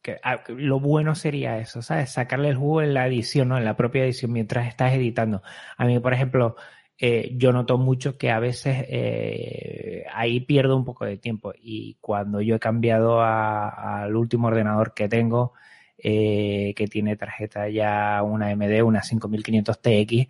que 0.02 0.16
ah, 0.24 0.42
lo 0.48 0.80
bueno 0.80 1.14
sería 1.14 1.58
eso, 1.58 1.80
¿sabes? 1.80 2.10
Sacarle 2.10 2.48
el 2.48 2.56
jugo 2.56 2.82
en 2.82 2.92
la 2.92 3.06
edición, 3.06 3.50
¿no? 3.50 3.56
En 3.56 3.64
la 3.64 3.76
propia 3.76 4.02
edición 4.02 4.32
mientras 4.32 4.66
estás 4.66 4.94
editando. 4.94 5.44
A 5.76 5.84
mí, 5.84 5.96
por 6.00 6.12
ejemplo, 6.12 6.56
eh, 7.04 7.32
yo 7.34 7.50
noto 7.50 7.78
mucho 7.78 8.16
que 8.16 8.30
a 8.30 8.38
veces 8.38 8.84
eh, 8.88 10.04
ahí 10.14 10.38
pierdo 10.38 10.76
un 10.76 10.84
poco 10.84 11.04
de 11.04 11.16
tiempo. 11.16 11.52
Y 11.60 11.96
cuando 12.00 12.40
yo 12.40 12.54
he 12.54 12.60
cambiado 12.60 13.20
al 13.20 14.14
último 14.14 14.46
ordenador 14.46 14.94
que 14.94 15.08
tengo, 15.08 15.52
eh, 15.98 16.72
que 16.76 16.86
tiene 16.86 17.16
tarjeta 17.16 17.68
ya 17.68 18.22
una 18.22 18.50
AMD, 18.50 18.84
una 18.84 19.02
5500 19.02 19.82
TX, 19.82 20.28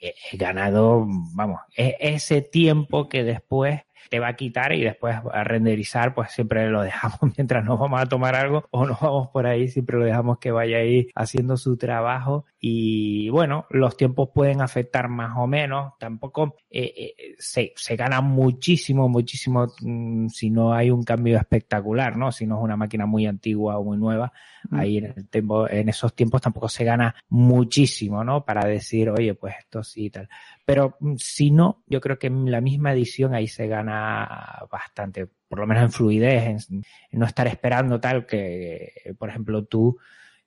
he 0.00 0.36
ganado, 0.36 1.06
vamos, 1.34 1.60
e-, 1.76 1.96
ese 2.00 2.42
tiempo 2.42 3.08
que 3.08 3.22
después 3.22 3.82
te 4.10 4.18
va 4.18 4.28
a 4.28 4.36
quitar 4.36 4.72
y 4.72 4.82
después 4.82 5.16
a 5.32 5.44
renderizar, 5.44 6.14
pues 6.14 6.32
siempre 6.32 6.68
lo 6.68 6.82
dejamos 6.82 7.18
mientras 7.36 7.64
nos 7.64 7.78
vamos 7.78 8.00
a 8.00 8.06
tomar 8.06 8.34
algo 8.34 8.66
o 8.70 8.86
nos 8.86 9.00
vamos 9.00 9.28
por 9.28 9.46
ahí, 9.46 9.68
siempre 9.68 9.98
lo 9.98 10.04
dejamos 10.04 10.38
que 10.38 10.50
vaya 10.50 10.78
ahí 10.78 11.08
haciendo 11.14 11.56
su 11.56 11.76
trabajo 11.76 12.44
y 12.60 13.28
bueno, 13.28 13.66
los 13.70 13.96
tiempos 13.96 14.30
pueden 14.34 14.60
afectar 14.60 15.08
más 15.08 15.36
o 15.36 15.46
menos, 15.46 15.92
tampoco 16.00 16.56
eh, 16.68 16.92
eh, 16.96 17.34
se, 17.38 17.72
se 17.76 17.94
gana 17.94 18.20
muchísimo, 18.20 19.08
muchísimo 19.08 19.68
mm, 19.80 20.26
si 20.26 20.50
no 20.50 20.74
hay 20.74 20.90
un 20.90 21.04
cambio 21.04 21.36
espectacular, 21.36 22.16
¿no? 22.16 22.32
Si 22.32 22.46
no 22.46 22.58
es 22.58 22.64
una 22.64 22.76
máquina 22.76 23.06
muy 23.06 23.26
antigua 23.26 23.78
o 23.78 23.84
muy 23.84 23.96
nueva, 23.96 24.32
mm. 24.70 24.74
ahí 24.74 24.98
en, 24.98 25.04
el 25.04 25.28
tiempo, 25.28 25.70
en 25.70 25.88
esos 25.88 26.16
tiempos 26.16 26.42
tampoco 26.42 26.68
se 26.68 26.82
gana 26.82 27.14
muchísimo, 27.28 28.24
¿no? 28.24 28.44
Para 28.44 28.66
decir, 28.66 29.08
oye, 29.08 29.34
pues 29.34 29.54
esto 29.60 29.84
sí 29.84 30.06
y 30.06 30.10
tal. 30.10 30.28
Pero 30.66 30.96
mm, 30.98 31.14
si 31.16 31.52
no, 31.52 31.84
yo 31.86 32.00
creo 32.00 32.18
que 32.18 32.26
en 32.26 32.50
la 32.50 32.60
misma 32.60 32.92
edición 32.92 33.34
ahí 33.34 33.46
se 33.46 33.68
gana 33.68 34.66
bastante, 34.68 35.28
por 35.48 35.60
lo 35.60 35.66
menos 35.68 35.84
en 35.84 35.92
fluidez, 35.92 36.68
en, 36.70 36.82
no 37.12 37.24
estar 37.24 37.46
esperando 37.46 38.00
tal 38.00 38.26
que, 38.26 39.14
por 39.16 39.28
ejemplo, 39.28 39.64
tú, 39.64 39.96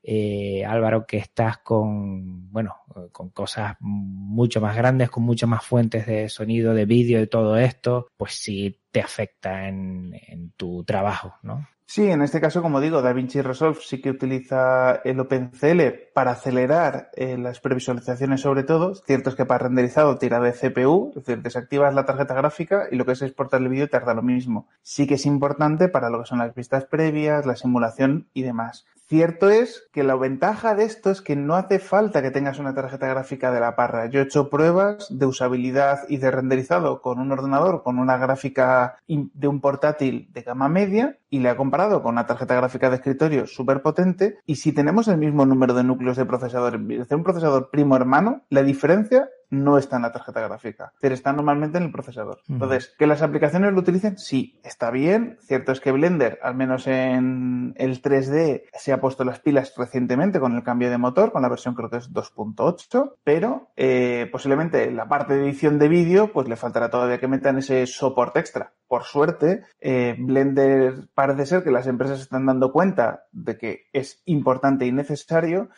eh, 0.04 0.66
Álvaro, 0.66 1.06
que 1.06 1.18
estás 1.18 1.60
con, 1.60 2.52
bueno, 2.52 2.78
con 3.12 3.30
cosas 3.30 3.76
mucho 3.80 4.62
más 4.62 4.76
grandes, 4.76 5.10
con 5.10 5.24
muchas 5.24 5.50
más 5.50 5.64
fuentes 5.66 6.06
de 6.08 6.30
sonido, 6.30 6.74
de 6.74 6.86
vídeo, 6.86 7.20
de 7.20 7.28
todo 7.28 7.58
esto, 7.58 8.08
pues 8.18 8.34
sí 8.34 8.80
te 8.92 9.02
afecta 9.02 9.68
en, 9.68 10.20
en 10.28 10.52
tu 10.52 10.84
trabajo, 10.84 11.36
¿no? 11.44 11.68
Sí, 11.94 12.10
en 12.10 12.22
este 12.22 12.40
caso, 12.40 12.62
como 12.62 12.80
digo, 12.80 13.02
DaVinci 13.02 13.42
Resolve 13.42 13.82
sí 13.82 14.00
que 14.00 14.12
utiliza 14.12 15.02
el 15.04 15.20
OpenCL 15.20 16.14
para 16.14 16.32
acelerar 16.32 17.10
eh, 17.18 17.38
las 17.38 17.60
previsualizaciones 17.60 18.40
sobre 18.40 18.64
todo. 18.64 18.96
Cierto 18.96 19.30
es 19.30 19.36
que 19.36 19.46
para 19.46 19.66
renderizado 19.66 20.18
tira 20.18 20.40
de 20.40 20.54
CPU, 20.54 21.10
es 21.10 21.26
decir, 21.26 21.44
desactivas 21.44 21.94
la 21.94 22.06
tarjeta 22.06 22.34
gráfica 22.34 22.88
y 22.90 22.96
lo 22.96 23.06
que 23.06 23.12
es 23.12 23.22
exportar 23.22 23.62
el 23.62 23.68
vídeo 23.68 23.90
tarda 23.90 24.14
lo 24.14 24.22
mismo. 24.22 24.70
Sí 24.82 25.06
que 25.06 25.16
es 25.16 25.26
importante 25.26 25.90
para 25.90 26.10
lo 26.10 26.22
que 26.22 26.28
son 26.28 26.40
las 26.40 26.56
vistas 26.56 26.86
previas, 26.86 27.46
la 27.46 27.58
simulación 27.58 28.30
y 28.34 28.44
demás. 28.44 28.86
Cierto 29.12 29.50
es 29.50 29.90
que 29.92 30.04
la 30.04 30.16
ventaja 30.16 30.74
de 30.74 30.86
esto 30.86 31.12
es 31.12 31.22
que 31.22 31.36
no 31.36 31.58
hace 31.58 31.80
falta 31.80 32.22
que 32.22 32.32
tengas 32.32 32.60
una 32.60 32.74
tarjeta 32.74 33.08
gráfica 33.08 33.52
de 33.52 33.60
la 33.60 33.76
parra. 33.76 34.06
Yo 34.06 34.22
he 34.22 34.24
hecho 34.24 34.50
pruebas 34.50 35.06
de 35.10 35.26
usabilidad 35.26 36.08
y 36.08 36.16
de 36.16 36.32
renderizado 36.32 37.02
con 37.02 37.20
un 37.20 37.30
ordenador, 37.30 37.84
con 37.84 38.00
una 38.00 38.16
gráfica 38.16 39.00
de 39.08 39.48
un 39.50 39.60
portátil 39.60 40.30
de 40.32 40.44
gama 40.44 40.70
media 40.70 41.18
y 41.30 41.40
le 41.40 41.50
he 41.50 41.56
comparado 41.58 42.02
con 42.02 42.14
una 42.14 42.26
tarjeta 42.26 42.56
gráfica 42.56 42.90
de 42.90 42.96
escritorio 42.96 43.48
súper 43.48 43.82
potente 43.82 44.38
y 44.46 44.56
si 44.56 44.72
tenemos 44.72 45.10
el 45.10 45.18
mismo 45.18 45.46
número 45.46 45.74
de 45.74 45.84
núcleos 45.84 46.16
de 46.16 46.26
procesador, 46.26 46.80
de 46.80 47.14
un 47.16 47.24
procesador 47.24 47.70
primo 47.70 47.98
hermano, 47.98 48.44
la 48.48 48.64
diferencia 48.64 49.28
no 49.52 49.78
está 49.78 49.98
en 49.98 50.02
la 50.04 50.12
tarjeta 50.12 50.42
gráfica, 50.42 50.94
pero 51.00 51.14
está 51.14 51.34
normalmente 51.34 51.78
en 51.78 51.84
el 51.84 51.92
procesador. 51.92 52.40
Entonces, 52.50 52.96
que 52.98 53.06
las 53.06 53.22
aplicaciones 53.22 53.74
lo 53.74 53.80
utilicen, 53.80 54.18
sí, 54.18 54.60
está 54.64 54.90
bien. 54.90 55.38
Cierto 55.42 55.72
es 55.72 55.80
que 55.80 55.92
Blender, 55.92 56.40
al 56.42 56.56
menos 56.56 56.88
en 56.88 57.74
el 57.78 58.02
3D, 58.02 58.64
se 58.74 58.94
ha 58.94 59.02
puesto 59.02 59.24
las 59.24 59.40
pilas 59.40 59.74
recientemente 59.78 60.40
con 60.40 60.56
el 60.56 60.64
cambio 60.64 60.90
de 60.90 60.98
motor, 60.98 61.32
con 61.32 61.42
la 61.42 61.50
versión 61.50 61.76
creo 61.76 61.90
que 61.90 61.98
es 61.98 62.12
2.8, 62.12 63.16
pero 63.24 63.72
eh, 63.76 64.30
posiblemente 64.32 64.90
la 64.92 65.08
parte 65.08 65.36
de 65.36 65.44
edición 65.44 65.78
de 65.78 65.90
vídeo, 65.90 66.32
pues 66.32 66.48
le 66.48 66.56
faltará 66.56 66.90
todavía 66.90 67.20
que 67.20 67.28
metan 67.28 67.58
ese 67.58 67.86
soporte 67.88 68.40
extra. 68.40 68.74
Por 68.88 69.04
suerte, 69.04 69.64
eh, 69.80 70.16
Blender 70.18 71.10
parece 71.14 71.46
ser 71.46 71.64
que 71.64 71.72
las 71.72 71.88
empresas 71.88 72.22
están 72.22 72.46
dando 72.46 72.72
cuenta 72.72 73.26
de 73.32 73.58
que 73.58 73.84
es 73.94 74.22
importante 74.26 74.86
y 74.86 74.92
necesario 74.92 75.70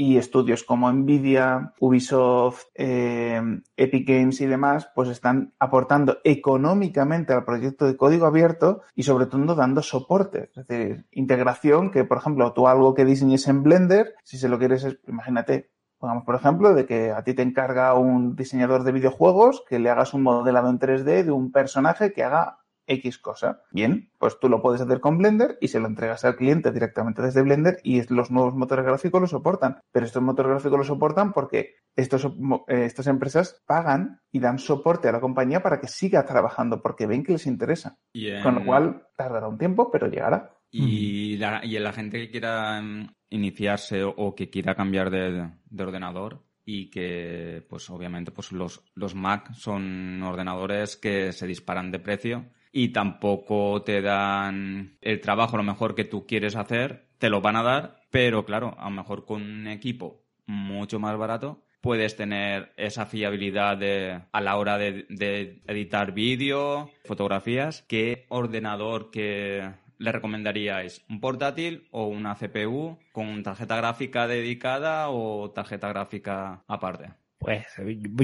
y 0.00 0.16
estudios 0.16 0.64
como 0.64 0.90
Nvidia, 0.90 1.74
Ubisoft, 1.78 2.68
eh, 2.74 3.42
Epic 3.76 4.08
Games 4.08 4.40
y 4.40 4.46
demás, 4.46 4.90
pues 4.94 5.10
están 5.10 5.52
aportando 5.58 6.20
económicamente 6.24 7.34
al 7.34 7.44
proyecto 7.44 7.84
de 7.84 7.98
código 7.98 8.24
abierto 8.24 8.80
y 8.94 9.02
sobre 9.02 9.26
todo 9.26 9.54
dando 9.54 9.82
soporte, 9.82 10.48
es 10.56 10.66
decir, 10.66 11.04
integración 11.10 11.90
que, 11.90 12.04
por 12.04 12.16
ejemplo, 12.16 12.54
tú 12.54 12.66
algo 12.66 12.94
que 12.94 13.04
diseñes 13.04 13.46
en 13.46 13.62
Blender, 13.62 14.14
si 14.24 14.38
se 14.38 14.48
lo 14.48 14.58
quieres, 14.58 14.86
imagínate, 15.06 15.70
pongamos 15.98 16.24
por 16.24 16.34
ejemplo, 16.34 16.72
de 16.72 16.86
que 16.86 17.10
a 17.10 17.22
ti 17.22 17.34
te 17.34 17.42
encarga 17.42 17.92
un 17.92 18.36
diseñador 18.36 18.84
de 18.84 18.92
videojuegos 18.92 19.62
que 19.68 19.78
le 19.78 19.90
hagas 19.90 20.14
un 20.14 20.22
modelado 20.22 20.70
en 20.70 20.78
3D 20.78 21.24
de 21.24 21.30
un 21.30 21.52
personaje 21.52 22.14
que 22.14 22.24
haga 22.24 22.60
X 22.90 23.18
cosa. 23.18 23.62
Bien, 23.70 24.10
pues 24.18 24.38
tú 24.40 24.48
lo 24.48 24.60
puedes 24.60 24.80
hacer 24.80 25.00
con 25.00 25.16
Blender 25.16 25.56
y 25.60 25.68
se 25.68 25.78
lo 25.78 25.86
entregas 25.86 26.24
al 26.24 26.36
cliente 26.36 26.72
directamente 26.72 27.22
desde 27.22 27.42
Blender 27.42 27.78
y 27.84 28.02
los 28.12 28.30
nuevos 28.30 28.54
motores 28.54 28.84
gráficos 28.84 29.20
lo 29.20 29.26
soportan. 29.28 29.80
Pero 29.92 30.06
estos 30.06 30.22
motores 30.22 30.50
gráficos 30.50 30.78
lo 30.78 30.84
soportan 30.84 31.32
porque 31.32 31.76
estos, 31.94 32.24
eh, 32.66 32.84
estas 32.84 33.06
empresas 33.06 33.62
pagan 33.64 34.20
y 34.32 34.40
dan 34.40 34.58
soporte 34.58 35.08
a 35.08 35.12
la 35.12 35.20
compañía 35.20 35.62
para 35.62 35.80
que 35.80 35.86
siga 35.86 36.26
trabajando 36.26 36.82
porque 36.82 37.06
ven 37.06 37.22
que 37.22 37.32
les 37.32 37.46
interesa. 37.46 37.96
Con 38.42 38.56
lo 38.56 38.64
cual 38.64 39.06
tardará 39.16 39.46
un 39.46 39.58
tiempo, 39.58 39.90
pero 39.90 40.08
llegará. 40.08 40.56
Y 40.72 41.36
la, 41.36 41.64
y 41.64 41.78
la 41.78 41.92
gente 41.92 42.18
que 42.18 42.30
quiera 42.30 42.80
mm, 42.80 43.14
iniciarse 43.30 44.02
o 44.04 44.34
que 44.34 44.50
quiera 44.50 44.74
cambiar 44.74 45.10
de, 45.10 45.50
de 45.68 45.82
ordenador, 45.82 46.42
y 46.64 46.88
que 46.90 47.66
pues 47.68 47.90
obviamente 47.90 48.30
pues 48.30 48.52
los, 48.52 48.84
los 48.94 49.16
Mac 49.16 49.52
son 49.54 50.22
ordenadores 50.22 50.96
que 50.96 51.32
se 51.32 51.48
disparan 51.48 51.90
de 51.90 51.98
precio 51.98 52.46
y 52.72 52.88
tampoco 52.88 53.82
te 53.82 54.02
dan 54.02 54.96
el 55.00 55.20
trabajo 55.20 55.56
lo 55.56 55.62
mejor 55.62 55.94
que 55.94 56.04
tú 56.04 56.26
quieres 56.26 56.56
hacer, 56.56 57.08
te 57.18 57.30
lo 57.30 57.40
van 57.40 57.56
a 57.56 57.62
dar, 57.62 58.02
pero 58.10 58.44
claro, 58.44 58.76
a 58.78 58.84
lo 58.84 58.90
mejor 58.90 59.24
con 59.24 59.42
un 59.42 59.66
equipo 59.66 60.22
mucho 60.46 60.98
más 60.98 61.16
barato 61.16 61.62
puedes 61.80 62.16
tener 62.16 62.72
esa 62.76 63.06
fiabilidad 63.06 63.76
de, 63.76 64.20
a 64.32 64.40
la 64.40 64.56
hora 64.56 64.78
de, 64.78 65.62
editar 65.66 66.12
vídeo, 66.12 66.90
fotografías. 67.04 67.84
¿Qué 67.88 68.26
ordenador 68.28 69.10
que 69.10 69.70
le 69.98 70.12
recomendaríais? 70.12 71.04
¿Un 71.08 71.20
portátil 71.20 71.88
o 71.90 72.06
una 72.06 72.34
CPU 72.34 72.98
con 73.12 73.42
tarjeta 73.42 73.76
gráfica 73.76 74.26
dedicada 74.26 75.08
o 75.10 75.50
tarjeta 75.50 75.88
gráfica 75.88 76.64
aparte? 76.66 77.19
Pues 77.40 77.66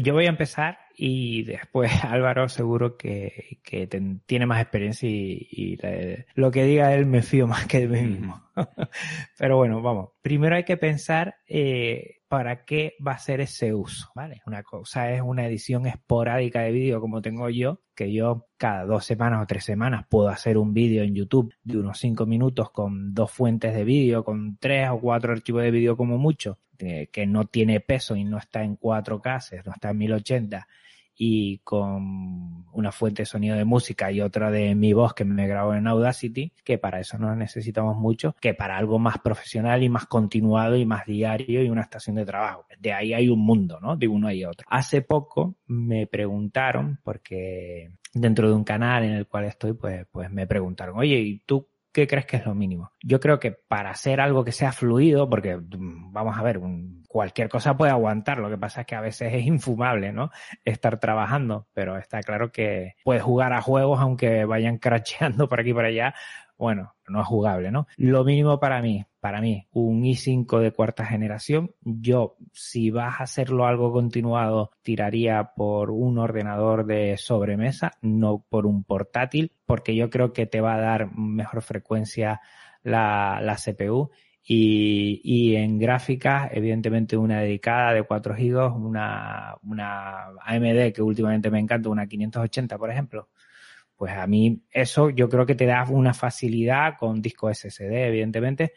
yo 0.05 0.12
voy 0.12 0.27
a 0.27 0.29
empezar 0.29 0.79
y 0.95 1.43
después 1.45 1.91
Álvaro 2.05 2.49
seguro 2.49 2.97
que, 2.99 3.61
que 3.62 3.89
tiene 4.27 4.47
más 4.47 4.61
experiencia 4.61 5.09
y, 5.09 5.79
lo 6.35 6.51
que 6.51 6.64
diga 6.64 6.95
él 6.95 7.07
me 7.07 7.23
fío 7.23 7.47
más 7.47 7.67
que 7.67 7.87
de 7.87 7.89
mí 7.89 8.09
mismo. 8.09 8.43
Pero 9.39 9.57
bueno, 9.57 9.81
vamos. 9.81 10.11
Primero 10.21 10.57
hay 10.57 10.64
que 10.64 10.77
pensar 10.77 11.37
eh, 11.49 12.17
para 12.29 12.64
qué 12.64 12.95
va 13.05 13.12
a 13.12 13.19
ser 13.19 13.41
ese 13.41 13.73
uso, 13.73 14.11
¿vale? 14.14 14.43
Una 14.47 14.62
cosa 14.62 15.12
es 15.12 15.23
una 15.23 15.47
edición 15.47 15.87
esporádica 15.87 16.61
de 16.61 16.73
vídeo 16.73 17.01
como 17.01 17.23
tengo 17.23 17.49
yo, 17.49 17.81
que 17.95 18.12
yo 18.12 18.49
cada 18.57 18.85
dos 18.85 19.05
semanas 19.05 19.43
o 19.43 19.47
tres 19.47 19.64
semanas 19.64 20.07
puedo 20.09 20.29
hacer 20.29 20.59
un 20.59 20.75
vídeo 20.75 21.03
en 21.03 21.14
YouTube 21.14 21.55
de 21.62 21.79
unos 21.79 21.99
cinco 21.99 22.27
minutos 22.27 22.71
con 22.71 23.14
dos 23.14 23.31
fuentes 23.31 23.75
de 23.75 23.85
vídeo, 23.85 24.25
con 24.25 24.59
tres 24.59 24.91
o 24.91 25.01
cuatro 25.01 25.33
archivos 25.33 25.62
de 25.62 25.71
vídeo 25.71 25.97
como 25.97 26.19
mucho, 26.19 26.59
que 26.77 27.27
no 27.27 27.47
tiene 27.47 27.81
peso 27.81 28.16
y 28.16 28.24
no 28.24 28.39
está 28.39 28.62
en 28.62 28.79
4K, 28.79 29.62
no 29.64 29.72
está 29.72 29.91
en 29.91 29.99
1080 29.99 30.68
y 31.18 31.59
con 31.59 32.66
una 32.72 32.93
fuente 32.93 33.22
de 33.22 33.27
sonido 33.27 33.57
de 33.57 33.64
música 33.64 34.12
y 34.12 34.20
otra 34.20 34.51
de 34.51 34.74
mi 34.74 34.93
voz 34.93 35.14
que 35.14 35.24
me 35.24 35.49
grabo 35.49 35.74
en 35.74 35.87
Audacity, 35.87 36.53
que 36.62 36.79
para 36.79 37.01
eso 37.01 37.18
no 37.18 37.35
necesitamos 37.35 37.97
mucho, 37.97 38.37
que 38.41 38.53
para 38.53 38.77
algo 38.77 38.99
más 38.99 39.18
profesional 39.18 39.83
y 39.83 39.89
más 39.89 40.07
continuado 40.07 40.77
y 40.77 40.85
más 40.85 41.07
diario 41.07 41.62
y 41.62 41.70
una 41.70 41.81
estación 41.81 42.16
de 42.16 42.27
trabajo. 42.27 42.66
De 42.79 42.93
ahí 42.93 43.14
hay 43.14 43.29
un 43.29 43.41
mundo, 43.41 43.81
¿no? 43.81 43.97
De 43.97 44.07
uno 44.07 44.31
y 44.31 44.45
otro. 44.45 44.66
Hace 44.70 45.01
poco 45.01 45.57
me 45.66 46.07
preguntaron, 46.07 47.01
porque 47.03 47.93
dentro 48.12 48.49
de 48.49 48.55
un 48.55 48.64
canal 48.64 49.05
en 49.05 49.12
el 49.12 49.27
cual 49.27 49.47
estoy, 49.47 49.72
pues, 49.72 50.07
pues 50.12 50.31
me 50.31 50.47
preguntaron, 50.47 50.99
oye, 50.99 51.18
¿y 51.18 51.39
tú 51.39 51.66
¿qué 51.97 52.07
crees 52.07 52.26
que 52.26 52.36
es 52.36 52.44
lo 52.44 52.55
mínimo? 52.55 52.92
Yo 53.03 53.20
creo 53.20 53.40
que 53.40 53.53
para 53.53 53.88
hacer 53.88 54.20
algo 54.20 54.44
que 54.44 54.53
sea 54.53 54.70
fluido, 54.70 55.30
porque 55.30 55.57
mm, 55.57 56.12
vamos 56.12 56.36
a 56.36 56.42
ver, 56.42 56.61
cualquier 57.09 57.49
cosa 57.49 57.74
puede 57.78 57.90
aguantar, 57.90 58.36
lo 58.36 58.51
que 58.51 58.59
pasa 58.59 58.82
es 58.82 58.86
que 58.86 58.94
a 58.94 59.01
veces 59.01 59.32
es 59.32 59.47
infumable, 59.47 60.12
¿no? 60.12 60.30
Estar 60.62 61.01
trabajando, 61.01 61.68
pero 61.72 61.97
está 61.97 62.20
claro 62.20 62.53
que 62.53 62.97
puedes 63.03 63.22
jugar 63.22 63.55
a 63.55 63.62
juegos 63.62 63.99
aunque 63.99 64.44
vayan 64.44 64.76
cracheando 64.78 65.49
por 65.49 65.61
aquí 65.61 65.70
y 65.70 65.72
por 65.72 65.86
allá, 65.86 66.14
bueno, 66.59 66.94
no 67.09 67.20
es 67.20 67.26
jugable, 67.26 67.70
¿no? 67.70 67.86
Lo 67.96 68.24
mínimo 68.24 68.59
para 68.59 68.80
mí, 68.80 69.04
para 69.20 69.40
mí, 69.40 69.66
un 69.72 70.02
i5 70.02 70.61
de 70.61 70.72
cuarta 70.72 71.04
generación. 71.04 71.74
Yo, 71.82 72.36
si 72.52 72.90
vas 72.90 73.20
a 73.20 73.24
hacerlo 73.24 73.66
algo 73.66 73.92
continuado, 73.92 74.70
tiraría 74.82 75.52
por 75.57 75.90
un 75.90 76.18
ordenador 76.18 76.86
de 76.86 77.16
sobremesa, 77.18 77.92
no 78.00 78.44
por 78.48 78.66
un 78.66 78.84
portátil, 78.84 79.52
porque 79.66 79.94
yo 79.94 80.11
creo 80.11 80.32
que 80.32 80.46
te 80.46 80.61
va 80.61 80.74
a 80.74 80.80
dar 80.80 81.14
mejor 81.16 81.62
frecuencia 81.62 82.40
la, 82.82 83.40
la 83.42 83.57
CPU. 83.57 84.11
Y, 84.48 85.20
y, 85.24 85.57
en 85.57 85.76
gráficas, 85.76 86.50
evidentemente 86.52 87.16
una 87.16 87.40
dedicada 87.40 87.92
de 87.92 88.04
4 88.04 88.34
GB, 88.36 88.76
una, 88.76 89.57
una 89.64 90.26
AMD 90.44 90.92
que 90.94 91.02
últimamente 91.02 91.50
me 91.50 91.59
encanta, 91.59 91.88
una 91.88 92.07
580 92.07 92.78
por 92.78 92.88
ejemplo, 92.88 93.28
pues 93.97 94.12
a 94.12 94.26
mí 94.26 94.62
eso 94.70 95.11
yo 95.11 95.28
creo 95.28 95.47
que 95.47 95.55
te 95.55 95.66
da 95.66 95.84
una 95.88 96.14
facilidad 96.14 96.97
con 96.99 97.22
disco 97.22 97.53
SSD, 97.53 98.07
evidentemente, 98.07 98.72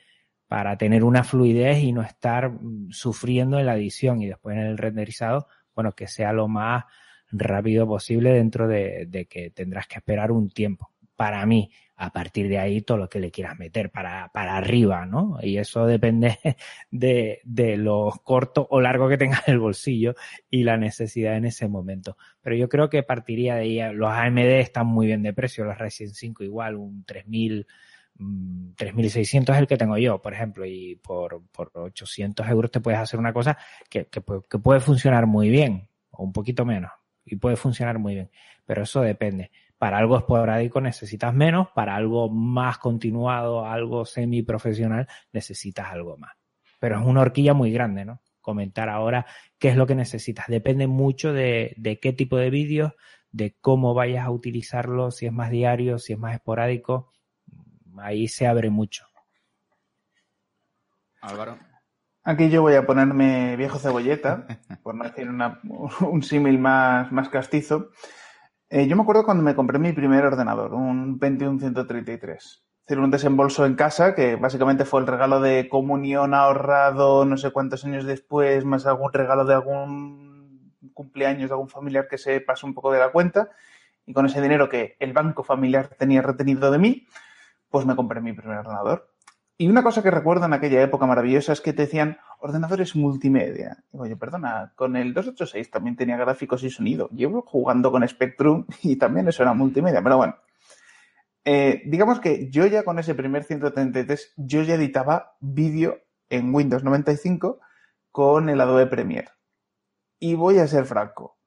para 0.48 0.78
tener 0.78 1.04
una 1.04 1.24
fluidez 1.24 1.80
y 1.84 1.92
no 1.92 2.02
estar 2.02 2.50
mm, 2.50 2.92
sufriendo 2.92 3.60
en 3.60 3.66
la 3.66 3.76
edición 3.76 4.22
y 4.22 4.28
después 4.28 4.58
en 4.58 4.64
el 4.64 4.78
renderizado, 4.78 5.48
bueno, 5.76 5.92
que 5.92 6.08
sea 6.08 6.34
lo 6.34 6.48
más 6.48 6.86
rápido 7.32 7.86
posible 7.88 8.32
dentro 8.32 8.68
de, 8.68 9.06
de 9.08 9.26
que 9.26 9.52
tendrás 9.52 9.88
que 9.88 10.00
esperar 10.00 10.32
un 10.32 10.50
tiempo. 10.50 10.92
Para 11.16 11.46
mí, 11.46 11.70
a 12.02 12.12
partir 12.14 12.48
de 12.48 12.58
ahí 12.58 12.82
todo 12.82 12.98
lo 12.98 13.10
que 13.10 13.20
le 13.20 13.30
quieras 13.30 13.60
meter 13.60 13.92
para, 13.92 14.30
para 14.30 14.56
arriba, 14.56 15.06
¿no? 15.06 15.38
Y 15.42 15.58
eso 15.58 15.86
depende 15.86 16.40
de, 16.92 17.42
de 17.44 17.76
lo 17.76 18.10
corto 18.24 18.66
o 18.72 18.80
largo 18.80 19.10
que 19.10 19.18
tengas 19.18 19.46
el 19.50 19.60
bolsillo 19.60 20.16
y 20.50 20.64
la 20.64 20.78
necesidad 20.78 21.36
en 21.36 21.44
ese 21.44 21.68
momento. 21.68 22.16
Pero 22.42 22.56
yo 22.56 22.70
creo 22.70 22.90
que 22.90 23.04
partiría 23.04 23.56
de 23.56 23.62
ahí. 23.64 23.94
Los 23.94 24.12
AMD 24.14 24.40
están 24.40 24.88
muy 24.88 25.08
bien 25.08 25.24
de 25.24 25.34
precio, 25.34 25.66
los 25.66 25.78
Ryzen 25.78 26.12
5 26.12 26.46
igual, 26.46 26.76
un 26.76 27.04
3000, 27.04 27.68
3600 28.78 29.54
mm, 29.54 29.56
es 29.56 29.62
el 29.62 29.68
que 29.68 29.78
tengo 29.78 29.98
yo, 29.98 30.22
por 30.22 30.34
ejemplo, 30.34 30.66
y 30.66 30.96
por, 30.96 31.44
por 31.52 31.70
800 31.74 32.48
euros 32.48 32.72
te 32.72 32.80
puedes 32.80 33.00
hacer 33.02 33.20
una 33.20 33.34
cosa 33.34 33.58
que, 33.90 34.06
que, 34.06 34.22
que 34.50 34.60
puede 34.60 34.80
funcionar 34.80 35.26
muy 35.26 35.50
bien, 35.50 35.90
o 36.12 36.24
un 36.24 36.32
poquito 36.32 36.64
menos, 36.64 36.92
y 37.26 37.36
puede 37.36 37.58
funcionar 37.58 38.00
muy 38.00 38.14
bien. 38.16 38.32
Pero 38.66 38.84
eso 38.84 39.02
depende. 39.02 39.52
Para 39.80 39.98
algo 39.98 40.18
esporádico 40.18 40.82
necesitas 40.82 41.34
menos, 41.34 41.70
para 41.70 41.96
algo 41.96 42.30
más 42.30 42.78
continuado, 42.78 43.66
algo 43.66 44.06
semiprofesional, 44.06 45.08
necesitas 45.32 45.88
algo 45.88 46.18
más. 46.18 46.34
Pero 46.80 47.00
es 47.00 47.06
una 47.06 47.22
horquilla 47.22 47.56
muy 47.56 47.72
grande, 47.72 48.06
¿no? 48.06 48.22
Comentar 48.42 48.90
ahora 48.90 49.26
qué 49.58 49.70
es 49.70 49.76
lo 49.76 49.88
que 49.88 49.96
necesitas. 49.96 50.46
Depende 50.48 50.86
mucho 50.86 51.34
de, 51.34 51.74
de 51.78 52.00
qué 52.00 52.14
tipo 52.14 52.38
de 52.38 52.52
vídeos, 52.52 52.94
de 53.32 53.56
cómo 53.62 53.94
vayas 53.94 54.26
a 54.26 54.32
utilizarlo, 54.32 55.12
si 55.12 55.26
es 55.26 55.32
más 55.32 55.50
diario, 55.50 55.98
si 55.98 56.14
es 56.14 56.20
más 56.20 56.36
esporádico. 56.36 57.12
Ahí 57.98 58.28
se 58.28 58.48
abre 58.48 58.70
mucho. 58.70 59.06
Álvaro. 61.22 61.58
Aquí 62.24 62.50
yo 62.50 62.62
voy 62.62 62.76
a 62.76 62.86
ponerme 62.86 63.56
viejo 63.56 63.80
cebolleta, 63.80 64.46
por 64.84 64.94
no 64.96 65.06
decir 65.06 65.30
una, 65.30 65.62
un 66.02 66.22
símil 66.22 66.60
más, 66.60 67.12
más 67.12 67.30
castizo. 67.30 67.92
Eh, 68.72 68.88
yo 68.88 68.96
me 68.96 69.02
acuerdo 69.02 69.26
cuando 69.26 69.44
me 69.44 69.56
compré 69.56 69.80
mi 69.80 69.94
primer 69.94 70.24
ordenador, 70.26 70.76
un 70.76 71.18
Pentium 71.18 71.60
133. 71.60 72.44
Es 72.44 72.64
decir, 72.86 73.00
un 73.04 73.10
desembolso 73.10 73.66
en 73.66 73.76
casa 73.76 74.14
que 74.14 74.36
básicamente 74.36 74.86
fue 74.86 75.02
el 75.02 75.08
regalo 75.08 75.42
de 75.42 75.68
comunión 75.68 76.36
ahorrado 76.36 77.26
no 77.26 77.38
sé 77.38 77.50
cuántos 77.52 77.84
años 77.86 78.06
después, 78.06 78.66
más 78.66 78.86
algún 78.86 79.12
regalo 79.12 79.46
de 79.46 79.56
algún 79.56 80.74
cumpleaños 80.94 81.50
de 81.50 81.54
algún 81.54 81.70
familiar 81.70 82.08
que 82.08 82.20
se 82.20 82.42
pasó 82.42 82.68
un 82.68 82.76
poco 82.76 82.92
de 82.92 83.00
la 83.00 83.12
cuenta. 83.12 83.50
Y 84.06 84.14
con 84.14 84.28
ese 84.28 84.42
dinero 84.42 84.70
que 84.70 84.98
el 85.00 85.14
banco 85.14 85.44
familiar 85.44 85.88
tenía 85.98 86.22
retenido 86.22 86.70
de 86.70 86.78
mí, 86.78 87.08
pues 87.72 87.88
me 87.88 87.96
compré 87.96 88.22
mi 88.22 88.34
primer 88.34 88.60
ordenador. 88.60 89.10
Y 89.62 89.68
una 89.68 89.84
cosa 89.84 90.02
que 90.02 90.10
recuerdo 90.10 90.46
en 90.46 90.54
aquella 90.54 90.82
época 90.82 91.06
maravillosa 91.06 91.52
es 91.52 91.60
que 91.60 91.74
te 91.74 91.82
decían 91.82 92.18
ordenadores 92.40 92.96
multimedia. 92.96 93.84
Digo, 93.92 94.06
oye, 94.06 94.16
perdona, 94.16 94.72
con 94.74 94.96
el 94.96 95.14
286 95.14 95.70
también 95.70 95.98
tenía 95.98 96.16
gráficos 96.16 96.64
y 96.64 96.70
sonido. 96.70 97.10
Llevo 97.10 97.42
jugando 97.42 97.92
con 97.92 98.08
Spectrum 98.08 98.66
y 98.84 98.96
también 98.96 99.28
eso 99.28 99.44
era 99.44 99.54
multimedia, 99.54 100.02
pero 100.02 100.16
bueno. 100.16 100.38
Eh, 101.44 101.82
digamos 101.88 102.22
que 102.22 102.50
yo 102.50 102.68
ya 102.68 102.84
con 102.84 103.00
ese 103.00 103.16
primer 103.16 103.44
133, 103.44 104.34
yo 104.38 104.64
ya 104.64 104.76
editaba 104.76 105.36
vídeo 105.42 106.00
en 106.30 106.56
Windows 106.56 106.86
95 106.86 107.60
con 108.12 108.48
el 108.48 108.62
Adobe 108.62 108.86
Premiere. 108.86 109.28
Y 110.20 110.36
voy 110.36 110.60
a 110.60 110.68
ser 110.68 110.86
franco, 110.86 111.38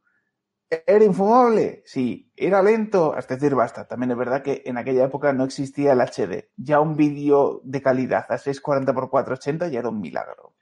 ¿Era 0.87 1.05
infumable? 1.05 1.83
Sí. 1.85 2.33
¿Era 2.35 2.63
lento? 2.63 3.13
Hasta 3.15 3.35
decir 3.35 3.55
basta. 3.55 3.87
También 3.87 4.13
es 4.13 4.17
verdad 4.17 4.43
que 4.43 4.63
en 4.65 4.79
aquella 4.79 5.05
época 5.05 5.35
no 5.35 5.45
existía 5.45 5.93
el 5.93 6.01
HD. 6.01 6.49
Ya 6.57 6.81
un 6.81 6.97
vídeo 6.97 7.61
de 7.63 7.83
calidad 7.83 8.25
a 8.31 8.39
640 8.39 8.91
x 8.93 9.11
480 9.11 9.69
ya 9.69 9.81
era 9.81 9.91
un 9.91 10.01
milagro. 10.01 10.55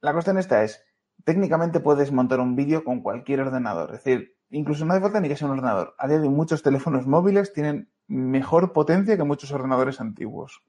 La 0.00 0.12
cuestión 0.12 0.38
esta 0.38 0.64
es, 0.64 0.84
técnicamente 1.24 1.78
puedes 1.78 2.10
montar 2.10 2.40
un 2.40 2.56
vídeo 2.56 2.82
con 2.82 3.00
cualquier 3.00 3.42
ordenador. 3.42 3.94
Es 3.94 4.02
decir, 4.02 4.36
incluso 4.50 4.84
no 4.84 4.92
hace 4.92 5.02
falta 5.02 5.20
ni 5.20 5.28
que 5.28 5.36
sea 5.36 5.46
un 5.46 5.54
ordenador. 5.58 5.94
A 5.96 6.08
día 6.08 6.18
de 6.18 6.26
hoy 6.26 6.34
muchos 6.34 6.64
teléfonos 6.64 7.06
móviles 7.06 7.52
tienen 7.52 7.92
mejor 8.08 8.72
potencia 8.72 9.16
que 9.16 9.22
muchos 9.22 9.52
ordenadores 9.52 10.00
antiguos. 10.00 10.64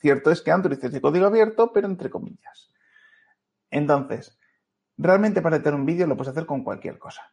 Cierto 0.00 0.32
es 0.32 0.42
que 0.42 0.50
Android 0.50 0.82
es 0.82 0.90
de 0.90 1.00
código 1.00 1.26
abierto, 1.26 1.72
pero 1.72 1.86
entre 1.86 2.10
comillas. 2.10 2.72
Entonces, 3.70 4.36
realmente 4.96 5.42
para 5.42 5.56
editar 5.56 5.74
un 5.74 5.86
vídeo 5.86 6.06
lo 6.06 6.16
puedes 6.16 6.30
hacer 6.30 6.46
con 6.46 6.62
cualquier 6.62 6.98
cosa. 6.98 7.32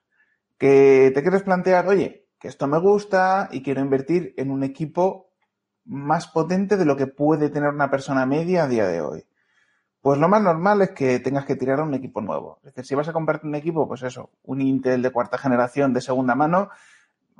Que 0.57 1.11
te 1.13 1.21
quieres 1.21 1.43
plantear, 1.43 1.87
oye, 1.87 2.27
que 2.39 2.47
esto 2.47 2.67
me 2.67 2.79
gusta 2.79 3.49
y 3.51 3.61
quiero 3.61 3.81
invertir 3.81 4.33
en 4.37 4.51
un 4.51 4.63
equipo 4.63 5.31
más 5.85 6.27
potente 6.27 6.77
de 6.77 6.85
lo 6.85 6.95
que 6.95 7.07
puede 7.07 7.49
tener 7.49 7.69
una 7.69 7.89
persona 7.89 8.25
media 8.25 8.63
a 8.63 8.67
día 8.67 8.87
de 8.87 9.01
hoy. 9.01 9.25
Pues 10.01 10.19
lo 10.19 10.27
más 10.27 10.41
normal 10.41 10.81
es 10.81 10.91
que 10.91 11.19
tengas 11.19 11.45
que 11.45 11.55
tirar 11.55 11.79
a 11.79 11.83
un 11.83 11.93
equipo 11.93 12.21
nuevo. 12.21 12.57
Es 12.63 12.73
decir, 12.73 12.85
si 12.85 12.95
vas 12.95 13.07
a 13.07 13.13
comprarte 13.13 13.47
un 13.47 13.53
equipo, 13.53 13.87
pues 13.87 14.01
eso, 14.01 14.31
un 14.43 14.61
Intel 14.61 15.03
de 15.03 15.11
cuarta 15.11 15.37
generación 15.37 15.93
de 15.93 16.01
segunda 16.01 16.33
mano, 16.33 16.69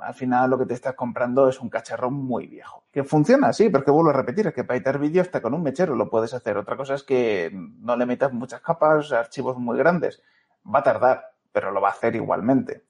al 0.02 0.14
final 0.14 0.50
lo 0.50 0.58
que 0.58 0.66
te 0.66 0.74
estás 0.74 0.94
comprando 0.94 1.48
es 1.48 1.60
un 1.60 1.68
cacharro 1.68 2.10
muy 2.10 2.46
viejo. 2.46 2.84
Que 2.92 3.04
funciona, 3.04 3.52
sí, 3.52 3.68
pero 3.68 3.84
que 3.84 3.90
vuelvo 3.90 4.10
a 4.10 4.14
repetir, 4.14 4.46
es 4.46 4.54
que 4.54 4.64
para 4.64 4.76
editar 4.76 4.98
vídeo 4.98 5.22
hasta 5.22 5.40
con 5.40 5.54
un 5.54 5.62
mechero 5.62 5.94
lo 5.94 6.10
puedes 6.10 6.34
hacer. 6.34 6.56
Otra 6.56 6.76
cosa 6.76 6.94
es 6.94 7.02
que 7.02 7.50
no 7.52 7.96
le 7.96 8.06
metas 8.06 8.32
muchas 8.32 8.60
capas, 8.60 9.12
archivos 9.12 9.56
muy 9.58 9.78
grandes. 9.78 10.22
Va 10.66 10.80
a 10.80 10.82
tardar, 10.82 11.32
pero 11.52 11.70
lo 11.70 11.80
va 11.80 11.88
a 11.88 11.92
hacer 11.92 12.16
igualmente. 12.16 12.84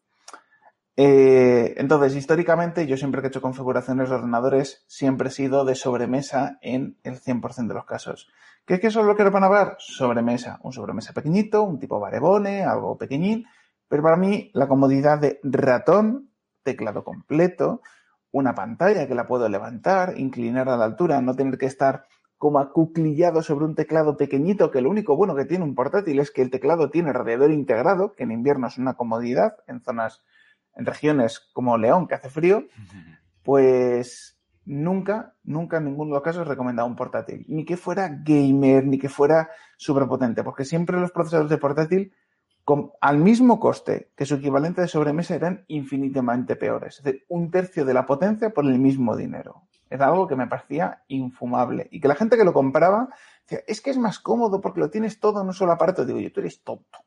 Eh, 0.96 1.74
entonces, 1.78 2.16
históricamente, 2.16 2.86
yo 2.86 2.96
siempre 2.96 3.20
que 3.20 3.28
he 3.28 3.30
hecho 3.30 3.40
configuraciones 3.40 4.08
de 4.08 4.16
ordenadores, 4.16 4.84
siempre 4.86 5.28
he 5.28 5.32
sido 5.32 5.64
de 5.64 5.74
sobremesa 5.74 6.58
en 6.60 6.98
el 7.02 7.20
100% 7.20 7.68
de 7.68 7.74
los 7.74 7.84
casos. 7.84 8.28
¿Qué 8.66 8.74
es 8.74 8.80
que 8.80 8.86
eso 8.88 9.00
es 9.00 9.06
lo 9.06 9.16
que 9.16 9.24
van 9.24 9.44
a 9.44 9.48
ver? 9.48 9.74
Sobremesa. 9.78 10.58
Un 10.62 10.72
sobremesa 10.72 11.12
pequeñito, 11.12 11.62
un 11.62 11.78
tipo 11.78 11.98
barebone, 11.98 12.64
algo 12.64 12.96
pequeñín. 12.96 13.46
Pero 13.88 14.02
para 14.02 14.16
mí, 14.16 14.50
la 14.54 14.68
comodidad 14.68 15.18
de 15.18 15.40
ratón, 15.42 16.30
teclado 16.62 17.04
completo, 17.04 17.82
una 18.30 18.54
pantalla 18.54 19.06
que 19.06 19.14
la 19.14 19.26
puedo 19.26 19.48
levantar, 19.48 20.18
inclinar 20.18 20.68
a 20.68 20.76
la 20.76 20.84
altura, 20.84 21.20
no 21.20 21.34
tener 21.34 21.58
que 21.58 21.66
estar 21.66 22.06
como 22.38 22.58
acuclillado 22.58 23.40
sobre 23.42 23.66
un 23.66 23.76
teclado 23.76 24.16
pequeñito, 24.16 24.72
que 24.72 24.80
lo 24.80 24.90
único 24.90 25.16
bueno 25.16 25.36
que 25.36 25.44
tiene 25.44 25.64
un 25.64 25.76
portátil 25.76 26.18
es 26.18 26.32
que 26.32 26.42
el 26.42 26.50
teclado 26.50 26.90
tiene 26.90 27.12
radiador 27.12 27.52
integrado, 27.52 28.14
que 28.14 28.24
en 28.24 28.32
invierno 28.32 28.66
es 28.66 28.78
una 28.78 28.94
comodidad 28.94 29.54
en 29.68 29.80
zonas 29.80 30.24
en 30.74 30.86
regiones 30.86 31.38
como 31.52 31.78
León, 31.78 32.08
que 32.08 32.16
hace 32.16 32.30
frío, 32.30 32.64
pues 33.44 34.40
nunca, 34.64 35.34
nunca 35.44 35.76
en 35.76 35.84
ninguno 35.84 36.08
de 36.10 36.14
los 36.14 36.22
casos 36.22 36.46
he 36.46 36.50
recomendado 36.50 36.88
un 36.88 36.96
portátil. 36.96 37.44
Ni 37.48 37.64
que 37.64 37.76
fuera 37.76 38.08
gamer, 38.08 38.86
ni 38.86 38.98
que 38.98 39.08
fuera 39.08 39.50
superpotente, 39.76 40.42
porque 40.42 40.64
siempre 40.64 40.98
los 40.98 41.12
procesadores 41.12 41.50
de 41.50 41.58
portátil, 41.58 42.12
al 43.00 43.18
mismo 43.18 43.58
coste 43.58 44.12
que 44.16 44.24
su 44.24 44.36
equivalente 44.36 44.80
de 44.80 44.88
sobremesa, 44.88 45.34
eran 45.34 45.64
infinitamente 45.68 46.56
peores. 46.56 46.98
Es 46.98 47.04
decir, 47.04 47.24
un 47.28 47.50
tercio 47.50 47.84
de 47.84 47.94
la 47.94 48.06
potencia 48.06 48.50
por 48.50 48.64
el 48.64 48.78
mismo 48.78 49.16
dinero. 49.16 49.62
Era 49.90 50.06
algo 50.06 50.26
que 50.26 50.36
me 50.36 50.46
parecía 50.46 51.02
infumable. 51.08 51.88
Y 51.90 52.00
que 52.00 52.08
la 52.08 52.14
gente 52.14 52.36
que 52.36 52.44
lo 52.44 52.52
compraba 52.52 53.08
decía, 53.42 53.64
es 53.66 53.80
que 53.80 53.90
es 53.90 53.98
más 53.98 54.20
cómodo 54.20 54.60
porque 54.60 54.80
lo 54.80 54.90
tienes 54.90 55.20
todo 55.20 55.40
en 55.40 55.48
un 55.48 55.52
solo 55.52 55.72
aparato. 55.72 56.04
Digo, 56.04 56.18
yo, 56.18 56.32
tú 56.32 56.40
eres 56.40 56.62
tonto. 56.62 56.98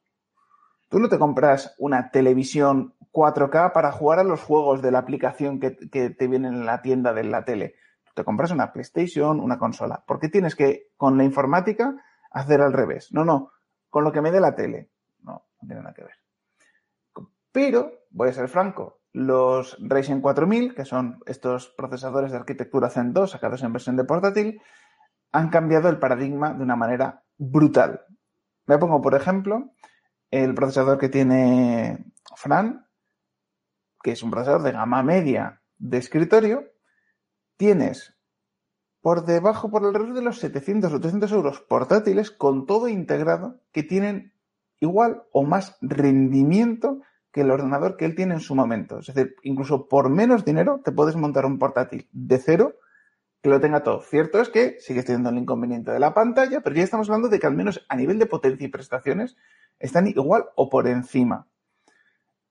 Tú 0.90 1.00
no 1.00 1.10
te 1.10 1.18
compras 1.18 1.74
una 1.80 2.12
televisión 2.12 2.94
4K 3.12 3.72
para 3.72 3.92
jugar 3.92 4.20
a 4.20 4.24
los 4.24 4.44
juegos 4.44 4.82
de 4.82 4.92
la 4.92 5.00
aplicación 5.00 5.60
que, 5.60 5.72
te 5.72 6.28
viene 6.28 6.50
en 6.50 6.66
la 6.66 6.82
tienda 6.82 7.14
de 7.14 7.24
la 7.24 7.44
tele. 7.44 7.76
Tú 8.04 8.12
te 8.14 8.24
compras 8.24 8.52
una 8.52 8.72
PlayStation, 8.72 9.40
una 9.40 9.58
consola. 9.58 10.04
¿Por 10.06 10.20
qué 10.20 10.30
tienes 10.30 10.56
que, 10.56 10.90
con 10.98 11.18
la 11.18 11.24
informática, 11.24 11.96
hacer 12.30 12.62
al 12.62 12.74
revés? 12.74 13.12
No, 13.12 13.26
no, 13.26 13.52
con 13.90 14.04
lo 14.04 14.12
que 14.12 14.22
me 14.22 14.32
dé 14.32 14.40
la 14.40 14.56
tele. 14.56 14.92
No, 15.66 15.68
tiene 15.68 15.82
nada 15.82 15.94
que 15.94 16.04
ver. 16.04 16.16
Pero, 17.52 18.06
voy 18.12 18.30
a 18.30 18.34
ser 18.34 18.48
franco, 18.50 19.02
los 19.14 19.78
Ryzen 19.80 20.22
4000, 20.22 20.76
que 20.76 20.86
son 20.86 21.20
estos 21.26 21.70
procesadores 21.70 22.32
de 22.32 22.38
arquitectura 22.38 22.90
Zen 22.90 23.14
2 23.14 23.32
sacados 23.32 23.64
en 23.64 23.74
versión 23.74 23.96
de 23.96 24.04
portátil, 24.04 24.62
han 25.32 25.50
cambiado 25.50 25.90
el 25.90 26.00
paradigma 26.00 26.54
de 26.54 26.64
una 26.64 26.76
manera 26.76 27.24
brutal. 27.38 28.02
Me 28.68 28.78
pongo, 28.78 29.02
por 29.02 29.16
ejemplo, 29.16 29.72
el 30.32 30.54
procesador 30.54 30.98
que 30.98 31.10
tiene 31.10 32.12
Fran, 32.36 32.88
que 34.04 34.12
es 34.12 34.24
un 34.24 34.32
procesador 34.32 34.64
de 34.64 34.72
gama 34.72 35.02
media 35.02 35.62
de 35.78 35.98
escritorio, 35.98 36.66
tienes 37.58 38.18
por 39.02 39.26
debajo, 39.26 39.70
por 39.70 39.86
alrededor 39.86 40.16
de 40.16 40.24
los 40.24 40.40
700 40.40 40.92
o 40.92 41.00
300 41.00 41.32
euros 41.32 41.62
portátiles 41.62 42.32
con 42.32 42.66
todo 42.66 42.88
integrado 42.88 43.62
que 43.72 43.84
tienen 43.84 44.35
igual 44.80 45.24
o 45.32 45.44
más 45.44 45.78
rendimiento 45.82 47.02
que 47.32 47.42
el 47.42 47.52
ordenador 47.52 47.98
que 47.98 48.06
él 48.06 48.16
tiene 48.16 48.36
en 48.36 48.40
su 48.40 48.56
momento. 48.56 49.00
Es 49.00 49.08
decir, 49.08 49.36
incluso 49.44 49.88
por 49.88 50.10
menos 50.10 50.46
dinero 50.46 50.82
te 50.84 50.92
puedes 50.92 51.16
montar 51.16 51.46
un 51.46 51.60
portátil 51.60 52.08
de 52.12 52.38
cero 52.38 52.76
que 53.42 53.50
lo 53.50 53.60
tenga 53.60 53.84
todo. 53.84 54.02
Cierto 54.02 54.40
es 54.40 54.50
que 54.50 54.78
sigues 54.80 55.06
teniendo 55.06 55.30
el 55.30 55.38
inconveniente 55.38 55.92
de 55.92 56.00
la 56.00 56.14
pantalla, 56.14 56.62
pero 56.62 56.76
ya 56.76 56.84
estamos 56.84 57.10
hablando 57.10 57.30
de 57.30 57.40
que 57.40 57.46
al 57.46 57.56
menos 57.56 57.86
a 57.90 57.96
nivel 57.96 58.20
de 58.20 58.26
potencia 58.26 58.66
y 58.66 58.72
prestaciones 58.72 59.36
están 59.80 60.08
igual 60.08 60.46
o 60.56 60.70
por 60.70 60.88
encima. 60.88 61.48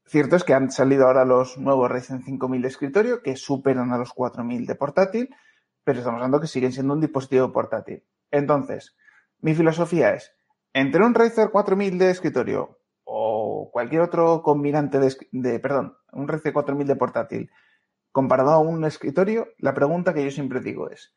Cierto 0.06 0.36
es 0.36 0.44
que 0.44 0.52
han 0.52 0.70
salido 0.70 1.06
ahora 1.06 1.24
los 1.24 1.56
nuevos 1.56 1.90
Ryzen 1.90 2.22
5000 2.22 2.62
de 2.62 2.68
escritorio 2.68 3.22
que 3.22 3.36
superan 3.36 3.90
a 3.90 3.98
los 3.98 4.12
4000 4.12 4.66
de 4.66 4.74
portátil, 4.74 5.34
pero 5.82 5.98
estamos 5.98 6.18
hablando 6.18 6.40
que 6.40 6.46
siguen 6.46 6.72
siendo 6.72 6.92
un 6.92 7.00
dispositivo 7.00 7.52
portátil. 7.52 8.04
Entonces, 8.30 8.96
mi 9.40 9.54
filosofía 9.54 10.14
es, 10.14 10.36
entre 10.74 11.06
un 11.06 11.14
Ryzen 11.14 11.48
4000 11.48 11.98
de 11.98 12.10
escritorio 12.10 12.80
o 13.04 13.70
cualquier 13.72 14.02
otro 14.02 14.42
combinante 14.42 14.98
de, 14.98 15.60
perdón, 15.60 15.96
un 16.12 16.26
Ryzen 16.26 16.52
4000 16.52 16.86
de 16.86 16.96
portátil 16.96 17.50
comparado 18.10 18.50
a 18.50 18.58
un 18.58 18.84
escritorio, 18.84 19.48
la 19.58 19.72
pregunta 19.72 20.12
que 20.12 20.24
yo 20.24 20.30
siempre 20.30 20.60
digo 20.60 20.90
es, 20.90 21.14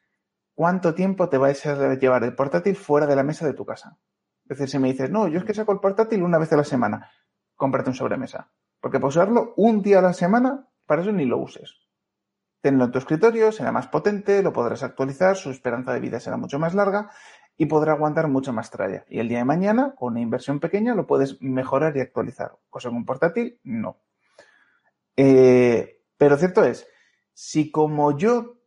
¿cuánto 0.53 0.93
tiempo 0.93 1.28
te 1.28 1.38
vais 1.38 1.66
a 1.66 1.95
llevar 1.95 2.24
el 2.24 2.36
portátil 2.36 2.76
fuera 2.76 3.08
de 3.08 3.16
la 3.16 3.24
mesa 3.24 3.45
de 3.45 3.53
tu 3.53 3.66
casa? 3.66 3.97
Es 4.43 4.58
decir, 4.58 4.70
si 4.70 4.80
me 4.80 4.91
dices, 4.91 5.10
no, 5.10 5.28
yo 5.28 5.39
es 5.39 5.43
que 5.43 5.53
saco 5.53 5.72
el 5.72 5.80
portátil 5.80 6.24
una 6.24 6.38
vez 6.38 6.53
a 6.53 6.58
la 6.58 6.64
semana, 6.64 7.12
cómprate 7.55 7.89
un 7.89 7.95
sobremesa. 7.95 8.51
Porque 8.80 8.99
para 8.99 9.10
usarlo 9.10 9.53
un 9.58 9.82
día 9.82 9.99
a 9.99 10.03
la 10.03 10.14
semana, 10.14 10.68
para 10.86 11.01
eso 11.01 11.12
ni 11.12 11.26
lo 11.26 11.39
uses. 11.39 11.76
Tenlo 12.62 12.86
en 12.86 12.91
tu 12.91 12.99
escritorio, 12.99 13.51
será 13.51 13.72
más 13.72 13.88
potente, 13.88 14.41
lo 14.41 14.53
podrás 14.53 14.84
actualizar, 14.84 15.36
su 15.36 15.51
esperanza 15.51 15.93
de 15.93 15.99
vida 15.99 16.20
será 16.20 16.38
mucho 16.38 16.60
más 16.60 16.74
larga 16.74 17.12
y 17.58 17.66
podrá 17.66 17.93
aguantar 17.93 18.28
mucho 18.28 18.53
más 18.53 18.70
tralla. 18.70 19.03
Y 19.10 19.20
el 19.20 19.28
día 19.28 19.39
de 19.39 19.45
mañana, 19.45 19.95
con 19.95 20.14
una 20.14 20.22
inversión 20.22 20.60
pequeña, 20.60 20.93
lo 20.93 21.08
puedes 21.08 21.41
mejorar 21.41 21.97
y 21.97 22.01
actualizar. 22.01 22.55
Cosa 22.70 22.89
con 22.89 23.03
portátil, 23.03 23.60
no. 23.64 23.97
Eh, 25.16 26.01
pero 26.18 26.38
cierto 26.38 26.64
es, 26.64 26.88
si 27.34 27.72
como 27.72 28.16
yo 28.16 28.58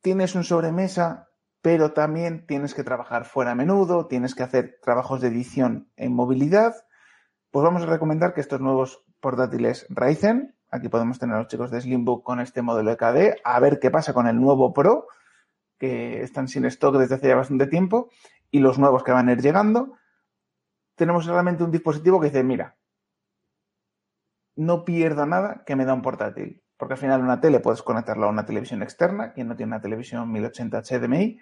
tienes 0.00 0.34
un 0.34 0.42
sobremesa, 0.42 1.28
pero 1.62 1.92
también 1.92 2.44
tienes 2.46 2.74
que 2.74 2.82
trabajar 2.82 3.24
fuera 3.24 3.52
a 3.52 3.54
menudo, 3.54 4.06
tienes 4.08 4.34
que 4.34 4.42
hacer 4.42 4.80
trabajos 4.82 5.20
de 5.20 5.28
edición 5.28 5.88
en 5.96 6.12
movilidad, 6.12 6.74
pues 7.52 7.62
vamos 7.62 7.82
a 7.82 7.86
recomendar 7.86 8.34
que 8.34 8.40
estos 8.40 8.60
nuevos 8.60 9.04
portátiles 9.20 9.86
Ryzen. 9.90 10.56
Aquí 10.70 10.88
podemos 10.88 11.18
tener 11.18 11.36
a 11.36 11.40
los 11.40 11.48
chicos 11.48 11.70
de 11.70 11.80
Slimbook 11.80 12.24
con 12.24 12.40
este 12.40 12.62
modelo 12.62 12.96
de. 12.96 13.40
A 13.44 13.60
ver 13.60 13.78
qué 13.78 13.90
pasa 13.90 14.12
con 14.12 14.26
el 14.26 14.40
nuevo 14.40 14.72
Pro, 14.72 15.06
que 15.82 16.22
están 16.22 16.46
sin 16.46 16.64
stock 16.66 16.96
desde 16.96 17.16
hace 17.16 17.26
ya 17.26 17.34
bastante 17.34 17.66
tiempo, 17.66 18.08
y 18.52 18.60
los 18.60 18.78
nuevos 18.78 19.02
que 19.02 19.10
van 19.10 19.28
a 19.28 19.32
ir 19.32 19.42
llegando. 19.42 19.94
Tenemos 20.94 21.26
realmente 21.26 21.64
un 21.64 21.72
dispositivo 21.72 22.20
que 22.20 22.28
dice, 22.28 22.44
mira, 22.44 22.76
no 24.54 24.84
pierdo 24.84 25.26
nada 25.26 25.64
que 25.66 25.74
me 25.74 25.84
da 25.84 25.92
un 25.92 26.02
portátil. 26.02 26.62
Porque 26.76 26.94
al 26.94 27.00
final 27.00 27.20
una 27.20 27.40
tele 27.40 27.58
puedes 27.58 27.82
conectarlo 27.82 28.26
a 28.26 28.30
una 28.30 28.46
televisión 28.46 28.80
externa, 28.80 29.32
quien 29.32 29.48
no 29.48 29.56
tiene 29.56 29.70
una 29.70 29.80
televisión 29.80 30.30
1080 30.30 30.82
HDMI, 30.82 31.40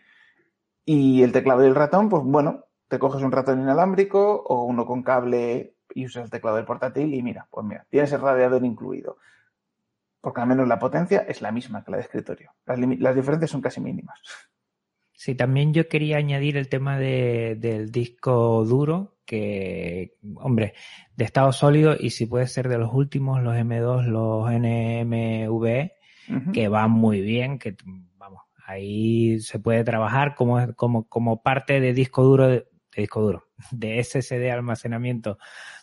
y 0.86 1.22
el 1.22 1.32
teclado 1.32 1.62
y 1.62 1.66
el 1.66 1.74
ratón, 1.74 2.09
pues 2.09 2.22
bueno, 2.24 2.64
te 2.88 2.99
coges 2.99 3.22
un 3.22 3.32
ratón 3.32 3.61
inalámbrico 3.61 4.43
o 4.43 4.64
uno 4.64 4.86
con 4.86 5.03
cable 5.03 5.76
y 5.95 6.07
usas 6.07 6.24
el 6.24 6.30
teclado 6.30 6.57
del 6.57 6.64
portátil 6.64 7.12
y 7.12 7.22
mira, 7.22 7.47
pues 7.51 7.66
mira, 7.66 7.86
tienes 7.91 8.11
el 8.12 8.22
radiador 8.22 8.64
incluido. 8.64 9.18
Porque 10.21 10.41
al 10.41 10.49
menos 10.49 10.68
la 10.68 10.79
potencia 10.79 11.21
es 11.21 11.41
la 11.41 11.53
misma 11.53 11.83
que 11.83 11.91
la 11.91 11.97
de 11.97 12.03
escritorio. 12.05 12.53
Las, 12.66 13.16
diferencias 13.16 13.51
son 13.51 13.61
casi 13.61 13.81
mínimas. 13.81 14.21
Sí, 15.12 15.35
también 15.35 15.73
yo 15.73 15.89
quería 15.89 16.16
añadir 16.18 16.57
el 16.57 16.68
tema 16.68 16.99
del 16.99 17.91
disco 17.91 18.64
duro, 18.64 19.18
que, 19.25 20.16
hombre, 20.37 20.75
de 21.14 21.25
estado 21.25 21.53
sólido 21.53 21.95
y 21.99 22.11
si 22.11 22.27
puede 22.27 22.47
ser 22.47 22.68
de 22.68 22.79
los 22.79 22.93
últimos, 22.93 23.43
los 23.43 23.55
M2, 23.55 24.07
los 24.07 24.51
NMV, 24.51 25.91
que 26.53 26.68
van 26.68 26.91
muy 26.91 27.21
bien, 27.21 27.59
que 27.59 27.77
vamos, 28.16 28.43
ahí 28.66 29.41
se 29.41 29.59
puede 29.59 29.85
trabajar 29.85 30.35
como, 30.35 30.75
como, 30.75 31.07
como 31.09 31.43
parte 31.43 31.81
de 31.81 31.93
disco 31.93 32.23
duro, 32.23 32.49
de 32.49 32.66
disco 32.97 33.21
duro, 33.21 33.49
de 33.71 34.03
SSD 34.03 34.51
almacenamiento 34.51 35.39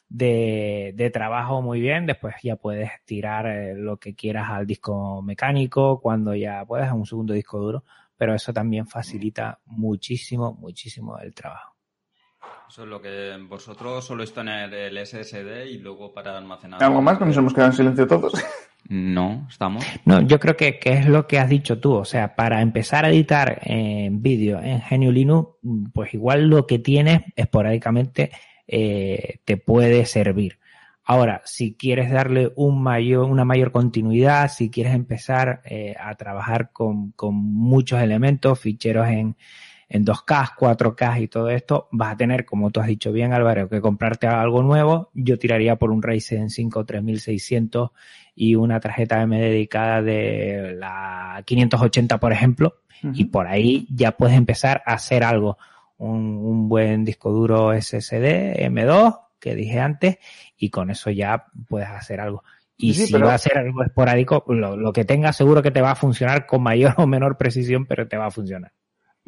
de, 0.09 1.11
trabajo 1.13 1.61
muy 1.61 1.79
bien. 1.79 2.05
Después 2.05 2.35
ya 2.43 2.55
puedes 2.55 2.91
tirar 3.05 3.47
eh, 3.47 3.75
lo 3.75 3.97
que 3.97 4.15
quieras 4.15 4.49
al 4.49 4.65
disco 4.65 5.21
mecánico, 5.21 5.99
cuando 5.99 6.35
ya 6.35 6.65
puedes 6.65 6.87
a 6.87 6.93
un 6.93 7.05
segundo 7.05 7.33
disco 7.33 7.59
duro, 7.59 7.83
pero 8.17 8.33
eso 8.33 8.53
también 8.53 8.87
facilita 8.87 9.59
muchísimo, 9.65 10.53
muchísimo 10.53 11.17
el 11.19 11.33
trabajo. 11.33 11.75
Eso 12.69 12.83
es 12.83 12.89
lo 12.89 13.01
que 13.01 13.37
vosotros 13.47 14.05
solo 14.05 14.23
es 14.23 14.33
tener 14.33 14.73
el 14.73 15.05
SSD 15.05 15.67
y 15.67 15.77
luego 15.77 16.13
para 16.13 16.37
almacenar. 16.37 16.83
¿Algo 16.83 17.01
más 17.01 17.17
que 17.17 17.25
nos 17.25 17.37
hemos 17.37 17.53
quedado 17.53 17.71
en 17.71 17.77
silencio 17.77 18.07
todos? 18.07 18.33
No, 18.89 19.45
estamos. 19.49 19.85
No, 20.05 20.21
yo 20.21 20.39
creo 20.39 20.55
que, 20.55 20.79
que, 20.79 20.93
es 20.93 21.07
lo 21.07 21.27
que 21.27 21.39
has 21.39 21.49
dicho 21.49 21.77
tú. 21.77 21.93
O 21.93 22.05
sea, 22.05 22.37
para 22.37 22.61
empezar 22.61 23.03
a 23.03 23.09
editar 23.09 23.59
en 23.63 24.21
vídeo 24.21 24.61
en 24.61 24.79
Genio 24.79 25.11
Linux, 25.11 25.57
pues 25.93 26.13
igual 26.13 26.47
lo 26.47 26.65
que 26.65 26.79
tienes 26.79 27.23
esporádicamente 27.35 28.31
eh, 28.67 29.39
te 29.45 29.57
puede 29.57 30.05
servir. 30.05 30.59
Ahora, 31.09 31.41
si 31.45 31.73
quieres 31.73 32.11
darle 32.11 32.51
un 32.57 32.83
mayor, 32.83 33.29
una 33.29 33.45
mayor 33.45 33.71
continuidad, 33.71 34.51
si 34.51 34.69
quieres 34.69 34.93
empezar 34.93 35.61
eh, 35.63 35.95
a 35.97 36.13
trabajar 36.15 36.71
con, 36.73 37.11
con, 37.11 37.33
muchos 37.33 38.01
elementos, 38.01 38.59
ficheros 38.59 39.07
en, 39.07 39.37
en 39.87 40.05
2K, 40.05 40.55
4K 40.57 41.21
y 41.21 41.27
todo 41.29 41.49
esto, 41.49 41.87
vas 41.91 42.11
a 42.11 42.17
tener, 42.17 42.43
como 42.43 42.71
tú 42.71 42.81
has 42.81 42.87
dicho 42.87 43.13
bien, 43.13 43.31
Álvaro, 43.31 43.69
que 43.69 43.79
comprarte 43.79 44.27
algo 44.27 44.61
nuevo. 44.63 45.09
Yo 45.13 45.39
tiraría 45.39 45.77
por 45.77 45.91
un 45.91 46.03
Ryzen 46.03 46.49
5 46.49 46.85
3600 46.85 47.91
y 48.35 48.55
una 48.55 48.81
tarjeta 48.81 49.21
M 49.21 49.39
dedicada 49.39 50.01
de 50.01 50.75
la 50.77 51.41
580, 51.45 52.19
por 52.19 52.33
ejemplo, 52.33 52.81
y 53.13 53.25
por 53.25 53.47
ahí 53.47 53.87
ya 53.89 54.11
puedes 54.11 54.35
empezar 54.35 54.83
a 54.85 54.93
hacer 54.93 55.23
algo 55.23 55.57
un, 55.97 56.69
buen 56.69 57.05
disco 57.05 57.31
duro 57.31 57.73
SSD 57.73 58.67
M2 58.69 59.19
que 59.39 59.55
dije 59.55 59.79
antes 59.79 60.17
y 60.57 60.69
con 60.69 60.89
eso 60.89 61.09
ya 61.09 61.45
puedes 61.67 61.89
hacer 61.89 62.19
algo. 62.19 62.43
Y 62.75 62.93
si 62.93 63.11
va 63.13 63.33
a 63.33 63.37
ser 63.39 63.57
algo 63.57 63.83
esporádico, 63.83 64.43
lo, 64.47 64.77
lo 64.77 64.93
que 64.93 65.03
tengas 65.03 65.35
seguro 65.35 65.63
que 65.63 65.71
te 65.71 65.81
va 65.81 65.91
a 65.91 65.95
funcionar 65.95 66.45
con 66.45 66.61
mayor 66.61 66.93
o 66.97 67.07
menor 67.07 67.37
precisión, 67.37 67.85
pero 67.85 68.07
te 68.07 68.17
va 68.17 68.27
a 68.27 68.31
funcionar. 68.31 68.71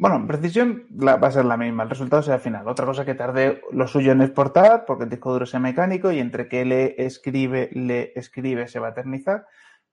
Bueno, 0.00 0.16
en 0.16 0.26
precisión 0.26 0.86
va 0.98 1.14
a 1.14 1.30
ser 1.30 1.44
la 1.44 1.58
misma, 1.58 1.82
el 1.82 1.90
resultado 1.90 2.22
será 2.22 2.38
final. 2.38 2.66
Otra 2.66 2.86
cosa 2.86 3.04
que 3.04 3.14
tarde 3.14 3.60
lo 3.70 3.86
suyo 3.86 4.12
en 4.12 4.22
exportar, 4.22 4.86
porque 4.86 5.04
el 5.04 5.10
disco 5.10 5.30
duro 5.30 5.44
sea 5.44 5.60
mecánico 5.60 6.10
y 6.10 6.20
entre 6.20 6.48
que 6.48 6.64
le 6.64 6.94
escribe, 7.04 7.68
le 7.74 8.14
escribe, 8.16 8.66
se 8.66 8.78
va 8.78 8.86
a 8.86 8.90
eternizar. 8.92 9.46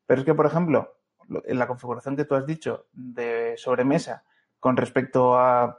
Pero 0.06 0.22
es 0.22 0.26
que, 0.26 0.34
por 0.34 0.46
ejemplo, 0.46 0.96
en 1.44 1.60
la 1.60 1.68
configuración 1.68 2.16
que 2.16 2.24
tú 2.24 2.36
has 2.36 2.46
dicho 2.46 2.86
de 2.94 3.56
sobremesa 3.58 4.24
con 4.62 4.78
respecto 4.78 5.38
a 5.38 5.78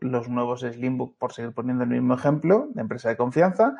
los 0.00 0.28
nuevos 0.28 0.60
Slimbook, 0.60 1.16
por 1.18 1.32
seguir 1.32 1.52
poniendo 1.52 1.84
el 1.84 1.90
mismo 1.90 2.14
ejemplo, 2.14 2.68
de 2.70 2.82
empresa 2.82 3.08
de 3.08 3.16
confianza, 3.16 3.74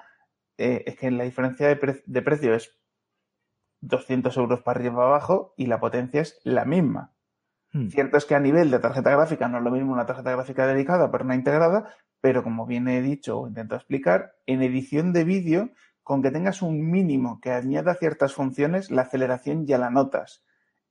eh, 0.58 0.84
es 0.86 0.96
que 0.96 1.10
la 1.10 1.24
diferencia 1.24 1.68
de, 1.68 2.02
de 2.04 2.22
precio 2.22 2.54
es 2.54 2.78
200 3.80 4.36
euros 4.36 4.60
para 4.62 4.78
arriba 4.78 4.92
y 4.92 4.96
para 4.96 5.08
abajo 5.08 5.54
y 5.56 5.66
la 5.66 5.80
potencia 5.80 6.20
es 6.20 6.40
la 6.44 6.64
misma. 6.64 7.14
Hmm. 7.72 7.88
Cierto 7.88 8.16
es 8.16 8.24
que 8.24 8.34
a 8.34 8.40
nivel 8.40 8.70
de 8.70 8.78
tarjeta 8.78 9.10
gráfica 9.10 9.48
no 9.48 9.58
es 9.58 9.64
lo 9.64 9.70
mismo 9.70 9.92
una 9.92 10.06
tarjeta 10.06 10.32
gráfica 10.32 10.66
dedicada 10.66 11.10
para 11.10 11.24
una 11.24 11.34
integrada, 11.34 11.94
pero 12.20 12.42
como 12.42 12.66
bien 12.66 12.88
he 12.88 13.00
dicho 13.00 13.38
o 13.38 13.48
intento 13.48 13.74
explicar, 13.74 14.34
en 14.46 14.62
edición 14.62 15.12
de 15.12 15.24
vídeo, 15.24 15.70
con 16.02 16.22
que 16.22 16.30
tengas 16.30 16.62
un 16.62 16.90
mínimo 16.90 17.40
que 17.40 17.52
añada 17.52 17.94
ciertas 17.94 18.34
funciones, 18.34 18.90
la 18.90 19.02
aceleración 19.02 19.66
ya 19.66 19.78
la 19.78 19.90
notas. 19.90 20.44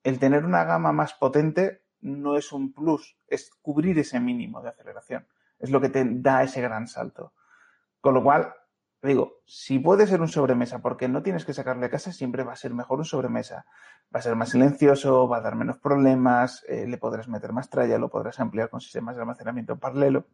El 0.03 0.17
tener 0.17 0.45
una 0.45 0.63
gama 0.63 0.93
más 0.93 1.13
potente 1.13 1.81
no 2.01 2.37
es 2.37 2.51
un 2.51 2.73
plus, 2.73 3.17
es 3.27 3.51
cubrir 3.61 3.97
ese 3.99 4.19
mínimo 4.19 4.61
de 4.61 4.69
aceleración. 4.69 5.27
Es 5.59 5.69
lo 5.69 5.81
que 5.81 5.89
te 5.89 6.05
da 6.05 6.43
ese 6.43 6.61
gran 6.61 6.87
salto. 6.87 7.33
Con 7.99 8.13
lo 8.13 8.23
cual, 8.23 8.53
digo, 9.01 9.41
si 9.45 9.79
puede 9.79 10.07
ser 10.07 10.21
un 10.21 10.29
sobremesa 10.29 10.79
porque 10.79 11.07
no 11.07 11.21
tienes 11.21 11.45
que 11.45 11.53
sacarle 11.53 11.87
a 11.87 11.89
casa, 11.89 12.11
siempre 12.11 12.43
va 12.43 12.53
a 12.53 12.57
ser 12.57 12.73
mejor 12.73 12.99
un 12.99 13.05
sobremesa 13.05 13.65
va 14.13 14.19
a 14.19 14.23
ser 14.23 14.35
más 14.35 14.49
silencioso, 14.49 15.27
va 15.27 15.37
a 15.37 15.41
dar 15.41 15.55
menos 15.55 15.77
problemas, 15.77 16.65
eh, 16.67 16.87
le 16.87 16.97
podrás 16.97 17.27
meter 17.27 17.53
más 17.53 17.69
tralla, 17.69 17.97
lo 17.97 18.09
podrás 18.09 18.39
ampliar 18.39 18.69
con 18.69 18.81
sistemas 18.81 19.15
de 19.15 19.21
almacenamiento 19.21 19.77
paralelo. 19.77 20.25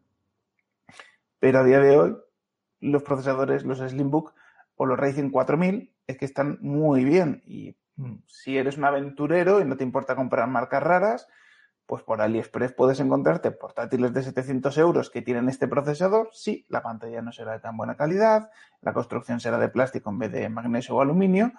Pero 1.40 1.60
a 1.60 1.64
día 1.64 1.80
de 1.80 1.98
hoy, 1.98 2.18
los 2.80 3.04
procesadores, 3.04 3.66
los 3.66 3.80
Slimbook 3.80 4.34
o 4.76 4.86
los 4.86 4.98
Ryzen 4.98 5.30
4000 5.30 5.94
es 6.08 6.18
que 6.18 6.26
están 6.26 6.58
muy 6.62 7.04
bien. 7.04 7.44
Y 7.46 7.76
mm, 7.98 8.16
si 8.28 8.58
eres 8.58 8.78
un 8.78 8.86
aventurero 8.86 9.60
y 9.60 9.66
no 9.66 9.76
te 9.76 9.84
importa 9.84 10.16
comprar 10.16 10.48
marcas 10.48 10.82
raras, 10.82 11.28
pues 11.86 12.04
por 12.04 12.22
AliExpress 12.22 12.74
puedes 12.74 13.00
encontrarte 13.00 13.52
portátiles 13.52 14.14
de 14.14 14.24
700 14.24 14.78
euros 14.78 15.10
que 15.10 15.22
tienen 15.22 15.50
este 15.50 15.68
procesador. 15.68 16.30
Sí, 16.32 16.66
la 16.70 16.82
pantalla 16.82 17.22
no 17.22 17.32
será 17.32 17.54
de 17.54 17.60
tan 17.60 17.78
buena 17.78 17.96
calidad, 17.96 18.50
la 18.82 18.94
construcción 18.94 19.40
será 19.40 19.58
de 19.58 19.70
plástico 19.70 20.10
en 20.10 20.20
vez 20.20 20.32
de 20.32 20.50
magnesio 20.50 20.96
o 20.96 21.02
aluminio, 21.02 21.52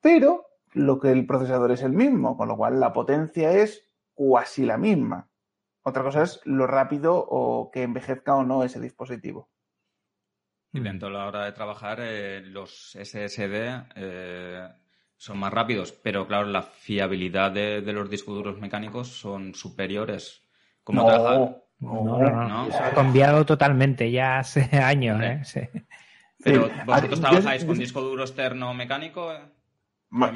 pero 0.00 0.46
lo 0.72 0.98
que 0.98 1.12
el 1.12 1.26
procesador 1.26 1.72
es 1.72 1.82
el 1.82 1.92
mismo, 1.92 2.36
con 2.36 2.48
lo 2.48 2.56
cual 2.56 2.80
la 2.80 2.92
potencia 2.92 3.52
es 3.52 3.84
cuasi 4.14 4.64
la 4.66 4.76
misma. 4.76 5.28
Otra 5.82 6.02
cosa 6.02 6.22
es 6.22 6.40
lo 6.44 6.66
rápido 6.66 7.16
o 7.16 7.70
que 7.70 7.82
envejezca 7.82 8.34
o 8.34 8.44
no 8.44 8.64
ese 8.64 8.80
dispositivo. 8.80 9.48
Y 10.72 10.80
dentro 10.80 11.08
de 11.08 11.14
la 11.14 11.26
hora 11.26 11.44
de 11.46 11.52
trabajar, 11.52 11.98
eh, 12.02 12.42
los 12.42 12.90
SSD 12.92 13.86
eh, 13.96 14.68
son 15.18 15.38
más 15.38 15.52
rápidos, 15.52 15.92
pero 15.92 16.26
claro, 16.28 16.46
la 16.46 16.62
fiabilidad 16.62 17.50
de, 17.50 17.82
los 17.92 18.08
discos 18.08 18.36
duros 18.36 18.58
mecánicos 18.58 19.08
son 19.08 19.52
superiores. 19.52 20.42
¿Cómo 20.84 21.02
no, 21.02 21.62
no, 21.80 22.18
no, 22.18 22.48
no, 22.48 22.68
ha 22.72 22.90
cambiado 22.90 23.44
totalmente 23.44 24.10
ya 24.10 24.38
hace 24.38 24.70
años. 24.78 25.20
¿eh? 25.56 25.70
Pero 26.42 26.70
vosotros 26.86 27.20
trabajáis 27.20 27.64
con 27.64 27.78
disco 27.78 28.00
duro 28.00 28.22
externo 28.22 28.72
mecánico. 28.74 29.32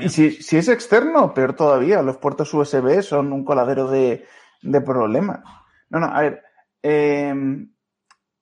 Y 0.00 0.08
si, 0.08 0.56
es 0.56 0.68
externo, 0.68 1.32
peor 1.32 1.54
todavía. 1.54 2.02
Los 2.02 2.18
puertos 2.18 2.52
USB 2.52 3.02
son 3.02 3.32
un 3.32 3.44
coladero 3.44 3.88
de, 3.88 4.26
problemas. 4.84 5.40
No, 5.90 6.00
no, 6.00 6.06
a 6.06 6.20
ver. 6.22 6.42
Em, 6.82 7.72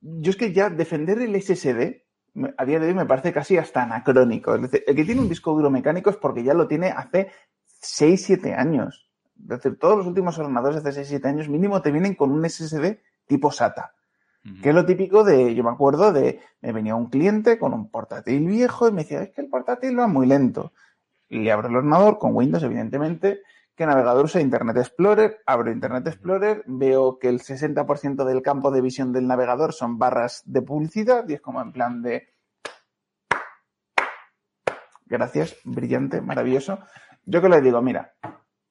yo 0.00 0.30
es 0.30 0.36
que 0.36 0.52
ya 0.52 0.70
defender 0.70 1.20
el 1.20 1.40
SSD 1.40 2.02
a 2.56 2.64
día 2.64 2.78
de 2.78 2.88
hoy 2.88 2.94
me 2.94 3.06
parece 3.06 3.32
casi 3.32 3.56
hasta 3.56 3.82
anacrónico. 3.82 4.54
el 4.54 4.68
que 4.68 5.04
tiene 5.04 5.20
un 5.20 5.28
disco 5.28 5.52
duro 5.52 5.70
mecánico 5.70 6.10
es 6.10 6.16
porque 6.16 6.42
ya 6.42 6.54
lo 6.54 6.68
tiene 6.68 6.88
hace 6.88 7.30
6, 7.80 8.22
7 8.24 8.54
años. 8.54 9.10
Es 9.40 9.48
decir, 9.48 9.78
todos 9.78 9.98
los 9.98 10.06
últimos 10.06 10.38
ordenadores 10.38 10.82
de 10.82 10.90
hace 10.90 11.00
6, 11.00 11.08
7 11.08 11.28
años 11.28 11.48
mínimo 11.48 11.82
te 11.82 11.90
vienen 11.90 12.14
con 12.14 12.30
un 12.30 12.48
SSD 12.48 12.98
tipo 13.26 13.50
SATA. 13.50 13.94
Que 14.62 14.70
es 14.70 14.74
lo 14.74 14.86
típico 14.86 15.22
de, 15.22 15.54
yo 15.54 15.62
me 15.62 15.70
acuerdo 15.70 16.14
de, 16.14 16.40
me 16.62 16.72
venía 16.72 16.94
un 16.94 17.10
cliente 17.10 17.58
con 17.58 17.74
un 17.74 17.90
portátil 17.90 18.46
viejo 18.46 18.88
y 18.88 18.92
me 18.92 19.02
decía, 19.02 19.22
es 19.22 19.30
que 19.30 19.42
el 19.42 19.48
portátil 19.48 19.98
va 19.98 20.06
muy 20.06 20.26
lento 20.26 20.72
le 21.30 21.52
abro 21.52 21.68
el 21.68 21.76
ordenador 21.76 22.18
con 22.18 22.34
Windows, 22.34 22.62
evidentemente, 22.62 23.42
que 23.76 23.86
navegador 23.86 24.24
usa 24.24 24.40
Internet 24.40 24.76
Explorer, 24.76 25.38
abro 25.46 25.72
Internet 25.72 26.06
Explorer, 26.06 26.62
veo 26.66 27.18
que 27.18 27.28
el 27.28 27.40
60% 27.40 28.24
del 28.24 28.42
campo 28.42 28.70
de 28.70 28.80
visión 28.80 29.12
del 29.12 29.26
navegador 29.26 29.72
son 29.72 29.98
barras 29.98 30.42
de 30.44 30.62
publicidad 30.62 31.28
y 31.28 31.34
es 31.34 31.40
como 31.40 31.62
en 31.62 31.72
plan 31.72 32.02
de... 32.02 32.34
Gracias, 35.06 35.56
brillante, 35.64 36.20
maravilloso. 36.20 36.78
Yo 37.24 37.42
que 37.42 37.48
le 37.48 37.60
digo, 37.60 37.82
mira, 37.82 38.14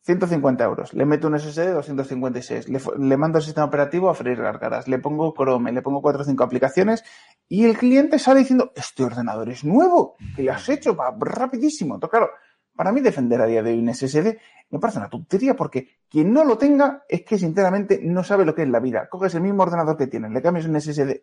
150 0.04 0.64
euros, 0.64 0.94
le 0.94 1.06
meto 1.06 1.28
un 1.28 1.38
SSD 1.38 1.66
de 1.66 1.74
256, 1.74 2.70
le, 2.70 2.80
le 2.98 3.18
mando 3.18 3.38
el 3.38 3.44
sistema 3.44 3.68
operativo 3.68 4.10
a 4.10 4.16
freír 4.16 4.42
gargaras, 4.42 4.88
le 4.88 5.00
pongo 5.00 5.34
Chrome, 5.34 5.72
le 5.72 5.82
pongo 5.82 6.02
4 6.02 6.22
o 6.22 6.26
5 6.26 6.44
aplicaciones 6.44 7.04
y 7.48 7.66
el 7.66 7.78
cliente 7.78 8.18
sale 8.18 8.40
diciendo, 8.40 8.72
este 8.76 9.04
ordenador 9.04 9.50
es 9.50 9.64
nuevo, 9.64 10.16
que 10.36 10.44
le 10.44 10.52
has 10.52 10.68
hecho, 10.70 10.96
va 10.96 11.14
rapidísimo. 11.20 11.96
Entonces, 11.96 12.18
claro, 12.18 12.32
para 12.80 12.94
mí 12.94 13.02
defender 13.02 13.42
a 13.42 13.46
día 13.46 13.62
de 13.62 13.72
hoy 13.72 13.80
un 13.80 13.94
SSD 13.94 14.38
me 14.70 14.80
parece 14.80 15.00
una 15.00 15.10
tontería 15.10 15.54
porque 15.54 15.98
quien 16.08 16.32
no 16.32 16.46
lo 16.46 16.58
tenga 16.58 17.04
es 17.10 17.26
que 17.26 17.38
sinceramente 17.38 18.00
no 18.02 18.24
sabe 18.24 18.46
lo 18.46 18.56
que 18.56 18.64
es 18.64 18.70
la 18.70 18.80
vida. 18.80 19.10
Coges 19.10 19.36
el 19.36 19.42
mismo 19.42 19.64
ordenador 19.64 19.98
que 19.98 20.08
tienes, 20.08 20.32
le 20.32 20.42
cambias 20.42 20.66
un 20.66 20.80
SSD 20.80 21.22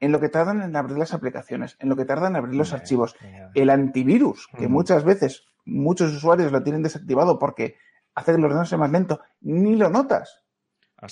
en 0.00 0.10
lo 0.10 0.18
que 0.18 0.28
tardan 0.30 0.60
en 0.62 0.74
abrir 0.74 0.98
las 0.98 1.14
aplicaciones, 1.14 1.76
en 1.78 1.90
lo 1.90 1.94
que 1.94 2.06
tardan 2.06 2.32
en 2.32 2.38
abrir 2.38 2.56
los 2.56 2.72
archivos, 2.72 3.14
el 3.54 3.70
antivirus, 3.70 4.48
que 4.58 4.66
muchas 4.66 5.04
veces 5.04 5.44
muchos 5.64 6.12
usuarios 6.12 6.50
lo 6.50 6.60
tienen 6.64 6.82
desactivado 6.82 7.38
porque 7.38 7.76
hace 8.16 8.32
que 8.32 8.38
el 8.38 8.44
ordenador 8.44 8.66
sea 8.66 8.78
más 8.78 8.90
lento, 8.90 9.20
ni 9.42 9.76
lo 9.76 9.90
notas. 9.90 10.42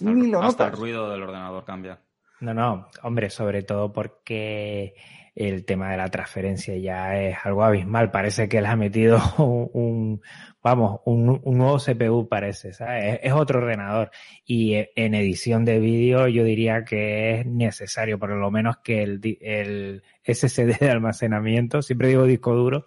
ni 0.00 0.26
lo 0.26 0.42
hasta 0.42 0.66
el 0.66 0.72
ruido 0.72 1.08
del 1.08 1.22
ordenador 1.22 1.64
cambia. 1.64 2.00
No, 2.40 2.52
no, 2.52 2.88
hombre, 3.04 3.30
sobre 3.30 3.62
todo 3.62 3.92
porque 3.92 4.94
el 5.38 5.64
tema 5.64 5.92
de 5.92 5.96
la 5.96 6.08
transferencia 6.08 6.76
ya 6.76 7.16
es 7.16 7.36
algo 7.44 7.62
abismal. 7.62 8.10
Parece 8.10 8.48
que 8.48 8.60
le 8.60 8.66
ha 8.66 8.74
metido 8.74 9.20
un, 9.38 10.20
vamos, 10.60 11.00
un, 11.04 11.40
nuevo 11.44 11.78
CPU 11.78 12.28
parece, 12.28 12.72
¿sabes? 12.72 13.20
Es, 13.22 13.32
otro 13.32 13.60
ordenador. 13.60 14.10
Y 14.44 14.74
en 14.96 15.14
edición 15.14 15.64
de 15.64 15.78
vídeo 15.78 16.26
yo 16.26 16.42
diría 16.42 16.84
que 16.84 17.38
es 17.38 17.46
necesario, 17.46 18.18
por 18.18 18.30
lo 18.30 18.50
menos 18.50 18.78
que 18.78 19.04
el, 19.04 19.20
el 19.40 20.02
SSD 20.24 20.80
de 20.80 20.90
almacenamiento, 20.90 21.82
siempre 21.82 22.08
digo 22.08 22.24
disco 22.24 22.54
duro, 22.54 22.86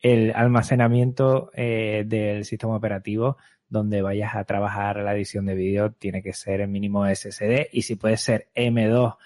el 0.00 0.32
almacenamiento 0.34 1.50
eh, 1.52 2.04
del 2.06 2.46
sistema 2.46 2.76
operativo 2.76 3.36
donde 3.68 4.00
vayas 4.00 4.34
a 4.34 4.44
trabajar 4.44 4.96
la 4.98 5.14
edición 5.14 5.44
de 5.44 5.54
vídeo 5.54 5.92
tiene 5.92 6.22
que 6.22 6.32
ser 6.32 6.62
el 6.62 6.68
mínimo 6.68 7.04
SSD 7.06 7.68
y 7.72 7.82
si 7.82 7.96
puede 7.96 8.16
ser 8.16 8.48
M2 8.54 9.16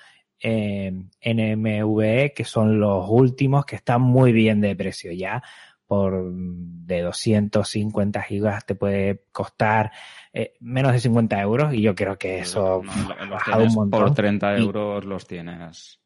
eh, 0.41 0.93
NMVE, 1.25 2.33
que 2.35 2.45
son 2.45 2.81
los 2.81 3.07
últimos 3.09 3.65
que 3.65 3.77
están 3.77 4.03
muy 4.03 4.33
bien 4.33 4.61
de 4.61 4.77
precio 4.77 5.13
ya. 5.13 5.43
Por 5.87 6.33
de 6.33 7.01
250 7.01 8.23
gigas 8.23 8.67
te 8.67 8.75
puede 8.75 9.25
costar 9.33 9.91
eh, 10.35 10.53
menos 10.61 10.93
de 10.93 11.01
50 11.01 11.41
euros 11.41 11.73
y 11.73 11.81
yo 11.81 11.95
creo 11.95 12.19
que 12.19 12.41
eso 12.41 12.83
ha 12.83 13.59
un 13.59 13.75
montón. 13.75 14.01
Por 14.01 14.15
30 14.15 14.59
euros 14.59 15.05
los 15.07 15.27
tienes. 15.27 16.01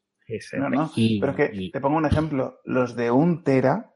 No, 0.53 0.69
no, 0.69 0.91
pero 0.95 1.31
es 1.31 1.35
que 1.35 1.69
te 1.71 1.81
pongo 1.81 1.97
un 1.97 2.05
ejemplo. 2.05 2.61
Los 2.63 2.95
de 2.95 3.11
un 3.11 3.43
tera 3.43 3.93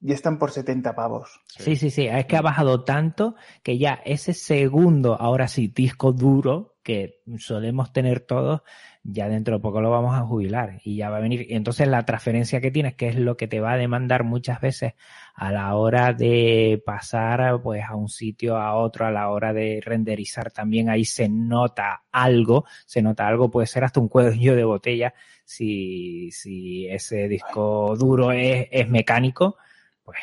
y 0.00 0.12
están 0.12 0.38
por 0.38 0.50
70 0.50 0.94
pavos. 0.94 1.40
Sí, 1.46 1.76
sí, 1.76 1.90
sí. 1.90 2.06
Es 2.06 2.26
que 2.26 2.36
ha 2.36 2.42
bajado 2.42 2.84
tanto 2.84 3.34
que 3.62 3.78
ya 3.78 4.00
ese 4.04 4.34
segundo, 4.34 5.20
ahora 5.20 5.48
sí, 5.48 5.68
disco 5.68 6.12
duro 6.12 6.75
que 6.86 7.20
solemos 7.38 7.92
tener 7.92 8.20
todos, 8.20 8.62
ya 9.02 9.28
dentro 9.28 9.56
de 9.56 9.60
poco 9.60 9.80
lo 9.80 9.90
vamos 9.90 10.14
a 10.14 10.20
jubilar 10.20 10.80
y 10.84 10.94
ya 10.94 11.10
va 11.10 11.16
a 11.16 11.20
venir. 11.20 11.48
Entonces 11.50 11.88
la 11.88 12.04
transferencia 12.04 12.60
que 12.60 12.70
tienes, 12.70 12.94
que 12.94 13.08
es 13.08 13.16
lo 13.16 13.36
que 13.36 13.48
te 13.48 13.58
va 13.58 13.72
a 13.72 13.76
demandar 13.76 14.22
muchas 14.22 14.60
veces 14.60 14.94
a 15.34 15.50
la 15.50 15.74
hora 15.74 16.12
de 16.12 16.80
pasar 16.86 17.60
pues 17.60 17.82
a 17.84 17.96
un 17.96 18.08
sitio 18.08 18.56
a 18.56 18.76
otro, 18.76 19.04
a 19.04 19.10
la 19.10 19.30
hora 19.30 19.52
de 19.52 19.80
renderizar 19.84 20.52
también 20.52 20.88
ahí 20.88 21.04
se 21.04 21.28
nota 21.28 22.04
algo, 22.12 22.66
se 22.86 23.02
nota 23.02 23.26
algo, 23.26 23.50
puede 23.50 23.66
ser 23.66 23.82
hasta 23.82 23.98
un 23.98 24.06
cuello 24.08 24.54
de 24.54 24.62
botella 24.62 25.12
si, 25.44 26.30
si 26.30 26.86
ese 26.86 27.26
disco 27.26 27.96
duro 27.96 28.30
es, 28.30 28.68
es 28.70 28.88
mecánico, 28.88 29.56
pues 30.04 30.18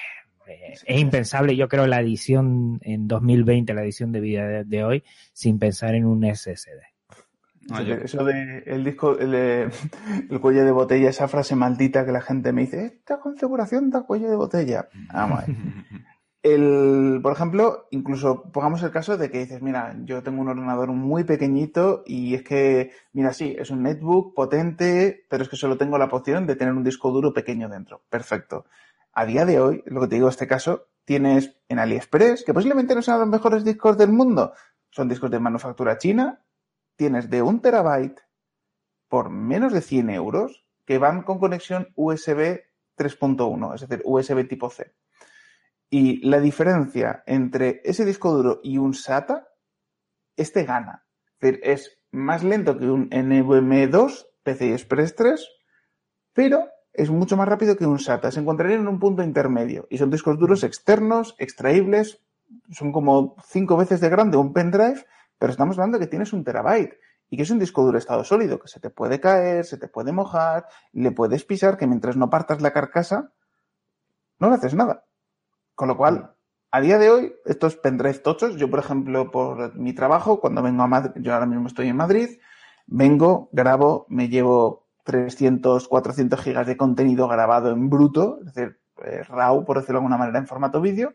eh, 0.48 0.74
es 0.74 0.84
impensable, 0.88 1.56
yo 1.56 1.68
creo, 1.68 1.88
la 1.88 2.02
edición 2.02 2.80
en 2.82 3.08
2020, 3.08 3.74
la 3.74 3.84
edición 3.84 4.12
de 4.12 4.20
vida 4.20 4.64
de 4.64 4.84
hoy, 4.84 5.04
sin 5.34 5.60
pensar 5.60 5.96
en 5.96 6.06
un 6.06 6.24
SSD. 6.24 6.94
Eso 8.04 8.26
de 8.26 8.64
el 8.66 8.84
disco, 8.84 9.18
el, 9.18 9.72
cuello 10.42 10.66
de 10.66 10.72
botella, 10.72 11.10
esa 11.10 11.30
frase 11.30 11.56
maldita 11.56 12.06
que 12.06 12.12
la 12.12 12.22
gente 12.22 12.52
me 12.52 12.62
dice, 12.62 12.86
esta 12.86 13.20
configuración 13.20 13.90
da 13.90 14.04
cuello 14.04 14.30
de 14.30 14.36
botella. 14.36 14.90
Vamos 15.14 15.46
El, 16.44 17.22
por 17.24 17.32
ejemplo, 17.32 17.88
incluso 17.92 18.52
pongamos 18.52 18.84
el 18.84 18.92
caso 18.92 19.16
de 19.16 19.32
que 19.32 19.40
dices, 19.40 19.62
mira, 19.62 19.96
yo 20.04 20.24
tengo 20.24 20.42
un 20.42 20.50
ordenador 20.50 20.90
muy 20.90 21.24
pequeñito 21.24 22.04
y 22.06 22.36
es 22.36 22.44
que, 22.44 22.92
mira, 23.14 23.32
sí, 23.32 23.56
es 23.58 23.70
un 23.70 23.82
netbook 23.82 24.36
potente, 24.36 25.26
pero 25.30 25.44
es 25.44 25.48
que 25.48 25.56
solo 25.56 25.78
tengo 25.78 25.98
la 25.98 26.10
opción 26.12 26.46
de 26.46 26.58
tener 26.58 26.74
un 26.74 26.84
disco 26.84 27.12
duro 27.12 27.32
pequeño 27.32 27.70
dentro. 27.70 28.02
Perfecto. 28.10 28.66
A 29.14 29.26
día 29.26 29.46
de 29.46 29.60
hoy, 29.60 29.84
lo 29.86 30.02
que 30.02 30.08
te 30.08 30.16
digo 30.16 30.28
en 30.28 30.32
este 30.32 30.48
caso, 30.48 30.88
tienes 31.06 31.56
en 31.70 31.80
AliExpress, 31.80 32.44
que 32.44 32.54
posiblemente 32.54 32.96
no 32.96 33.02
sean 33.02 33.20
los 33.20 33.30
mejores 33.30 33.64
discos 33.64 33.98
del 33.98 34.12
mundo, 34.12 34.54
son 34.90 35.08
discos 35.08 35.30
de 35.30 35.40
manufactura 35.40 35.98
china, 35.98 36.44
tienes 36.96 37.30
de 37.30 37.42
un 37.42 37.62
terabyte 37.62 38.22
por 39.08 39.30
menos 39.30 39.72
de 39.72 39.82
100 39.82 40.10
euros 40.10 40.66
que 40.86 40.98
van 40.98 41.22
con 41.22 41.38
conexión 41.38 41.90
USB 41.96 42.62
3.1, 42.98 43.76
es 43.76 43.82
decir, 43.82 44.02
USB 44.04 44.48
tipo 44.48 44.70
C. 44.70 44.96
Y 45.90 46.28
la 46.28 46.40
diferencia 46.40 47.24
entre 47.28 47.82
ese 47.84 48.06
disco 48.06 48.34
duro 48.34 48.62
y 48.64 48.80
un 48.80 48.96
SATA, 48.96 49.48
este 50.36 50.64
gana. 50.64 51.06
Es 51.40 51.52
decir, 51.52 51.60
es 51.64 52.00
más 52.12 52.44
lento 52.44 52.78
que 52.78 52.90
un 52.90 53.10
NVMe 53.12 53.88
2, 53.88 54.30
PCI 54.44 54.74
Express 54.74 55.16
3, 55.16 55.48
pero 56.34 56.73
es 56.94 57.10
mucho 57.10 57.36
más 57.36 57.48
rápido 57.48 57.76
que 57.76 57.88
un 57.88 58.00
SATA. 58.00 58.32
Se 58.32 58.40
encontrarían 58.40 58.82
en 58.82 58.88
un 58.88 59.00
punto 59.00 59.24
intermedio. 59.24 59.88
Y 59.90 59.98
son 59.98 60.12
discos 60.12 60.38
duros 60.38 60.64
externos, 60.64 61.36
extraíbles, 61.40 62.22
son 62.72 62.92
como 62.92 63.36
cinco 63.48 63.78
veces 63.78 64.00
de 64.00 64.10
grande 64.10 64.38
un 64.38 64.54
pendrive, 64.54 65.06
pero 65.40 65.52
estamos 65.52 65.78
hablando 65.78 65.98
de 65.98 66.06
que 66.06 66.10
tienes 66.10 66.34
un 66.34 66.44
terabyte 66.44 66.98
y 67.30 67.38
que 67.38 67.44
es 67.44 67.50
un 67.50 67.60
disco 67.60 67.84
duro 67.84 67.98
estado 67.98 68.24
sólido, 68.24 68.60
que 68.60 68.68
se 68.68 68.80
te 68.80 68.92
puede 68.92 69.20
caer, 69.20 69.66
se 69.66 69.78
te 69.78 69.88
puede 69.88 70.12
mojar, 70.12 70.68
le 70.92 71.12
puedes 71.12 71.44
pisar, 71.44 71.78
que 71.78 71.88
mientras 71.88 72.16
no 72.16 72.30
partas 72.30 72.62
la 72.62 72.72
carcasa, 72.72 73.32
no 74.38 74.50
le 74.50 74.56
haces 74.56 74.76
nada. 74.76 75.06
Con 75.74 75.88
lo 75.88 75.98
cual, 75.98 76.36
a 76.70 76.80
día 76.80 77.00
de 77.00 77.10
hoy, 77.10 77.34
estos 77.46 77.76
pendrive 77.76 78.20
tochos, 78.20 78.56
yo 78.58 78.70
por 78.70 78.80
ejemplo, 78.80 79.32
por 79.32 79.76
mi 79.76 79.94
trabajo, 79.94 80.40
cuando 80.40 80.62
vengo 80.62 80.84
a 80.84 80.88
Madrid, 80.88 81.12
yo 81.24 81.34
ahora 81.34 81.48
mismo 81.48 81.68
estoy 81.68 81.88
en 81.88 81.96
Madrid, 81.96 82.40
vengo, 82.86 83.50
grabo, 83.52 84.06
me 84.10 84.30
llevo 84.30 84.83
300, 85.04 85.88
400 85.88 86.40
gigas 86.42 86.68
de 86.68 86.78
contenido 86.78 87.28
grabado 87.28 87.72
en 87.72 87.90
bruto, 87.90 88.40
es 88.40 88.54
decir, 88.54 88.80
eh, 89.04 89.24
RAW, 89.24 89.66
por 89.66 89.78
decirlo 89.78 90.00
de 90.00 90.06
alguna 90.06 90.18
manera, 90.18 90.40
en 90.40 90.48
formato 90.48 90.82
vídeo, 90.82 91.14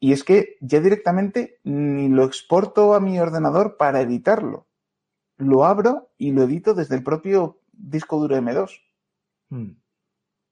y 0.00 0.12
es 0.12 0.24
que 0.24 0.56
ya 0.60 0.80
directamente 0.80 1.60
ni 1.62 2.08
lo 2.08 2.24
exporto 2.24 2.94
a 2.94 3.00
mi 3.00 3.20
ordenador 3.20 3.76
para 3.76 4.00
editarlo. 4.00 4.66
Lo 5.36 5.64
abro 5.64 6.10
y 6.18 6.32
lo 6.32 6.42
edito 6.42 6.74
desde 6.74 6.96
el 6.96 7.04
propio 7.04 7.60
disco 7.72 8.18
duro 8.18 8.36
M2. 8.36 8.80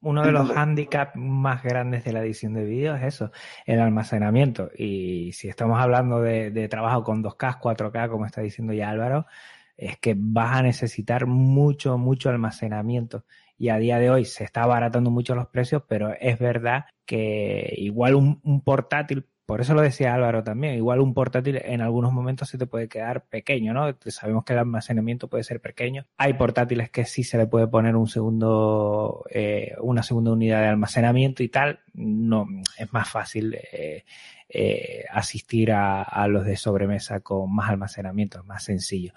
Uno 0.02 0.22
de 0.22 0.32
los 0.32 0.50
hándicaps 0.50 1.16
más 1.16 1.62
grandes 1.62 2.04
de 2.04 2.12
la 2.12 2.22
edición 2.22 2.54
de 2.54 2.64
vídeo 2.64 2.94
es 2.94 3.02
eso, 3.02 3.32
el 3.66 3.80
almacenamiento. 3.80 4.70
Y 4.74 5.32
si 5.32 5.48
estamos 5.48 5.78
hablando 5.78 6.22
de, 6.22 6.68
trabajo 6.68 7.04
con 7.04 7.22
2K, 7.22 7.60
4K, 7.60 8.08
como 8.08 8.24
está 8.24 8.40
diciendo 8.40 8.72
ya 8.72 8.88
Álvaro, 8.88 9.26
es 9.80 9.98
que 9.98 10.14
vas 10.16 10.56
a 10.56 10.62
necesitar 10.62 11.26
mucho, 11.26 11.96
mucho 11.96 12.28
almacenamiento. 12.28 13.24
Y 13.56 13.70
a 13.70 13.78
día 13.78 13.98
de 13.98 14.10
hoy 14.10 14.24
se 14.26 14.44
está 14.44 14.62
abaratando 14.62 15.10
mucho 15.10 15.34
los 15.34 15.48
precios, 15.48 15.82
pero 15.88 16.14
es 16.20 16.38
verdad 16.38 16.84
que 17.06 17.72
igual 17.76 18.14
un 18.14 18.62
portátil 18.62 19.26
por 19.50 19.62
eso 19.62 19.74
lo 19.74 19.82
decía 19.82 20.14
Álvaro 20.14 20.44
también. 20.44 20.76
Igual 20.76 21.00
un 21.00 21.12
portátil 21.12 21.60
en 21.64 21.80
algunos 21.80 22.12
momentos 22.12 22.48
se 22.48 22.56
te 22.56 22.68
puede 22.68 22.88
quedar 22.88 23.24
pequeño, 23.24 23.74
¿no? 23.74 23.92
Sabemos 24.06 24.44
que 24.44 24.52
el 24.52 24.60
almacenamiento 24.60 25.26
puede 25.26 25.42
ser 25.42 25.60
pequeño. 25.60 26.06
Hay 26.18 26.34
portátiles 26.34 26.88
que 26.90 27.04
sí 27.04 27.24
se 27.24 27.36
le 27.36 27.48
puede 27.48 27.66
poner 27.66 27.96
un 27.96 28.06
segundo, 28.06 29.24
eh, 29.28 29.74
una 29.80 30.04
segunda 30.04 30.30
unidad 30.30 30.60
de 30.60 30.68
almacenamiento 30.68 31.42
y 31.42 31.48
tal. 31.48 31.80
No, 31.94 32.46
es 32.78 32.92
más 32.92 33.10
fácil 33.10 33.58
eh, 33.72 34.04
eh, 34.48 35.04
asistir 35.10 35.72
a, 35.72 36.28
los 36.28 36.44
de 36.44 36.54
sobremesa 36.54 37.18
con 37.18 37.52
más 37.52 37.70
almacenamiento, 37.70 38.38
es 38.38 38.44
más 38.44 38.62
sencillo. 38.62 39.14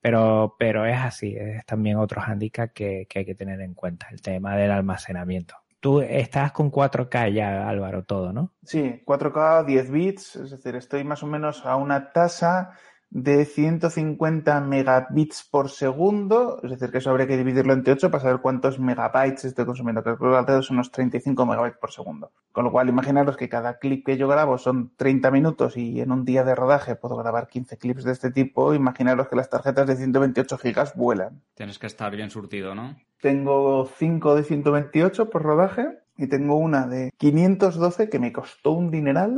Pero, 0.00 0.56
pero 0.58 0.86
es 0.86 0.96
así, 0.96 1.36
es 1.36 1.66
también 1.66 1.98
otro 1.98 2.22
handicap 2.22 2.72
que 2.72 3.06
hay 3.14 3.24
que 3.26 3.34
tener 3.34 3.60
en 3.60 3.74
cuenta, 3.74 4.08
el 4.10 4.22
tema 4.22 4.56
del 4.56 4.70
almacenamiento. 4.70 5.56
Tú 5.84 6.00
estás 6.00 6.50
con 6.52 6.72
4K 6.72 7.34
ya, 7.34 7.68
Álvaro, 7.68 8.04
todo, 8.04 8.32
¿no? 8.32 8.54
Sí, 8.64 9.02
4K, 9.04 9.66
10 9.66 9.90
bits, 9.90 10.36
es 10.36 10.50
decir, 10.52 10.76
estoy 10.76 11.04
más 11.04 11.22
o 11.22 11.26
menos 11.26 11.66
a 11.66 11.76
una 11.76 12.10
tasa 12.10 12.70
de 13.10 13.44
150 13.44 14.60
megabits 14.60 15.46
por 15.48 15.70
segundo, 15.70 16.60
es 16.62 16.70
decir, 16.70 16.90
que 16.90 16.98
eso 16.98 17.10
habría 17.10 17.26
que 17.26 17.36
dividirlo 17.36 17.72
entre 17.72 17.92
8 17.92 18.10
para 18.10 18.22
saber 18.22 18.40
cuántos 18.40 18.80
megabytes 18.80 19.44
estoy 19.44 19.64
consumiendo, 19.64 20.02
que 20.02 20.16
creo 20.16 20.62
son 20.62 20.76
unos 20.76 20.90
35 20.90 21.46
megabytes 21.46 21.78
por 21.78 21.92
segundo. 21.92 22.32
Con 22.50 22.64
lo 22.64 22.72
cual, 22.72 22.88
imaginaros 22.88 23.36
que 23.36 23.48
cada 23.48 23.78
clip 23.78 24.04
que 24.04 24.16
yo 24.16 24.26
grabo 24.26 24.58
son 24.58 24.92
30 24.96 25.30
minutos 25.30 25.76
y 25.76 26.00
en 26.00 26.10
un 26.10 26.24
día 26.24 26.44
de 26.44 26.54
rodaje 26.54 26.96
puedo 26.96 27.16
grabar 27.16 27.46
15 27.48 27.78
clips 27.78 28.04
de 28.04 28.12
este 28.12 28.30
tipo, 28.30 28.74
imaginaros 28.74 29.28
que 29.28 29.36
las 29.36 29.48
tarjetas 29.48 29.86
de 29.86 29.96
128 29.96 30.58
gigas 30.58 30.96
vuelan. 30.96 31.42
Tienes 31.54 31.78
que 31.78 31.86
estar 31.86 32.14
bien 32.14 32.30
surtido, 32.30 32.74
¿no? 32.74 32.96
Tengo 33.20 33.86
5 33.96 34.34
de 34.34 34.42
128 34.42 35.30
por 35.30 35.42
rodaje 35.42 35.86
y 36.16 36.28
tengo 36.28 36.56
una 36.56 36.86
de 36.86 37.10
512 37.16 38.08
que 38.08 38.18
me 38.18 38.32
costó 38.32 38.72
un 38.72 38.90
dineral 38.90 39.36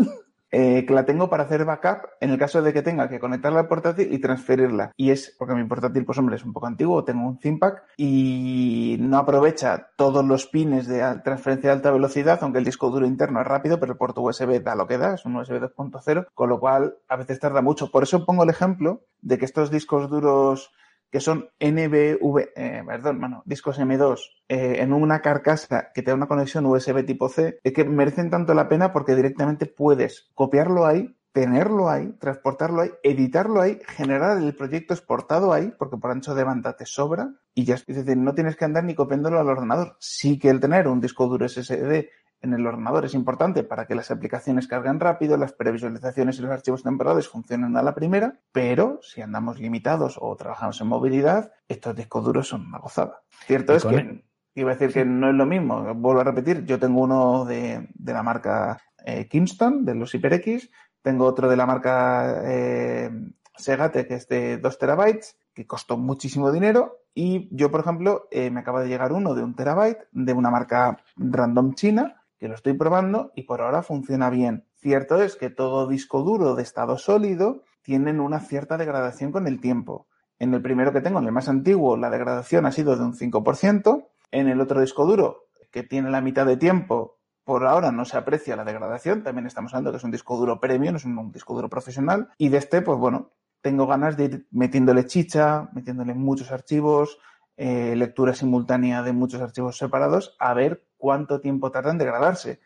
Eh, 0.52 0.84
que 0.86 0.94
la 0.94 1.04
tengo 1.04 1.28
para 1.28 1.42
hacer 1.42 1.64
backup 1.64 2.08
en 2.20 2.30
el 2.30 2.38
caso 2.38 2.62
de 2.62 2.72
que 2.72 2.82
tenga 2.82 3.08
que 3.08 3.18
conectarla 3.18 3.60
al 3.60 3.68
portátil 3.68 4.12
y 4.12 4.18
transferirla. 4.20 4.92
Y 4.96 5.10
es 5.10 5.34
porque 5.38 5.54
mi 5.54 5.64
portátil, 5.64 6.04
pues 6.04 6.18
hombre, 6.18 6.36
es 6.36 6.44
un 6.44 6.52
poco 6.52 6.66
antiguo, 6.66 7.04
tengo 7.04 7.26
un 7.26 7.38
ThinkPad 7.38 7.74
y 7.96 8.96
no 9.00 9.18
aprovecha 9.18 9.88
todos 9.96 10.24
los 10.24 10.46
pines 10.46 10.86
de 10.86 11.02
transferencia 11.24 11.70
de 11.70 11.76
alta 11.76 11.90
velocidad, 11.90 12.38
aunque 12.42 12.58
el 12.58 12.64
disco 12.64 12.90
duro 12.90 13.06
interno 13.06 13.40
es 13.40 13.46
rápido, 13.46 13.80
pero 13.80 13.92
el 13.92 13.98
puerto 13.98 14.22
USB 14.22 14.62
da 14.62 14.76
lo 14.76 14.86
que 14.86 14.98
da, 14.98 15.14
es 15.14 15.24
un 15.24 15.36
USB 15.36 15.60
2.0, 15.60 16.28
con 16.32 16.48
lo 16.48 16.60
cual 16.60 16.96
a 17.08 17.16
veces 17.16 17.40
tarda 17.40 17.60
mucho. 17.60 17.90
Por 17.90 18.04
eso 18.04 18.24
pongo 18.24 18.44
el 18.44 18.50
ejemplo 18.50 19.02
de 19.22 19.38
que 19.38 19.44
estos 19.44 19.70
discos 19.70 20.08
duros 20.08 20.70
que 21.10 21.20
son 21.20 21.48
NBV, 21.60 22.52
eh, 22.56 22.82
perdón, 22.86 23.20
bueno, 23.20 23.42
discos 23.46 23.78
M2 23.78 24.20
eh, 24.48 24.76
en 24.80 24.92
una 24.92 25.20
carcasa 25.20 25.90
que 25.94 26.02
te 26.02 26.10
da 26.10 26.16
una 26.16 26.28
conexión 26.28 26.66
USB 26.66 27.04
tipo 27.04 27.28
C, 27.28 27.58
es 27.62 27.72
que 27.72 27.84
merecen 27.84 28.30
tanto 28.30 28.54
la 28.54 28.68
pena 28.68 28.92
porque 28.92 29.14
directamente 29.14 29.66
puedes 29.66 30.30
copiarlo 30.34 30.86
ahí, 30.86 31.16
tenerlo 31.32 31.90
ahí, 31.90 32.14
transportarlo 32.18 32.82
ahí, 32.82 32.90
editarlo 33.02 33.60
ahí, 33.60 33.78
generar 33.88 34.38
el 34.38 34.54
proyecto 34.54 34.94
exportado 34.94 35.52
ahí, 35.52 35.72
porque 35.78 35.98
por 35.98 36.10
ancho 36.10 36.34
de 36.34 36.44
banda 36.44 36.76
te 36.76 36.86
sobra, 36.86 37.30
y 37.54 37.64
ya 37.64 37.74
es 37.74 37.86
decir, 37.86 38.16
no 38.16 38.34
tienes 38.34 38.56
que 38.56 38.64
andar 38.64 38.84
ni 38.84 38.94
copiándolo 38.94 39.38
al 39.38 39.48
ordenador. 39.48 39.96
Sí 39.98 40.38
que 40.38 40.48
el 40.48 40.60
tener 40.60 40.88
un 40.88 41.00
disco 41.00 41.26
duro 41.26 41.46
SSD 41.46 42.08
en 42.46 42.54
el 42.54 42.66
ordenador 42.66 43.04
es 43.04 43.14
importante 43.14 43.62
para 43.62 43.86
que 43.86 43.94
las 43.94 44.10
aplicaciones 44.10 44.66
carguen 44.66 45.00
rápido, 45.00 45.36
las 45.36 45.52
previsualizaciones 45.52 46.38
y 46.38 46.42
los 46.42 46.50
archivos 46.50 46.82
temporales 46.82 47.28
funcionen 47.28 47.76
a 47.76 47.82
la 47.82 47.94
primera, 47.94 48.40
pero 48.52 49.00
si 49.02 49.20
andamos 49.20 49.60
limitados 49.60 50.18
o 50.20 50.34
trabajamos 50.36 50.80
en 50.80 50.86
movilidad, 50.86 51.52
estos 51.68 51.94
discos 51.94 52.24
duros 52.24 52.48
son 52.48 52.66
una 52.66 52.78
gozada. 52.78 53.22
Cierto 53.46 53.74
es 53.74 53.84
que 53.84 54.24
iba 54.54 54.70
a 54.70 54.74
decir 54.74 54.92
que 54.92 55.04
no 55.04 55.28
es 55.28 55.34
lo 55.34 55.44
mismo, 55.44 55.94
vuelvo 55.94 56.20
a 56.20 56.24
repetir, 56.24 56.64
yo 56.64 56.78
tengo 56.78 57.02
uno 57.02 57.44
de, 57.44 57.88
la 58.04 58.22
marca 58.22 58.78
eh, 59.04 59.28
Kingston, 59.28 59.84
de 59.84 59.94
los 59.94 60.12
HyperX, 60.12 60.70
tengo 61.02 61.26
otro 61.26 61.48
de 61.48 61.56
la 61.56 61.66
marca 61.66 62.42
eh, 62.44 63.10
Segate, 63.56 64.06
que 64.06 64.14
es 64.14 64.28
de 64.28 64.58
2 64.58 64.78
terabytes, 64.78 65.38
que 65.54 65.66
costó 65.66 65.96
muchísimo 65.96 66.52
dinero, 66.52 67.00
y 67.14 67.48
yo, 67.50 67.70
por 67.70 67.80
ejemplo, 67.80 68.28
eh, 68.30 68.50
me 68.50 68.60
acaba 68.60 68.82
de 68.82 68.88
llegar 68.88 69.12
uno 69.12 69.34
de 69.34 69.42
un 69.42 69.54
terabyte 69.54 70.06
de 70.12 70.34
una 70.34 70.50
marca 70.50 70.98
random 71.16 71.74
china, 71.74 72.15
que 72.38 72.48
lo 72.48 72.54
estoy 72.54 72.74
probando 72.74 73.32
y 73.34 73.42
por 73.42 73.60
ahora 73.60 73.82
funciona 73.82 74.30
bien. 74.30 74.66
Cierto 74.74 75.20
es 75.22 75.36
que 75.36 75.50
todo 75.50 75.86
disco 75.86 76.22
duro 76.22 76.54
de 76.54 76.62
estado 76.62 76.98
sólido 76.98 77.62
tienen 77.82 78.20
una 78.20 78.40
cierta 78.40 78.76
degradación 78.76 79.32
con 79.32 79.46
el 79.46 79.60
tiempo. 79.60 80.06
En 80.38 80.52
el 80.52 80.60
primero 80.60 80.92
que 80.92 81.00
tengo, 81.00 81.18
en 81.18 81.26
el 81.26 81.32
más 81.32 81.48
antiguo, 81.48 81.96
la 81.96 82.10
degradación 82.10 82.66
ha 82.66 82.72
sido 82.72 82.96
de 82.96 83.04
un 83.04 83.14
5%. 83.14 84.08
En 84.32 84.48
el 84.48 84.60
otro 84.60 84.80
disco 84.80 85.06
duro, 85.06 85.44
que 85.70 85.82
tiene 85.82 86.10
la 86.10 86.20
mitad 86.20 86.44
de 86.44 86.56
tiempo, 86.56 87.18
por 87.44 87.64
ahora 87.64 87.92
no 87.92 88.04
se 88.04 88.16
aprecia 88.16 88.56
la 88.56 88.64
degradación. 88.64 89.22
También 89.22 89.46
estamos 89.46 89.72
hablando 89.72 89.92
que 89.92 89.98
es 89.98 90.04
un 90.04 90.10
disco 90.10 90.36
duro 90.36 90.60
premium, 90.60 90.92
no 90.92 90.96
es 90.98 91.04
un, 91.04 91.32
disco 91.32 91.54
duro 91.54 91.70
profesional. 91.70 92.28
Y 92.36 92.48
de 92.48 92.58
este, 92.58 92.82
pues 92.82 92.98
bueno, 92.98 93.32
tengo 93.62 93.86
ganas 93.86 94.16
de 94.16 94.24
ir 94.24 94.48
metiéndole 94.50 95.06
chicha, 95.06 95.70
metiéndole 95.72 96.12
muchos 96.12 96.50
archivos, 96.52 97.18
eh, 97.56 97.94
lectura 97.96 98.34
simultánea 98.34 99.02
de 99.02 99.12
muchos 99.12 99.40
archivos 99.40 99.78
separados, 99.78 100.36
a 100.38 100.52
ver 100.52 100.85
cuánto 100.96 101.40
tiempo 101.40 101.70
tarda 101.70 101.90
en 101.90 101.98
degradarse. 101.98 102.60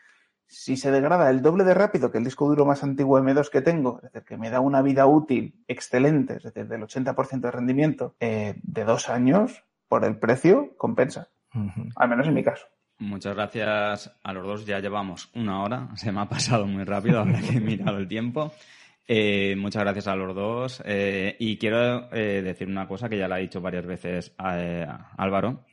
Si 0.46 0.76
se 0.76 0.90
degrada 0.90 1.30
el 1.30 1.42
doble 1.42 1.64
de 1.64 1.74
rápido 1.74 2.10
que 2.10 2.18
el 2.18 2.24
disco 2.24 2.48
duro 2.48 2.66
más 2.66 2.82
antiguo 2.82 3.20
M2 3.20 3.50
que 3.50 3.62
tengo, 3.62 4.00
es 4.02 4.12
decir, 4.12 4.24
que 4.24 4.36
me 4.36 4.50
da 4.50 4.60
una 4.60 4.82
vida 4.82 5.06
útil 5.06 5.62
excelente, 5.68 6.36
es 6.36 6.42
decir, 6.42 6.66
del 6.66 6.82
80% 6.82 7.40
de 7.40 7.50
rendimiento 7.50 8.16
eh, 8.18 8.54
de 8.62 8.84
dos 8.84 9.08
años, 9.08 9.64
por 9.88 10.04
el 10.04 10.18
precio, 10.18 10.74
compensa. 10.76 11.28
Al 11.96 12.08
menos 12.08 12.28
en 12.28 12.34
mi 12.34 12.44
caso. 12.44 12.66
Muchas 13.00 13.34
gracias 13.34 14.12
a 14.22 14.32
los 14.32 14.46
dos. 14.46 14.66
Ya 14.66 14.78
llevamos 14.78 15.30
una 15.34 15.62
hora. 15.62 15.88
Se 15.96 16.12
me 16.12 16.20
ha 16.20 16.28
pasado 16.28 16.66
muy 16.66 16.84
rápido 16.84 17.20
ahora 17.20 17.40
que 17.40 17.56
he 17.56 17.60
mirado 17.60 17.98
el 17.98 18.06
tiempo. 18.06 18.52
Eh, 19.08 19.56
muchas 19.56 19.82
gracias 19.82 20.06
a 20.06 20.14
los 20.14 20.34
dos. 20.34 20.82
Eh, 20.84 21.34
y 21.40 21.56
quiero 21.56 22.12
eh, 22.12 22.42
decir 22.42 22.68
una 22.68 22.86
cosa 22.86 23.08
que 23.08 23.18
ya 23.18 23.26
la 23.26 23.36
ha 23.36 23.38
dicho 23.38 23.60
varias 23.60 23.86
veces 23.86 24.34
Álvaro. 24.36 25.64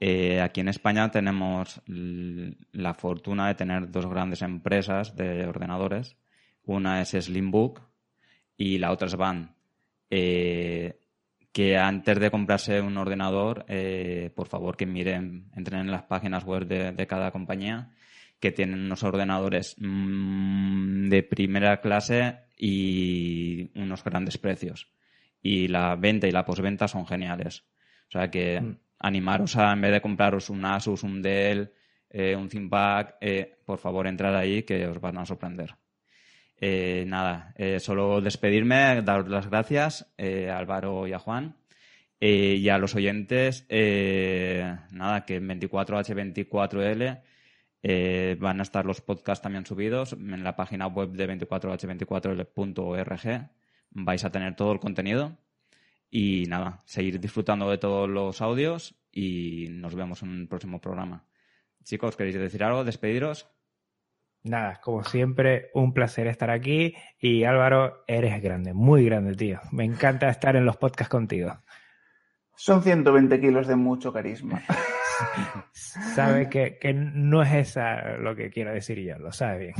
Aquí 0.00 0.60
en 0.60 0.68
España 0.68 1.10
tenemos 1.10 1.80
la 1.86 2.94
fortuna 2.94 3.48
de 3.48 3.54
tener 3.54 3.90
dos 3.90 4.06
grandes 4.06 4.42
empresas 4.42 5.16
de 5.16 5.46
ordenadores. 5.46 6.16
Una 6.64 7.00
es 7.00 7.10
Slimbook 7.10 7.80
y 8.56 8.78
la 8.78 8.92
otra 8.92 9.06
es 9.06 9.16
Van. 9.16 9.54
que 10.08 11.76
antes 11.78 12.20
de 12.20 12.30
comprarse 12.30 12.80
un 12.80 12.98
ordenador, 12.98 13.64
por 14.34 14.48
favor 14.48 14.76
que 14.76 14.86
miren, 14.86 15.50
entren 15.54 15.80
en 15.80 15.90
las 15.90 16.02
páginas 16.02 16.44
web 16.44 16.66
de 16.66 17.06
cada 17.06 17.30
compañía 17.30 17.90
que 18.40 18.52
tienen 18.52 18.80
unos 18.80 19.02
ordenadores 19.02 19.76
mm, 19.78 21.08
de 21.08 21.22
primera 21.22 21.80
clase 21.80 22.40
y 22.56 23.70
unos 23.74 24.04
grandes 24.04 24.38
precios. 24.38 24.88
Y 25.42 25.68
la 25.68 25.96
venta 25.96 26.26
y 26.26 26.32
la 26.32 26.44
posventa 26.44 26.88
son 26.88 27.06
geniales. 27.06 27.64
O 28.08 28.12
sea 28.12 28.30
que 28.30 28.60
mm. 28.60 28.78
Animaros 28.98 29.56
a, 29.56 29.72
en 29.72 29.80
vez 29.80 29.92
de 29.92 30.00
compraros 30.00 30.50
un 30.50 30.64
Asus, 30.64 31.02
un 31.02 31.22
Dell, 31.22 31.72
eh, 32.10 32.36
un 32.36 32.48
ThinkPad, 32.48 33.14
eh, 33.20 33.58
por 33.64 33.78
favor 33.78 34.06
entrad 34.06 34.36
ahí 34.36 34.62
que 34.62 34.86
os 34.86 35.00
van 35.00 35.18
a 35.18 35.26
sorprender. 35.26 35.74
Eh, 36.58 37.04
nada, 37.06 37.54
solo 37.80 38.20
despedirme, 38.20 39.02
daros 39.02 39.28
las 39.28 39.50
gracias 39.50 40.10
a 40.18 40.56
Álvaro 40.56 41.06
y 41.06 41.12
a 41.12 41.18
Juan. 41.18 41.56
y 42.18 42.66
a 42.70 42.78
los 42.78 42.94
oyentes, 42.94 43.66
nada, 44.90 45.26
que 45.26 45.36
en 45.36 45.48
24H24L 45.48 47.20
eh, 47.88 48.36
van 48.40 48.58
a 48.58 48.64
estar 48.64 48.84
los 48.84 49.00
podcasts 49.00 49.44
también 49.44 49.64
subidos 49.64 50.14
en 50.14 50.42
la 50.42 50.56
página 50.56 50.88
web 50.88 51.10
de 51.10 51.28
24h24.org. 51.28 53.50
Vais 53.90 54.24
a 54.24 54.32
tener 54.32 54.56
todo 54.56 54.72
el 54.72 54.80
contenido. 54.80 55.38
Y 56.10 56.44
nada, 56.48 56.82
seguir 56.86 57.20
disfrutando 57.20 57.70
de 57.70 57.78
todos 57.78 58.08
los 58.08 58.40
audios 58.40 58.94
y 59.10 59.66
nos 59.70 59.94
vemos 59.94 60.22
en 60.22 60.40
el 60.40 60.48
próximo 60.48 60.80
programa. 60.80 61.26
Chicos, 61.82 62.16
¿queréis 62.16 62.36
decir 62.36 62.64
algo? 62.64 62.84
¿Despediros? 62.84 63.48
Nada, 64.42 64.80
como 64.80 65.02
siempre, 65.02 65.70
un 65.74 65.92
placer 65.92 66.28
estar 66.28 66.50
aquí. 66.50 66.94
Y 67.18 67.44
Álvaro, 67.44 68.04
eres 68.06 68.40
grande, 68.42 68.74
muy 68.74 69.04
grande, 69.04 69.34
tío. 69.34 69.60
Me 69.72 69.84
encanta 69.84 70.28
estar 70.28 70.54
en 70.54 70.64
los 70.64 70.76
podcasts 70.76 71.10
contigo. 71.10 71.58
Son 72.54 72.82
120 72.82 73.40
kilos 73.40 73.66
de 73.66 73.76
mucho 73.76 74.12
carisma. 74.12 74.62
sabe 75.72 76.48
que, 76.48 76.92
no 76.94 77.42
es 77.42 77.52
esa 77.52 78.16
lo 78.18 78.34
que 78.34 78.50
quiero 78.50 78.72
decir 78.72 78.98
yo, 79.00 79.18
lo 79.18 79.32
sabe 79.32 79.58
bien. 79.58 79.74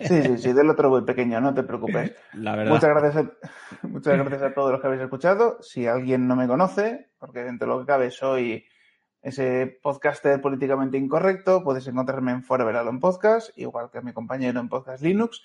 sí, 0.00 0.22
sí, 0.22 0.38
sí, 0.38 0.52
del 0.52 0.70
otro 0.70 0.90
voy 0.90 1.02
pequeño, 1.02 1.40
no 1.40 1.54
te 1.54 1.62
preocupes. 1.62 2.14
Muchas 2.34 2.90
gracias, 2.90 3.16
a, 3.16 3.86
muchas 3.86 4.18
gracias 4.18 4.42
a 4.42 4.54
todos 4.54 4.72
los 4.72 4.80
que 4.80 4.86
habéis 4.86 5.02
escuchado. 5.02 5.58
Si 5.62 5.86
alguien 5.86 6.26
no 6.26 6.36
me 6.36 6.46
conoce, 6.46 7.10
porque 7.18 7.44
dentro 7.44 7.68
de 7.68 7.74
lo 7.74 7.80
que 7.80 7.86
cabe 7.86 8.10
soy 8.10 8.64
ese 9.22 9.78
podcaster 9.82 10.40
políticamente 10.40 10.98
incorrecto, 10.98 11.62
puedes 11.62 11.86
encontrarme 11.86 12.32
en 12.32 12.42
Forever 12.42 12.76
Alone 12.76 12.98
Podcast, 12.98 13.56
igual 13.56 13.90
que 13.90 13.98
a 13.98 14.02
mi 14.02 14.12
compañero 14.12 14.60
en 14.60 14.68
Podcast 14.68 15.02
Linux, 15.02 15.42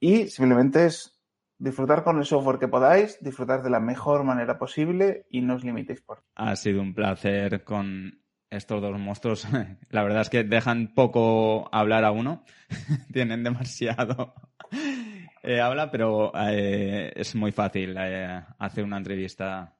y 0.00 0.26
simplemente 0.26 0.86
es 0.86 1.22
disfrutar 1.58 2.02
con 2.02 2.18
el 2.18 2.24
software 2.24 2.58
que 2.58 2.66
podáis, 2.66 3.22
disfrutar 3.22 3.62
de 3.62 3.70
la 3.70 3.78
mejor 3.78 4.24
manera 4.24 4.58
posible 4.58 5.26
y 5.30 5.42
no 5.42 5.54
os 5.54 5.64
limitéis 5.64 6.00
por. 6.00 6.24
Ha 6.34 6.56
sido 6.56 6.82
un 6.82 6.92
placer 6.92 7.62
con 7.62 8.21
estos 8.52 8.80
dos 8.80 8.98
monstruos, 8.98 9.46
la 9.90 10.02
verdad 10.02 10.22
es 10.22 10.30
que 10.30 10.44
dejan 10.44 10.94
poco 10.94 11.68
hablar 11.72 12.04
a 12.04 12.12
uno, 12.12 12.44
tienen 13.12 13.42
demasiado 13.42 14.34
eh, 15.42 15.60
habla, 15.60 15.90
pero 15.90 16.32
eh, 16.34 17.12
es 17.14 17.34
muy 17.34 17.52
fácil 17.52 17.94
eh, 17.98 18.42
hacer 18.58 18.84
una 18.84 18.96
entrevista 18.96 19.76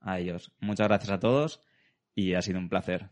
a 0.00 0.18
ellos. 0.18 0.52
Muchas 0.60 0.88
gracias 0.88 1.10
a 1.10 1.20
todos 1.20 1.60
y 2.14 2.34
ha 2.34 2.42
sido 2.42 2.58
un 2.58 2.68
placer. 2.68 3.10